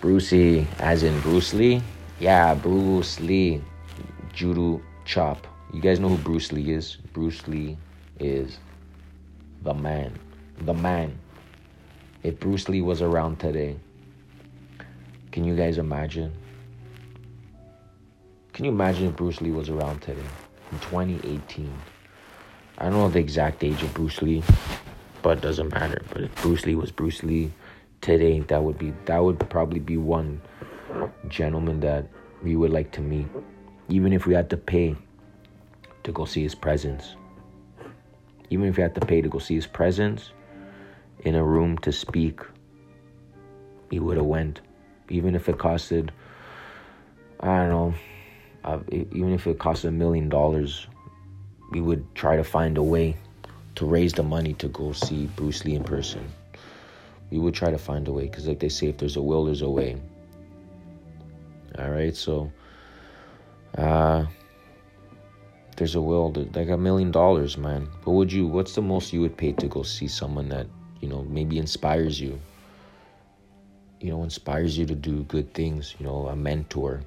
Brucey, 0.00 0.66
as 0.78 1.02
in 1.02 1.20
Bruce 1.20 1.52
Lee. 1.52 1.82
Yeah, 2.20 2.54
Bruce 2.54 3.20
Lee. 3.20 3.60
Judo 4.32 4.80
chop. 5.04 5.46
You 5.74 5.82
guys 5.82 6.00
know 6.00 6.08
who 6.08 6.16
Bruce 6.16 6.52
Lee 6.52 6.72
is? 6.72 6.96
Bruce 7.12 7.46
Lee 7.48 7.76
is 8.18 8.56
the 9.62 9.74
man. 9.74 10.18
The 10.60 10.72
man 10.72 11.18
if 12.24 12.40
Bruce 12.40 12.70
Lee 12.70 12.80
was 12.80 13.02
around 13.02 13.38
today, 13.38 13.76
can 15.30 15.44
you 15.44 15.54
guys 15.54 15.76
imagine? 15.76 16.32
Can 18.54 18.64
you 18.64 18.70
imagine 18.70 19.08
if 19.08 19.16
Bruce 19.16 19.42
Lee 19.42 19.50
was 19.50 19.68
around 19.68 20.00
today 20.00 20.24
in 20.72 20.78
2018? 20.78 21.70
I 22.78 22.84
don't 22.84 22.94
know 22.94 23.08
the 23.08 23.18
exact 23.18 23.62
age 23.62 23.82
of 23.82 23.92
Bruce 23.92 24.22
Lee, 24.22 24.42
but 25.20 25.38
it 25.38 25.40
doesn't 25.42 25.70
matter. 25.74 26.02
But 26.12 26.22
if 26.22 26.34
Bruce 26.36 26.64
Lee 26.64 26.74
was 26.74 26.90
Bruce 26.90 27.22
Lee 27.22 27.52
today, 28.00 28.40
that 28.40 28.62
would 28.62 28.78
be 28.78 28.94
that 29.04 29.22
would 29.22 29.38
probably 29.50 29.80
be 29.80 29.98
one 29.98 30.40
gentleman 31.28 31.80
that 31.80 32.08
we 32.42 32.56
would 32.56 32.70
like 32.70 32.90
to 32.92 33.02
meet, 33.02 33.26
even 33.90 34.14
if 34.14 34.26
we 34.26 34.32
had 34.32 34.48
to 34.48 34.56
pay 34.56 34.96
to 36.04 36.12
go 36.12 36.24
see 36.24 36.42
his 36.42 36.54
presence. 36.54 37.16
Even 38.48 38.68
if 38.68 38.78
we 38.78 38.82
had 38.82 38.94
to 38.94 39.00
pay 39.02 39.20
to 39.20 39.28
go 39.28 39.38
see 39.38 39.56
his 39.56 39.66
presence 39.66 40.30
in 41.24 41.34
a 41.34 41.44
room 41.44 41.78
to 41.78 41.92
speak, 41.92 42.40
he 43.90 43.98
would 43.98 44.16
have 44.16 44.26
went, 44.26 44.60
even 45.08 45.34
if 45.34 45.48
it 45.48 45.58
costed, 45.58 46.10
I 47.40 47.46
don't 47.46 47.68
know, 47.70 47.94
uh, 48.64 48.78
even 48.90 49.32
if 49.32 49.46
it 49.46 49.58
costed 49.58 49.88
a 49.88 49.92
million 49.92 50.28
dollars, 50.28 50.86
we 51.72 51.80
would 51.80 52.14
try 52.14 52.36
to 52.36 52.44
find 52.44 52.78
a 52.78 52.82
way 52.82 53.16
to 53.74 53.86
raise 53.86 54.12
the 54.12 54.22
money 54.22 54.54
to 54.54 54.68
go 54.68 54.92
see 54.92 55.26
Bruce 55.36 55.64
Lee 55.64 55.74
in 55.74 55.84
person. 55.84 56.24
We 57.30 57.38
would 57.38 57.54
try 57.54 57.70
to 57.70 57.78
find 57.78 58.06
a 58.06 58.12
way 58.12 58.24
because, 58.24 58.46
like 58.46 58.60
they 58.60 58.68
say, 58.68 58.88
if 58.88 58.98
there's 58.98 59.16
a 59.16 59.22
will, 59.22 59.46
there's 59.46 59.62
a 59.62 59.68
way. 59.68 60.00
All 61.78 61.90
right, 61.90 62.14
so 62.14 62.52
uh, 63.76 64.26
there's 65.76 65.96
a 65.96 66.00
will, 66.00 66.32
like 66.54 66.68
a 66.68 66.76
million 66.76 67.10
dollars, 67.10 67.58
man. 67.58 67.88
What 68.04 68.12
would 68.14 68.32
you? 68.32 68.46
What's 68.46 68.74
the 68.74 68.82
most 68.82 69.12
you 69.12 69.20
would 69.22 69.36
pay 69.36 69.52
to 69.52 69.66
go 69.66 69.82
see 69.82 70.06
someone 70.06 70.48
that 70.50 70.68
you 71.04 71.10
know, 71.10 71.22
maybe 71.24 71.58
inspires 71.58 72.18
you, 72.18 72.40
you 74.00 74.10
know, 74.10 74.22
inspires 74.22 74.78
you 74.78 74.86
to 74.86 74.94
do 74.94 75.22
good 75.24 75.52
things, 75.52 75.94
you 75.98 76.06
know, 76.06 76.28
a 76.28 76.34
mentor, 76.34 77.02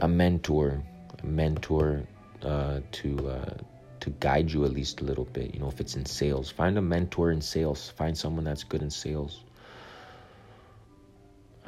a 0.00 0.08
mentor, 0.08 0.82
a 1.22 1.24
mentor 1.24 2.02
uh, 2.42 2.80
to, 2.90 3.30
uh, 3.30 3.54
to 4.00 4.10
guide 4.18 4.50
you 4.50 4.64
at 4.64 4.72
least 4.72 5.00
a 5.00 5.04
little 5.04 5.26
bit, 5.26 5.54
you 5.54 5.60
know, 5.60 5.68
if 5.68 5.78
it's 5.78 5.94
in 5.94 6.04
sales, 6.04 6.50
find 6.50 6.76
a 6.76 6.82
mentor 6.82 7.30
in 7.30 7.40
sales, 7.40 7.90
find 7.90 8.18
someone 8.18 8.42
that's 8.42 8.64
good 8.64 8.82
in 8.82 8.90
sales. 8.90 9.44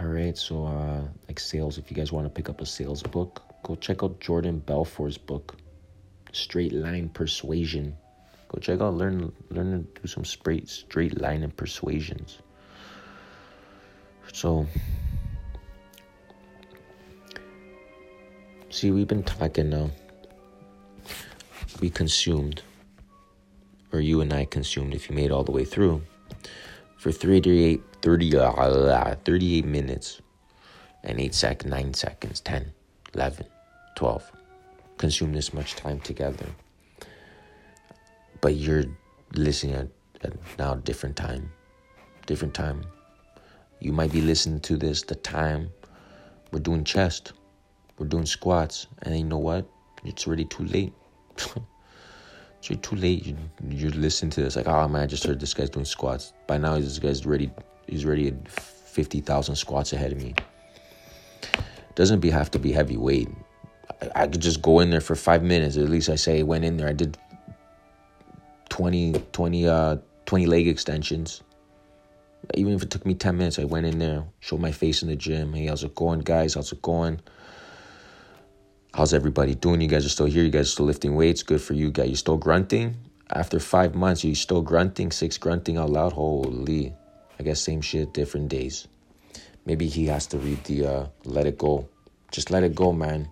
All 0.00 0.06
right, 0.06 0.36
so 0.36 0.66
uh, 0.66 1.02
like 1.28 1.38
sales, 1.38 1.78
if 1.78 1.92
you 1.92 1.96
guys 1.96 2.10
want 2.10 2.26
to 2.26 2.30
pick 2.30 2.48
up 2.48 2.60
a 2.60 2.66
sales 2.66 3.04
book, 3.04 3.40
go 3.62 3.76
check 3.76 4.02
out 4.02 4.18
Jordan 4.18 4.58
Belfort's 4.58 5.16
book, 5.16 5.54
Straight 6.32 6.72
Line 6.72 7.08
Persuasion. 7.08 7.96
Go 8.54 8.60
check 8.60 8.80
out 8.80 8.94
learn 8.94 9.32
learn 9.50 9.72
to 9.72 10.00
do 10.02 10.06
some 10.06 10.24
straight 10.24 10.68
straight 10.68 11.20
line 11.20 11.42
and 11.42 11.56
persuasions. 11.56 12.38
So 14.32 14.68
see 18.70 18.92
we've 18.92 19.08
been 19.08 19.24
talking 19.24 19.70
now. 19.70 19.90
We 21.80 21.90
consumed 21.90 22.62
or 23.92 23.98
you 23.98 24.20
and 24.20 24.32
I 24.32 24.44
consumed 24.44 24.94
if 24.94 25.10
you 25.10 25.16
made 25.16 25.32
all 25.32 25.42
the 25.42 25.50
way 25.50 25.64
through 25.64 26.02
for 26.96 27.10
38 27.10 27.82
30 28.02 28.36
uh, 28.36 29.16
38 29.24 29.64
minutes 29.64 30.22
and 31.02 31.18
8 31.18 31.34
seconds 31.34 31.70
9 31.70 31.94
seconds 31.94 32.40
10 32.40 32.72
11 33.14 33.46
12 33.96 34.30
consume 34.96 35.32
this 35.32 35.52
much 35.52 35.74
time 35.74 35.98
together 35.98 36.46
but 38.44 38.56
you're 38.56 38.84
listening 39.32 39.74
at, 39.74 39.88
at 40.22 40.34
now 40.58 40.74
different 40.74 41.16
time 41.16 41.50
different 42.26 42.54
time. 42.54 42.84
You 43.80 43.92
might 43.92 44.12
be 44.12 44.20
listening 44.20 44.60
to 44.60 44.76
this 44.76 45.02
the 45.02 45.14
time. 45.14 45.70
We're 46.52 46.60
doing 46.60 46.84
chest. 46.84 47.32
We're 47.98 48.06
doing 48.06 48.26
squats. 48.26 48.86
And 49.02 49.16
you 49.16 49.24
know 49.24 49.38
what? 49.38 49.66
It's 50.04 50.26
already 50.26 50.44
too 50.44 50.64
late. 50.64 50.92
It's 52.58 52.70
already 52.70 52.80
too 52.80 52.96
late. 52.96 53.26
You, 53.26 53.36
you're 53.68 53.90
listening 53.90 54.30
to 54.32 54.42
this 54.42 54.56
like 54.56 54.66
oh 54.66 54.88
man 54.88 55.02
i 55.02 55.06
just 55.06 55.22
heard 55.24 55.38
this 55.38 55.52
guy's 55.52 55.68
doing 55.68 55.84
squats. 55.84 56.32
By 56.46 56.56
now 56.56 56.78
this 56.78 56.98
guy's 56.98 57.26
ready 57.26 57.50
he's 57.86 58.06
already 58.06 58.28
at 58.28 58.50
50000 58.50 59.54
squats 59.54 59.92
ahead 59.92 60.12
of 60.12 60.18
me. 60.22 60.34
Doesn't 61.94 62.20
be 62.20 62.30
have 62.30 62.50
to 62.52 62.58
be 62.58 62.72
heavyweight. 62.72 63.28
I, 64.00 64.22
I 64.22 64.26
could 64.28 64.40
just 64.40 64.62
go 64.62 64.80
in 64.80 64.88
there 64.88 65.02
for 65.02 65.14
five 65.14 65.42
minutes. 65.42 65.76
At 65.76 65.90
least 65.90 66.08
i 66.08 66.14
say 66.14 66.42
went 66.42 66.64
in 66.64 66.78
there. 66.78 66.88
I 66.88 66.94
did 66.94 67.18
20, 68.74 69.12
20, 69.30 69.68
uh, 69.68 69.96
20 70.26 70.46
leg 70.46 70.66
extensions. 70.66 71.44
Even 72.54 72.72
if 72.72 72.82
it 72.82 72.90
took 72.90 73.06
me 73.06 73.14
10 73.14 73.36
minutes, 73.36 73.60
I 73.60 73.64
went 73.64 73.86
in 73.86 74.00
there, 74.00 74.24
showed 74.40 74.58
my 74.58 74.72
face 74.72 75.00
in 75.00 75.08
the 75.08 75.14
gym. 75.14 75.52
Hey, 75.52 75.66
how's 75.66 75.84
it 75.84 75.94
going, 75.94 76.18
guys? 76.18 76.54
How's 76.54 76.72
it 76.72 76.82
going? 76.82 77.20
How's 78.92 79.14
everybody 79.14 79.54
doing? 79.54 79.80
You 79.80 79.86
guys 79.86 80.04
are 80.04 80.08
still 80.08 80.26
here. 80.26 80.42
You 80.42 80.50
guys 80.50 80.66
are 80.66 80.72
still 80.72 80.86
lifting 80.86 81.14
weights. 81.14 81.44
Good 81.44 81.60
for 81.60 81.74
you 81.74 81.92
guys. 81.92 82.08
You're 82.08 82.16
still 82.16 82.36
grunting? 82.36 82.96
After 83.30 83.60
five 83.60 83.94
months, 83.94 84.24
you're 84.24 84.34
still 84.34 84.60
grunting? 84.60 85.12
Six 85.12 85.38
grunting 85.38 85.76
out 85.76 85.90
loud? 85.90 86.12
Holy. 86.12 86.92
I 87.38 87.44
guess 87.44 87.60
same 87.60 87.80
shit, 87.80 88.12
different 88.12 88.48
days. 88.48 88.88
Maybe 89.66 89.86
he 89.86 90.06
has 90.06 90.26
to 90.26 90.38
read 90.38 90.64
the 90.64 90.86
uh, 90.86 91.06
let 91.24 91.46
it 91.46 91.58
go. 91.58 91.88
Just 92.32 92.50
let 92.50 92.64
it 92.64 92.74
go, 92.74 92.92
man. 92.92 93.28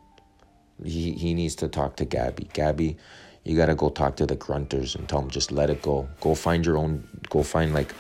He, 0.85 1.13
he 1.15 1.35
needs 1.35 1.57
to 1.57 1.67
talk 1.67 1.97
to 1.97 2.05
Gabby. 2.05 2.49
Gabby, 2.53 2.97
you 3.45 3.57
gotta 3.57 3.75
go 3.75 3.89
talk 3.89 4.17
to 4.17 4.27
the 4.27 4.37
grunters 4.37 4.95
and 4.95 5.09
tell 5.09 5.21
them 5.21 5.31
just 5.31 5.51
let 5.51 5.71
it 5.71 5.83
go. 5.83 6.09
Go 6.21 6.35
find 6.35 6.65
your 6.65 6.79
own. 6.79 7.07
Go 7.29 7.43
find 7.43 7.75
like. 7.75 7.95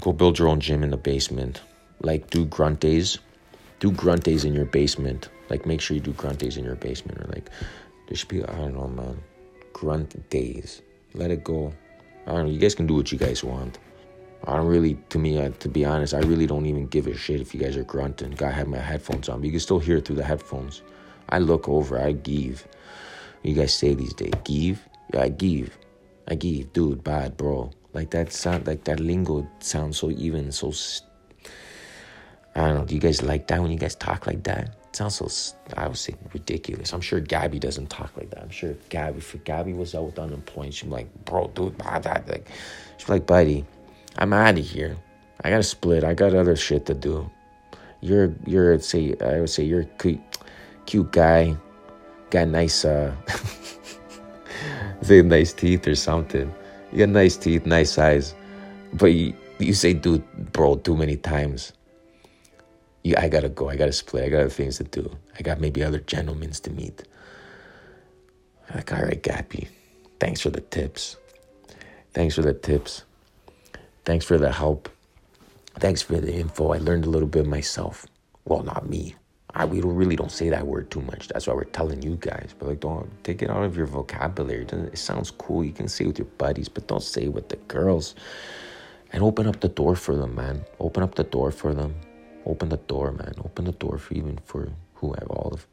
Go 0.00 0.12
build 0.12 0.38
your 0.38 0.48
own 0.48 0.60
gym 0.60 0.82
in 0.82 0.90
the 0.90 0.96
basement. 0.96 1.62
Like 2.00 2.30
do 2.30 2.44
grunt 2.44 2.80
days. 2.80 3.18
Do 3.80 3.90
grunt 3.90 4.24
days 4.24 4.44
in 4.44 4.54
your 4.54 4.66
basement. 4.66 5.28
Like 5.50 5.66
make 5.66 5.80
sure 5.80 5.94
you 5.94 6.00
do 6.00 6.12
grunt 6.12 6.38
days 6.38 6.56
in 6.56 6.64
your 6.64 6.76
basement 6.76 7.20
or 7.20 7.26
like 7.32 7.50
there 8.08 8.16
should 8.16 8.28
be 8.28 8.44
I 8.44 8.54
don't 8.54 8.74
know 8.74 8.88
man. 8.88 9.20
Grunt 9.72 10.28
days. 10.30 10.82
Let 11.14 11.30
it 11.30 11.44
go. 11.44 11.72
I 12.26 12.32
don't 12.32 12.46
know. 12.46 12.50
You 12.50 12.58
guys 12.58 12.74
can 12.74 12.86
do 12.86 12.94
what 12.94 13.12
you 13.12 13.18
guys 13.18 13.42
want. 13.44 13.78
I 14.46 14.56
don't 14.56 14.66
really, 14.66 14.94
to 15.08 15.18
me, 15.18 15.38
uh, 15.38 15.50
to 15.60 15.68
be 15.70 15.86
honest, 15.86 16.12
I 16.12 16.18
really 16.18 16.46
don't 16.46 16.66
even 16.66 16.86
give 16.86 17.06
a 17.06 17.16
shit 17.16 17.40
if 17.40 17.54
you 17.54 17.60
guys 17.60 17.78
are 17.78 17.84
grunting. 17.84 18.32
God, 18.32 18.48
I 18.48 18.52
have 18.52 18.68
my 18.68 18.78
headphones 18.78 19.28
on, 19.30 19.40
but 19.40 19.46
you 19.46 19.52
can 19.52 19.60
still 19.60 19.78
hear 19.78 19.96
it 19.96 20.04
through 20.04 20.16
the 20.16 20.24
headphones. 20.24 20.82
I 21.30 21.38
look 21.38 21.66
over, 21.66 21.98
I 21.98 22.12
give 22.12 22.66
you 23.50 23.54
guys 23.54 23.74
say 23.74 23.94
these 23.94 24.14
days? 24.14 24.32
Give? 24.44 24.86
Yeah, 25.12 25.22
I 25.22 25.28
give. 25.28 25.76
I 26.26 26.34
give, 26.34 26.72
dude, 26.72 27.04
bad, 27.04 27.36
bro. 27.36 27.70
Like 27.92 28.10
that 28.10 28.32
sound, 28.32 28.66
like 28.66 28.84
that 28.84 29.00
lingo 29.00 29.46
sounds 29.60 29.98
so 29.98 30.10
even, 30.10 30.50
so. 30.52 30.70
St- 30.70 31.08
I 32.56 32.60
don't 32.68 32.74
know. 32.74 32.84
Do 32.84 32.94
you 32.94 33.00
guys 33.00 33.22
like 33.22 33.48
that 33.48 33.60
when 33.60 33.70
you 33.70 33.78
guys 33.78 33.96
talk 33.96 34.26
like 34.26 34.44
that? 34.44 34.76
It 34.88 34.96
sounds 34.96 35.16
so, 35.16 35.56
I 35.76 35.88
would 35.88 35.96
say, 35.96 36.14
ridiculous. 36.32 36.92
I'm 36.92 37.00
sure 37.00 37.18
Gabby 37.18 37.58
doesn't 37.58 37.90
talk 37.90 38.16
like 38.16 38.30
that. 38.30 38.42
I'm 38.42 38.50
sure 38.50 38.70
if 38.70 38.88
Gabby, 38.88 39.18
if 39.18 39.44
Gabby 39.44 39.72
was 39.72 39.94
out 39.94 40.04
with 40.04 40.18
unemployment, 40.18 40.74
she'd 40.74 40.86
be 40.86 40.92
like, 40.92 41.24
bro, 41.24 41.48
dude, 41.48 41.76
blah, 41.78 41.98
blah, 41.98 42.18
like, 42.28 42.48
she'd 42.96 43.06
be 43.06 43.12
like, 43.14 43.26
buddy, 43.26 43.64
I'm 44.18 44.32
out 44.32 44.56
of 44.56 44.64
here. 44.64 44.96
I 45.42 45.50
got 45.50 45.56
to 45.56 45.62
split. 45.64 46.04
I 46.04 46.14
got 46.14 46.32
other 46.34 46.54
shit 46.54 46.86
to 46.86 46.94
do. 46.94 47.28
You're, 48.00 48.34
you're, 48.46 48.78
say, 48.78 49.16
I 49.20 49.40
would 49.40 49.50
say, 49.50 49.64
you're 49.64 49.80
a 49.80 49.84
cute, 49.84 50.20
cute 50.86 51.10
guy. 51.10 51.56
Got 52.34 52.48
nice, 52.48 52.84
uh, 52.84 53.14
say 55.02 55.22
nice 55.22 55.52
teeth 55.52 55.86
or 55.86 55.94
something. 55.94 56.52
You 56.90 56.98
got 56.98 57.10
nice 57.10 57.36
teeth, 57.36 57.64
nice 57.64 57.96
eyes. 57.96 58.34
But 58.92 59.12
you, 59.12 59.34
you 59.60 59.72
say, 59.72 59.92
dude, 59.92 60.24
bro, 60.52 60.74
too 60.74 60.96
many 60.96 61.16
times. 61.16 61.74
Yeah, 63.04 63.20
I 63.20 63.28
gotta 63.28 63.48
go. 63.48 63.70
I 63.70 63.76
gotta 63.76 63.92
split. 63.92 64.24
I 64.24 64.28
got 64.30 64.40
other 64.40 64.50
things 64.50 64.78
to 64.78 64.82
do. 64.82 65.16
I 65.38 65.42
got 65.42 65.60
maybe 65.60 65.84
other 65.84 66.00
gentlemen 66.00 66.50
to 66.50 66.70
meet. 66.72 67.04
Like, 68.74 68.92
all 68.92 69.04
right, 69.04 69.22
Gabby, 69.22 69.68
thanks 70.18 70.40
for 70.40 70.50
the 70.50 70.60
tips. 70.60 71.16
Thanks 72.14 72.34
for 72.34 72.42
the 72.42 72.52
tips. 72.52 73.04
Thanks 74.04 74.24
for 74.24 74.38
the 74.38 74.50
help. 74.50 74.88
Thanks 75.78 76.02
for 76.02 76.16
the 76.16 76.34
info. 76.34 76.72
I 76.72 76.78
learned 76.78 77.04
a 77.04 77.10
little 77.10 77.28
bit 77.28 77.46
myself. 77.46 78.06
Well, 78.44 78.64
not 78.64 78.88
me. 78.90 79.14
I 79.56 79.64
we 79.64 79.80
don't, 79.80 79.94
really 79.94 80.16
don't 80.16 80.32
say 80.32 80.48
that 80.50 80.66
word 80.66 80.90
too 80.90 81.00
much. 81.02 81.28
That's 81.28 81.46
why 81.46 81.54
we're 81.54 81.64
telling 81.64 82.02
you 82.02 82.16
guys. 82.20 82.54
But 82.58 82.68
like, 82.68 82.80
don't 82.80 83.08
take 83.22 83.40
it 83.40 83.50
out 83.50 83.62
of 83.62 83.76
your 83.76 83.86
vocabulary. 83.86 84.62
It, 84.62 84.72
it 84.72 84.98
sounds 84.98 85.30
cool. 85.30 85.64
You 85.64 85.72
can 85.72 85.86
say 85.86 86.04
it 86.04 86.08
with 86.08 86.18
your 86.18 86.26
buddies, 86.38 86.68
but 86.68 86.88
don't 86.88 87.02
say 87.02 87.24
it 87.24 87.32
with 87.32 87.48
the 87.48 87.56
girls. 87.68 88.16
And 89.12 89.22
open 89.22 89.46
up 89.46 89.60
the 89.60 89.68
door 89.68 89.94
for 89.94 90.16
them, 90.16 90.34
man. 90.34 90.64
Open 90.80 91.04
up 91.04 91.14
the 91.14 91.22
door 91.22 91.52
for 91.52 91.72
them. 91.72 91.94
Open 92.46 92.68
the 92.68 92.78
door, 92.78 93.12
man. 93.12 93.32
Open 93.44 93.64
the 93.64 93.72
door 93.72 93.96
for 93.96 94.12
even 94.14 94.38
for 94.44 94.72
who 94.94 95.12
have 95.12 95.28
all 95.30 95.50
of 95.52 95.66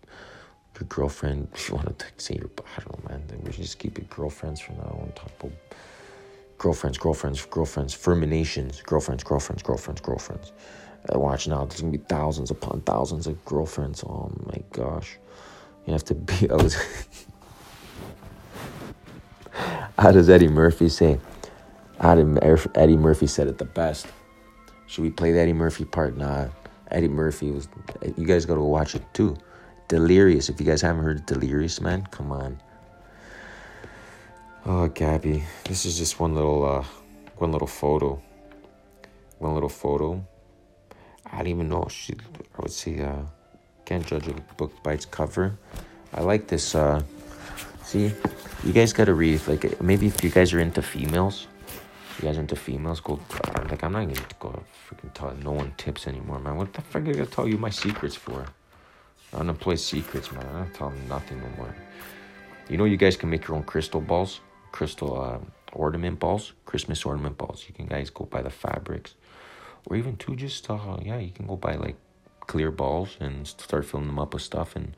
your 0.80 0.88
girlfriend. 0.88 1.48
If 1.56 1.70
you 1.70 1.76
want 1.76 1.98
to 1.98 2.06
say 2.18 2.36
your, 2.36 2.50
I 2.78 2.82
don't 2.82 3.04
know, 3.04 3.10
man. 3.10 3.24
Then 3.28 3.42
we 3.44 3.52
should 3.52 3.64
just 3.64 3.80
keep 3.80 3.98
it 3.98 4.10
girlfriends 4.12 4.62
from 4.62 4.78
now 4.78 5.00
on. 5.02 5.12
Top 5.16 5.44
of 5.44 5.52
girlfriends, 6.60 7.00
girlfriends, 7.00 7.44
girlfriends, 7.48 7.96
ferminations, 7.96 8.82
girlfriends, 8.84 9.24
girlfriends, 9.24 9.64
girlfriends, 9.64 10.02
girlfriends. 10.02 10.52
Watch 11.10 11.48
now, 11.48 11.66
there's 11.66 11.82
gonna 11.82 11.92
be 11.92 11.98
thousands 11.98 12.52
upon 12.52 12.82
thousands 12.82 13.28
of 13.28 13.44
girlfriends. 13.44 14.04
Oh 14.04 14.32
my 14.46 14.62
gosh, 14.72 15.18
you 15.86 15.94
have 15.94 16.04
to 16.06 16.16
be. 16.16 16.50
I 16.50 16.56
was. 16.56 16.78
How 19.98 20.12
does 20.12 20.30
Eddie 20.30 20.48
Murphy 20.48 20.90
say? 20.90 21.20
How 22.00 22.16
did 22.16 22.40
Eddie 22.76 22.98
Murphy 22.98 23.28
said 23.28 23.48
it 23.48 23.58
the 23.58 23.66
best? 23.66 24.08
Should 24.88 25.04
we 25.04 25.12
play 25.12 25.32
the 25.32 25.40
Eddie 25.40 25.54
Murphy 25.54 25.86
part? 25.86 26.18
Nah, 26.18 26.48
Eddie 26.90 27.08
Murphy 27.08 27.52
was. 27.52 27.68
You 28.18 28.26
guys 28.26 28.46
got 28.46 28.56
to 28.56 28.62
watch 28.62 28.96
it 28.96 29.04
too. 29.14 29.38
Delirious. 29.88 30.50
If 30.50 30.60
you 30.60 30.66
guys 30.66 30.82
haven't 30.82 31.04
heard 31.04 31.26
Delirious, 31.26 31.82
man, 31.82 32.08
come 32.12 32.32
on. 32.32 32.60
Oh, 34.66 34.88
Gabby, 34.88 35.44
this 35.66 35.86
is 35.86 35.98
just 35.98 36.20
one 36.20 36.36
little, 36.36 36.64
uh, 36.64 36.86
one 37.38 37.52
little 37.52 37.68
photo. 37.68 38.22
One 39.40 39.54
little 39.54 39.70
photo. 39.70 40.26
I 41.32 41.38
don't 41.38 41.48
even 41.48 41.70
know. 41.70 41.88
She, 41.90 42.14
I 42.14 42.62
would 42.62 42.72
say, 42.72 43.00
uh, 43.00 43.22
can't 43.86 44.06
judge 44.06 44.28
a 44.28 44.34
book 44.58 44.72
by 44.84 44.94
its 44.94 45.06
cover. 45.06 45.58
I 46.14 46.22
like 46.22 46.48
this. 46.48 46.76
Uh, 46.76 47.02
see, 47.84 48.14
you 48.64 48.74
guys 48.74 48.94
gotta 48.94 49.14
read. 49.14 49.48
Like, 49.48 49.82
maybe 49.82 50.08
if 50.08 50.24
you 50.24 50.30
guys 50.30 50.54
are 50.54 50.60
into 50.60 50.82
females, 50.82 51.48
you 52.20 52.28
guys 52.28 52.38
are 52.38 52.42
into 52.42 52.56
females, 52.56 53.00
go. 53.00 53.20
Uh, 53.32 53.64
like, 53.70 53.84
I'm 53.84 53.94
not 53.94 54.08
gonna 54.08 54.28
go 54.40 54.64
freaking 54.90 55.14
tell 55.14 55.34
no 55.36 55.52
one 55.52 55.74
tips 55.78 56.08
anymore, 56.08 56.40
man. 56.40 56.58
What 56.58 56.74
the 56.74 56.82
fuck 56.82 57.04
I 57.04 57.12
gotta 57.12 57.26
tell 57.26 57.48
you 57.48 57.58
my 57.58 57.70
secrets 57.70 58.16
for? 58.16 58.46
Unemployed 59.34 59.80
secrets, 59.80 60.32
man. 60.32 60.46
I'm 60.46 60.60
not 60.60 60.74
telling 60.74 61.08
nothing 61.08 61.40
no 61.40 61.48
more. 61.58 61.74
You 62.70 62.78
know, 62.78 62.86
you 62.86 62.98
guys 62.98 63.16
can 63.16 63.30
make 63.30 63.48
your 63.48 63.56
own 63.58 63.64
crystal 63.64 64.02
balls 64.02 64.42
crystal 64.72 65.22
uh, 65.22 65.40
ornament 65.74 66.20
balls, 66.20 66.54
Christmas 66.66 67.06
ornament 67.06 67.38
balls. 67.38 67.66
You 67.68 67.74
can 67.74 67.86
guys 67.86 68.10
go 68.10 68.26
buy 68.26 68.42
the 68.42 68.50
fabrics, 68.50 69.16
or 69.86 69.96
even 69.96 70.16
two 70.18 70.36
just 70.36 70.70
uh, 70.70 70.98
yeah, 71.02 71.18
you 71.18 71.32
can 71.32 71.48
go 71.48 71.56
buy 71.56 71.76
like 71.76 71.96
clear 72.42 72.72
balls 72.72 73.18
and 73.20 73.48
start 73.48 73.86
filling 73.86 74.08
them 74.08 74.20
up 74.20 74.34
with 74.34 74.44
stuff 74.44 74.76
and 74.76 74.96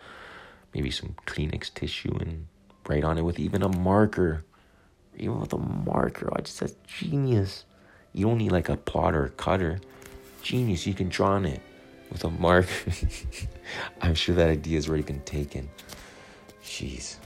maybe 0.73 0.89
some 0.91 1.15
Kleenex 1.25 1.73
tissue 1.73 2.15
and 2.19 2.47
write 2.87 3.03
on 3.03 3.17
it 3.17 3.23
with 3.23 3.39
even 3.39 3.63
a 3.63 3.69
marker, 3.77 4.43
even 5.17 5.39
with 5.39 5.53
a 5.53 5.57
marker. 5.57 6.29
I 6.35 6.41
just 6.41 6.57
said 6.57 6.75
genius. 6.87 7.65
You 8.13 8.27
don't 8.27 8.37
need 8.37 8.51
like 8.51 8.69
a 8.69 8.77
plotter 8.77 9.25
or 9.25 9.29
cutter. 9.29 9.79
Genius, 10.41 10.85
you 10.85 10.93
can 10.93 11.09
draw 11.09 11.31
on 11.31 11.45
it 11.45 11.61
with 12.11 12.23
a 12.23 12.29
marker. 12.29 12.91
I'm 14.01 14.15
sure 14.15 14.35
that 14.35 14.49
idea 14.49 14.75
has 14.75 14.87
already 14.87 15.03
been 15.03 15.21
taken. 15.21 15.69
Jeez. 16.63 17.17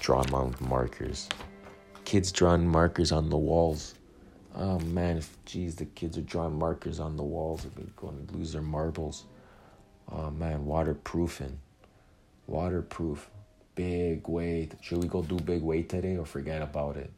Draw 0.00 0.24
on 0.32 0.54
markers 0.60 1.28
kids 2.08 2.32
drawing 2.32 2.66
markers 2.66 3.12
on 3.12 3.28
the 3.28 3.36
walls. 3.36 3.94
Oh 4.60 4.80
man, 4.80 5.18
if 5.18 5.36
geez, 5.44 5.76
the 5.76 5.84
kids 5.84 6.18
are 6.18 6.22
drawing 6.22 6.58
markers 6.58 6.98
on 6.98 7.16
the 7.16 7.22
walls, 7.22 7.64
they're 7.76 7.86
going 7.94 8.26
to 8.26 8.34
lose 8.34 8.52
their 8.52 8.62
marbles. 8.62 9.24
Oh 10.10 10.30
man, 10.30 10.66
waterproofing. 10.66 11.60
Waterproof. 12.48 13.30
Big 13.76 14.26
weight. 14.26 14.72
Should 14.80 15.00
we 15.00 15.08
go 15.08 15.22
do 15.22 15.36
big 15.36 15.62
weight 15.62 15.88
today 15.88 16.16
or 16.16 16.26
forget 16.26 16.60
about 16.60 16.96
it? 16.96 17.12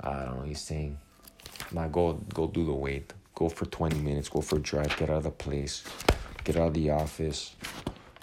I 0.00 0.24
don't 0.24 0.38
know. 0.38 0.42
He's 0.44 0.62
saying, 0.62 0.98
nah, 1.70 1.88
go 1.88 2.14
go 2.32 2.46
do 2.46 2.64
the 2.64 2.72
weight. 2.72 3.12
Go 3.34 3.50
for 3.50 3.66
20 3.66 3.98
minutes. 3.98 4.30
Go 4.30 4.40
for 4.40 4.56
a 4.56 4.60
drive. 4.60 4.96
Get 4.96 5.10
out 5.10 5.18
of 5.18 5.24
the 5.24 5.30
place. 5.30 5.84
Get 6.44 6.56
out 6.56 6.68
of 6.68 6.74
the 6.74 6.88
office. 6.88 7.54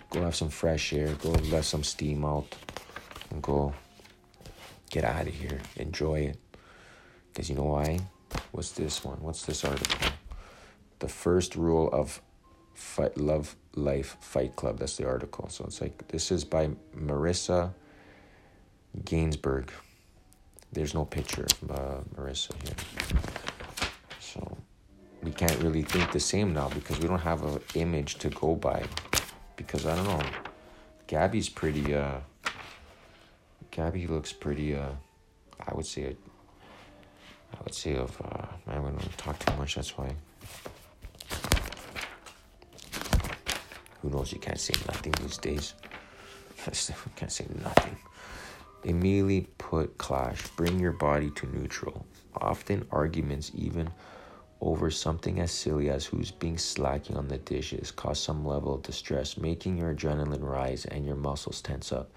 Go 0.09 0.21
have 0.21 0.35
some 0.35 0.49
fresh 0.49 0.93
air. 0.93 1.13
Go 1.21 1.29
let 1.51 1.65
some 1.65 1.83
steam 1.83 2.25
out. 2.25 2.55
And 3.29 3.43
go 3.43 3.75
get 4.89 5.03
out 5.03 5.27
of 5.27 5.33
here. 5.33 5.59
Enjoy 5.75 6.19
it. 6.21 6.39
Because 7.33 7.49
you 7.49 7.55
know 7.55 7.63
why? 7.63 7.99
What's 8.51 8.71
this 8.71 9.03
one? 9.03 9.17
What's 9.21 9.43
this 9.43 9.65
article? 9.65 10.09
The 10.99 11.07
first 11.07 11.55
rule 11.55 11.89
of 11.91 12.21
fight, 12.75 13.17
Love 13.17 13.55
Life 13.75 14.17
Fight 14.21 14.55
Club. 14.55 14.77
That's 14.77 14.97
the 14.97 15.07
article. 15.07 15.49
So 15.49 15.65
it's 15.65 15.81
like, 15.81 16.07
this 16.09 16.31
is 16.31 16.43
by 16.43 16.69
Marissa 16.95 17.73
Gainsbourg. 19.03 19.69
There's 20.71 20.93
no 20.93 21.05
picture 21.05 21.47
of 21.61 21.71
uh, 21.71 21.97
Marissa 22.15 22.53
here. 22.63 22.75
So 24.19 24.57
we 25.23 25.31
can't 25.31 25.57
really 25.63 25.81
think 25.81 26.11
the 26.11 26.19
same 26.19 26.53
now 26.53 26.69
because 26.69 26.99
we 26.99 27.07
don't 27.07 27.19
have 27.19 27.43
an 27.43 27.59
image 27.73 28.15
to 28.19 28.29
go 28.29 28.55
by. 28.55 28.83
Because 29.55 29.87
I 29.87 29.95
don't 29.95 30.05
know. 30.05 30.21
Gabby's 31.07 31.49
pretty, 31.49 31.95
uh, 31.95 32.19
Gabby 33.71 34.05
looks 34.05 34.31
pretty. 34.31 34.75
Uh, 34.75 34.89
I 35.67 35.73
would 35.73 35.85
say. 35.85 36.15
I 37.53 37.63
would 37.63 37.73
say 37.73 37.95
of. 37.95 38.19
Uh, 38.21 38.45
man, 38.67 38.83
we 38.83 38.89
don't 38.91 39.17
talk 39.17 39.37
too 39.39 39.55
much. 39.57 39.75
That's 39.75 39.97
why. 39.97 40.15
Who 44.01 44.09
knows? 44.09 44.31
You 44.31 44.39
can't 44.39 44.59
say 44.59 44.73
nothing 44.87 45.13
these 45.21 45.37
days. 45.37 45.73
can't 47.15 47.31
say 47.31 47.45
nothing. 47.61 47.97
Immediately 48.83 49.47
put 49.57 49.97
clash. 49.97 50.47
Bring 50.55 50.79
your 50.79 50.91
body 50.91 51.29
to 51.31 51.47
neutral. 51.47 52.05
Often 52.35 52.87
arguments, 52.91 53.51
even 53.55 53.89
over 54.59 54.89
something 54.89 55.39
as 55.39 55.51
silly 55.51 55.89
as 55.89 56.05
who's 56.05 56.31
being 56.31 56.57
slacking 56.57 57.17
on 57.17 57.27
the 57.27 57.37
dishes, 57.37 57.91
cause 57.91 58.19
some 58.19 58.45
level 58.45 58.75
of 58.75 58.81
distress, 58.81 59.37
making 59.37 59.77
your 59.77 59.93
adrenaline 59.93 60.41
rise 60.41 60.85
and 60.85 61.05
your 61.05 61.15
muscles 61.15 61.61
tense 61.61 61.91
up 61.91 62.09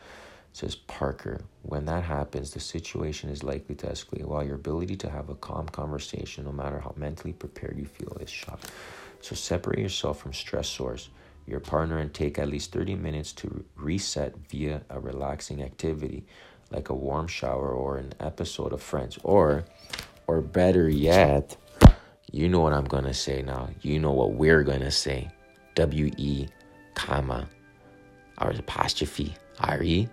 says 0.57 0.75
Parker, 0.75 1.43
when 1.65 1.85
that 1.85 2.03
happens, 2.03 2.51
the 2.51 2.61
situation 2.61 3.29
is 3.29 3.45
likely 3.45 3.75
to 3.75 3.89
escalate 3.89 4.25
while 4.25 4.43
your 4.43 4.55
ability 4.55 4.97
to 4.97 5.11
have 5.11 5.29
a 5.29 5.35
calm 5.35 5.69
conversation, 5.69 6.47
no 6.47 6.53
matter 6.53 6.81
how 6.81 6.95
mentally 6.97 7.35
prepared 7.35 7.77
you 7.79 7.85
feel, 7.85 8.17
is 8.23 8.31
shot. 8.31 8.59
So 9.21 9.35
separate 9.35 9.79
yourself 9.79 10.19
from 10.19 10.33
stress 10.33 10.67
source, 10.67 11.11
your 11.47 11.61
partner, 11.61 11.99
and 11.99 12.13
take 12.15 12.39
at 12.39 12.49
least 12.49 12.73
30 12.73 12.95
minutes 12.95 13.35
to 13.35 13.67
reset 13.77 14.35
via 14.49 14.81
a 14.89 14.99
relaxing 14.99 15.63
activity 15.63 16.25
like 16.71 16.89
a 16.89 16.95
warm 16.95 17.27
shower 17.27 17.73
or 17.73 17.99
an 17.99 18.15
episode 18.21 18.73
of 18.73 18.81
Friends. 18.81 19.19
Or, 19.25 19.67
or 20.27 20.41
better 20.41 20.89
yet, 20.89 21.55
you 22.33 22.49
know 22.49 22.61
what 22.61 22.73
I'm 22.73 22.87
gonna 22.87 23.13
say 23.13 23.43
now. 23.43 23.69
You 23.83 23.99
know 23.99 24.13
what 24.13 24.33
we're 24.33 24.63
gonna 24.63 24.91
say. 24.91 25.29
W 25.75 26.11
E, 26.17 26.47
comma, 26.95 27.47
our 28.39 28.53
apostrophe 28.53 29.35
R 29.61 29.83
E 29.83 30.09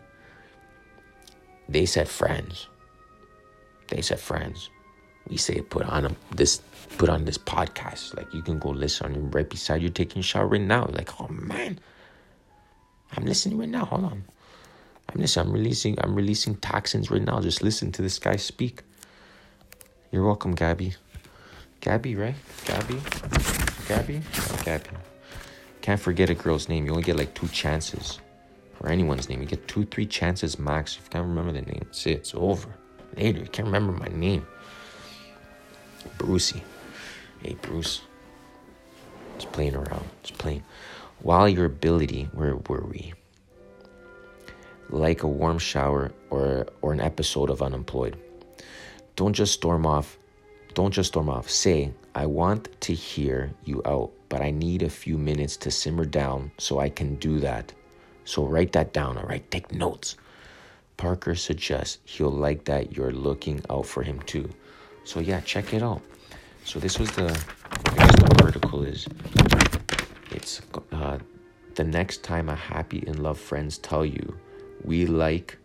they 1.74 1.86
said 1.86 2.08
friends. 2.08 2.68
They 3.88 4.02
said 4.02 4.20
friends. 4.20 4.70
We 5.28 5.38
say 5.38 5.62
put 5.62 5.86
on 5.86 6.06
a, 6.06 6.16
this 6.36 6.62
put 6.98 7.10
on 7.10 7.26
this 7.26 7.38
podcast. 7.38 8.16
Like 8.16 8.34
you 8.34 8.42
can 8.42 8.60
go 8.60 8.70
listen 8.70 9.32
right 9.32 9.50
beside 9.50 9.82
you 9.82 9.90
taking 9.90 10.22
shower 10.22 10.48
right 10.48 10.62
now. 10.62 10.86
Like, 10.86 11.20
oh 11.20 11.28
man. 11.28 11.80
I'm 13.16 13.26
listening 13.26 13.58
right 13.58 13.70
now. 13.70 13.86
Hold 13.86 14.06
on. 14.06 14.24
I'm 15.10 15.22
listening. 15.22 15.48
I'm 15.48 15.54
releasing 15.54 15.98
I'm 16.04 16.16
releasing 16.16 16.56
toxins 16.58 17.12
right 17.12 17.22
now. 17.22 17.42
Just 17.42 17.62
listen 17.62 17.92
to 17.94 18.02
this 18.02 18.20
guy 18.20 18.36
speak. 18.36 18.84
You're 20.12 20.26
welcome, 20.26 20.54
Gabby. 20.54 20.94
Gabby, 21.82 22.16
right? 22.16 22.36
Gabby? 22.66 23.02
Gabby? 23.88 24.22
Oh, 24.36 24.62
Gabby. 24.64 24.90
Can't 25.82 26.00
forget 26.00 26.30
a 26.30 26.36
girl's 26.36 26.70
name. 26.70 26.86
You 26.86 26.92
only 26.92 27.04
get 27.04 27.18
like 27.18 27.34
two 27.34 27.48
chances. 27.48 28.20
Or 28.84 28.90
anyone's 28.90 29.30
name. 29.30 29.42
You 29.42 29.48
get 29.48 29.68
two, 29.68 29.86
three 29.86 30.06
chances 30.06 30.60
max. 30.60 30.98
If 30.98 31.06
you 31.06 31.10
can't 31.12 31.26
remember 31.26 31.54
the 31.54 31.62
name, 31.62 31.86
it's 31.90 32.06
it. 32.06 32.12
It's 32.12 32.36
over. 32.36 32.68
Later, 33.16 33.40
you 33.40 33.46
can't 33.46 33.66
remember 33.66 33.94
my 33.94 34.08
name. 34.08 34.46
Brucey. 36.18 36.62
Hey, 37.42 37.56
Bruce. 37.62 38.02
Just 39.38 39.52
playing 39.54 39.76
around. 39.76 40.06
Just 40.24 40.38
playing. 40.38 40.64
While 41.22 41.48
your 41.48 41.66
ability, 41.66 42.30
where 42.34 42.58
were 42.68 42.84
we? 42.84 43.14
Like 44.90 45.24
a 45.24 45.28
warm 45.28 45.60
shower 45.60 46.12
or 46.30 46.68
or 46.82 46.92
an 46.92 47.00
episode 47.00 47.50
of 47.50 47.62
unemployed. 47.62 48.18
Don't 49.16 49.34
just 49.34 49.54
storm 49.54 49.86
off. 49.86 50.18
Don't 50.74 50.92
just 50.92 51.10
storm 51.10 51.30
off. 51.30 51.50
Say, 51.50 51.94
I 52.16 52.26
want 52.26 52.70
to 52.82 52.94
hear 52.94 53.54
you 53.64 53.82
out, 53.86 54.12
but 54.28 54.42
I 54.42 54.52
need 54.52 54.84
a 54.84 54.90
few 54.90 55.18
minutes 55.18 55.56
to 55.58 55.72
simmer 55.72 56.06
down 56.06 56.52
so 56.58 56.80
I 56.80 56.90
can 56.90 57.16
do 57.16 57.40
that. 57.40 57.72
So 58.26 58.46
write 58.46 58.72
that 58.74 58.94
down, 58.94 59.18
all 59.18 59.26
right? 59.26 59.50
Take 59.52 59.72
notes. 59.74 60.18
Parker 60.98 61.36
suggests 61.36 62.00
he'll 62.06 62.32
like 62.32 62.66
that 62.66 62.96
you're 62.96 63.12
looking 63.12 63.62
out 63.70 63.86
for 63.86 64.04
him 64.04 64.22
too. 64.22 64.50
So 65.04 65.20
yeah, 65.20 65.42
check 65.42 65.74
it 65.74 65.84
out. 65.84 66.02
So 66.66 66.80
this 66.80 66.98
was 66.98 67.12
the, 67.12 67.28
the 67.84 68.42
article 68.44 68.84
is 68.84 69.08
it's 70.32 70.62
uh, 70.92 71.18
the 71.76 71.84
next 71.84 72.24
time 72.24 72.50
a 72.50 72.56
happy 72.56 73.04
in 73.06 73.22
love 73.22 73.40
friends 73.40 73.78
tell 73.78 74.06
you 74.06 74.38
we 74.84 75.06
like 75.06 75.58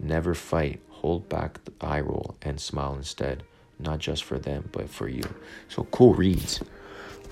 never 0.00 0.34
fight 0.34 0.80
hold 0.90 1.28
back 1.28 1.62
the 1.64 1.72
eye 1.80 2.00
roll 2.00 2.36
and 2.42 2.60
smile 2.60 2.94
instead 2.94 3.42
not 3.78 3.98
just 3.98 4.24
for 4.24 4.38
them 4.38 4.68
but 4.72 4.88
for 4.88 5.08
you 5.08 5.22
so 5.68 5.84
cool 5.90 6.14
reads 6.14 6.60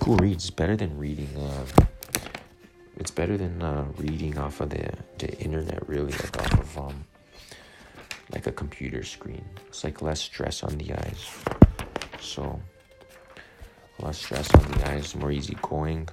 cool 0.00 0.16
reads 0.16 0.50
better 0.50 0.76
than 0.76 0.96
reading 0.98 1.28
uh, 1.36 1.84
it's 2.98 3.10
better 3.10 3.36
than 3.36 3.60
uh, 3.62 3.84
reading 3.96 4.38
off 4.38 4.60
of 4.60 4.70
the, 4.70 4.90
the 5.18 5.32
internet 5.40 5.86
really 5.88 6.12
like 6.12 6.38
off 6.38 6.52
of 6.52 6.78
um 6.78 7.04
like 8.32 8.46
a 8.46 8.52
computer 8.52 9.02
screen 9.02 9.44
it's 9.66 9.84
like 9.84 10.02
less 10.02 10.20
stress 10.20 10.62
on 10.62 10.76
the 10.78 10.92
eyes 10.92 11.26
so 12.20 12.60
less 14.00 14.18
stress 14.18 14.52
on 14.54 14.70
the 14.72 14.90
eyes 14.90 15.14
more 15.14 15.30
easy 15.30 15.56
going 15.62 16.08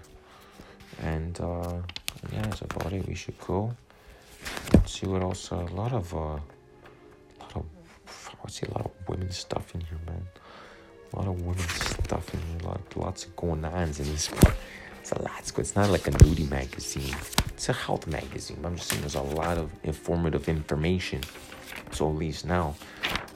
and 1.02 1.40
uh 1.40 1.78
yeah 2.32 2.42
that's 2.44 2.62
about 2.62 2.92
it 2.94 3.08
we 3.08 3.16
should 3.16 3.40
go 3.40 3.74
Let's 4.74 5.00
see 5.00 5.06
what 5.06 5.22
else 5.22 5.52
uh, 5.52 5.58
a 5.58 5.76
lot 5.76 5.94
of 5.94 6.14
uh 6.16 6.40
I 8.44 8.50
see 8.50 8.66
a 8.66 8.72
lot 8.72 8.86
of 8.86 8.92
women's 9.08 9.38
stuff 9.38 9.74
in 9.76 9.82
here, 9.82 10.00
man. 10.06 10.26
A 11.14 11.16
lot 11.18 11.28
of 11.28 11.42
women's 11.42 11.72
stuff 12.06 12.34
in 12.34 12.40
here. 12.40 12.70
Lot, 12.70 12.82
lots 12.96 13.26
of 13.26 13.36
going 13.36 13.64
ons 13.64 14.00
in 14.00 14.08
this. 14.12 14.30
It's 15.02 15.12
a 15.12 15.22
lot. 15.22 15.52
It's 15.58 15.76
not 15.76 15.90
like 15.90 16.08
a 16.08 16.12
nudie 16.12 16.50
magazine. 16.50 17.16
It's 17.48 17.70
a 17.70 17.74
health 17.74 18.06
magazine. 18.06 18.60
But 18.62 18.70
I'm 18.70 18.76
just 18.76 18.90
saying 18.90 19.02
there's 19.02 19.16
a 19.16 19.22
lot 19.22 19.58
of 19.58 19.72
informative 19.84 20.48
information. 20.48 21.22
So 21.92 22.08
at 22.08 22.16
least 22.16 22.46
now, 22.46 22.76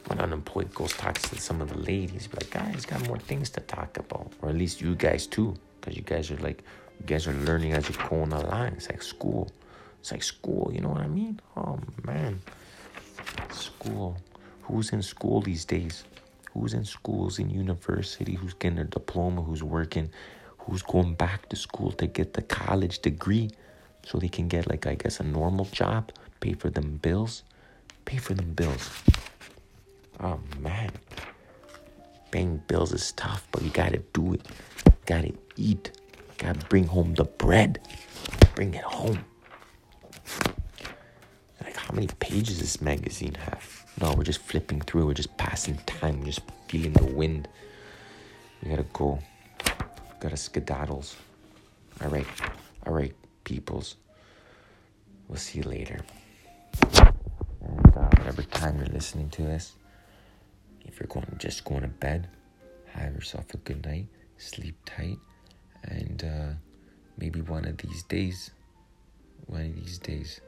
when 0.05 0.20
unemployed 0.20 0.74
goes 0.74 0.93
talks 0.93 1.28
to 1.30 1.41
some 1.41 1.61
of 1.61 1.70
the 1.70 1.80
ladies, 1.80 2.28
be 2.28 2.38
like, 2.38 2.51
guys, 2.51 2.86
got 2.86 3.05
more 3.07 3.18
things 3.18 3.49
to 3.51 3.61
talk 3.61 3.97
about, 3.97 4.32
or 4.41 4.49
at 4.49 4.55
least 4.55 4.80
you 4.80 4.93
guys 4.95 5.26
too, 5.26 5.55
because 5.82 5.97
you 5.97 6.03
guys 6.03 6.30
are 6.30 6.38
like, 6.38 6.63
you 6.99 7.05
guys 7.07 7.28
are 7.28 7.34
learning 7.34 7.74
as 7.74 7.89
you're 7.89 8.07
going 8.07 8.32
along. 8.32 8.68
It's 8.68 8.89
like 8.89 9.01
school. 9.01 9.51
It's 9.99 10.11
like 10.11 10.24
school. 10.24 10.72
You 10.72 10.82
know 10.82 10.89
what 10.89 11.01
I 11.01 11.07
mean? 11.07 11.39
Oh 11.57 11.80
man, 12.05 12.39
school 13.51 14.16
who's 14.68 14.91
in 14.91 15.01
school 15.01 15.41
these 15.41 15.66
days? 15.66 16.03
Who's 16.53 16.74
in 16.74 16.86
schools 16.86 17.39
in 17.39 17.49
university? 17.49 18.36
Who's 18.36 18.53
getting 18.53 18.80
a 18.80 18.84
diploma? 18.86 19.41
Who's 19.41 19.63
working? 19.63 20.09
Who's 20.66 20.82
going 20.82 21.13
back 21.13 21.47
to 21.49 21.55
school 21.55 21.91
to 21.93 22.07
get 22.07 22.34
the 22.34 22.41
college 22.41 22.99
degree 22.99 23.51
so 24.03 24.18
they 24.18 24.28
can 24.28 24.47
get 24.47 24.68
like 24.70 24.88
I 24.88 24.95
guess 24.95 25.20
a 25.20 25.24
normal 25.24 25.66
job, 25.66 26.11
pay 26.39 26.53
for 26.53 26.70
them 26.70 26.97
bills, 27.01 27.43
pay 28.05 28.18
for 28.18 28.34
them 28.34 28.53
bills. 28.53 28.89
Oh 30.20 30.39
man, 30.59 30.91
paying 32.32 32.61
bills 32.68 32.93
is 32.93 33.11
tough, 33.11 33.47
but 33.51 33.61
you 33.61 33.70
gotta 33.70 34.01
do 34.13 34.34
it. 34.34 34.41
gotta 35.05 35.34
eat. 35.55 35.91
gotta 36.38 36.59
bring 36.68 36.86
home 36.88 37.13
the 37.13 37.26
bread. 37.26 37.80
Bring 38.55 38.74
it 38.74 38.84
home. 38.84 39.24
Like 41.61 41.76
how 41.76 41.93
many 41.93 42.07
pages 42.20 42.59
this 42.59 42.82
magazine 42.82 43.36
have? 43.36 43.86
No, 44.01 44.13
we're 44.13 44.24
just 44.24 44.41
flipping 44.41 44.82
through. 44.82 45.07
We're 45.07 45.13
just 45.13 45.38
passing 45.38 45.78
time. 45.86 46.20
We're 46.20 46.28
just 46.28 46.41
feeling 46.68 46.93
the 46.93 47.05
wind. 47.05 47.47
We 48.63 48.70
gotta 48.70 48.86
go. 48.93 49.20
Gotta 50.26 50.38
skedaddles. 50.38 51.14
All 52.02 52.10
right. 52.10 52.26
All 52.88 52.94
right, 52.94 53.14
peoples. 53.44 53.96
We'll 55.28 55.38
see 55.38 55.60
you 55.60 55.66
later. 55.66 56.00
And 57.62 57.96
uh, 57.96 58.10
whatever 58.18 58.42
time 58.42 58.80
you're 58.80 58.88
listening 58.88 59.30
to 59.30 59.44
this, 59.44 59.74
if 60.84 61.00
you're 61.00 61.06
going 61.06 61.28
just 61.38 61.64
going 61.64 61.82
to 61.82 61.88
bed, 61.88 62.28
have 62.88 63.14
yourself 63.14 63.54
a 63.54 63.58
good 63.58 63.86
night. 63.86 64.08
Sleep 64.40 64.76
tight, 64.84 65.20
and 65.84 66.24
uh, 66.24 66.54
maybe 67.20 67.42
one 67.42 67.66
of 67.66 67.78
these 67.78 68.02
days, 68.02 68.50
one 69.46 69.62
of 69.62 69.76
these 69.76 70.00
days, 70.00 70.42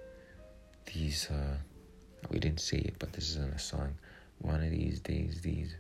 these. 0.91 1.29
Uh, 1.29 1.57
we 2.31 2.39
didn't 2.39 2.61
say 2.61 2.77
it, 2.77 2.95
but 2.97 3.13
this 3.13 3.29
isn't 3.29 3.53
a 3.53 3.59
song. 3.59 3.93
One 4.39 4.63
of 4.63 4.71
these 4.71 4.99
days, 5.01 5.41
these 5.41 5.75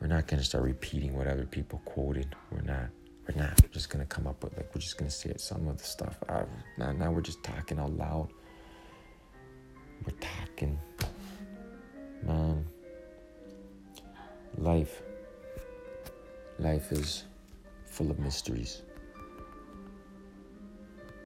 we're 0.00 0.06
not 0.06 0.26
gonna 0.26 0.42
start 0.42 0.64
repeating 0.64 1.14
what 1.16 1.26
other 1.26 1.44
people 1.46 1.80
quoted. 1.84 2.34
We're 2.50 2.62
not. 2.62 2.88
We're 3.28 3.40
not. 3.42 3.60
We're 3.62 3.68
just 3.68 3.90
gonna 3.90 4.06
come 4.06 4.26
up 4.26 4.42
with 4.42 4.56
like 4.56 4.74
we're 4.74 4.80
just 4.80 4.96
gonna 4.96 5.10
say 5.10 5.30
it. 5.30 5.40
Some 5.40 5.68
of 5.68 5.76
the 5.76 5.84
stuff. 5.84 6.16
Uh, 6.28 6.44
now, 6.78 6.92
now 6.92 7.12
we're 7.12 7.20
just 7.20 7.42
talking 7.42 7.78
out 7.78 7.92
loud. 7.92 8.28
We're 10.06 10.16
talking, 10.18 10.78
man. 12.22 12.66
Life. 14.56 15.02
Life 16.58 16.92
is 16.92 17.24
full 17.84 18.10
of 18.10 18.18
mysteries. 18.18 18.82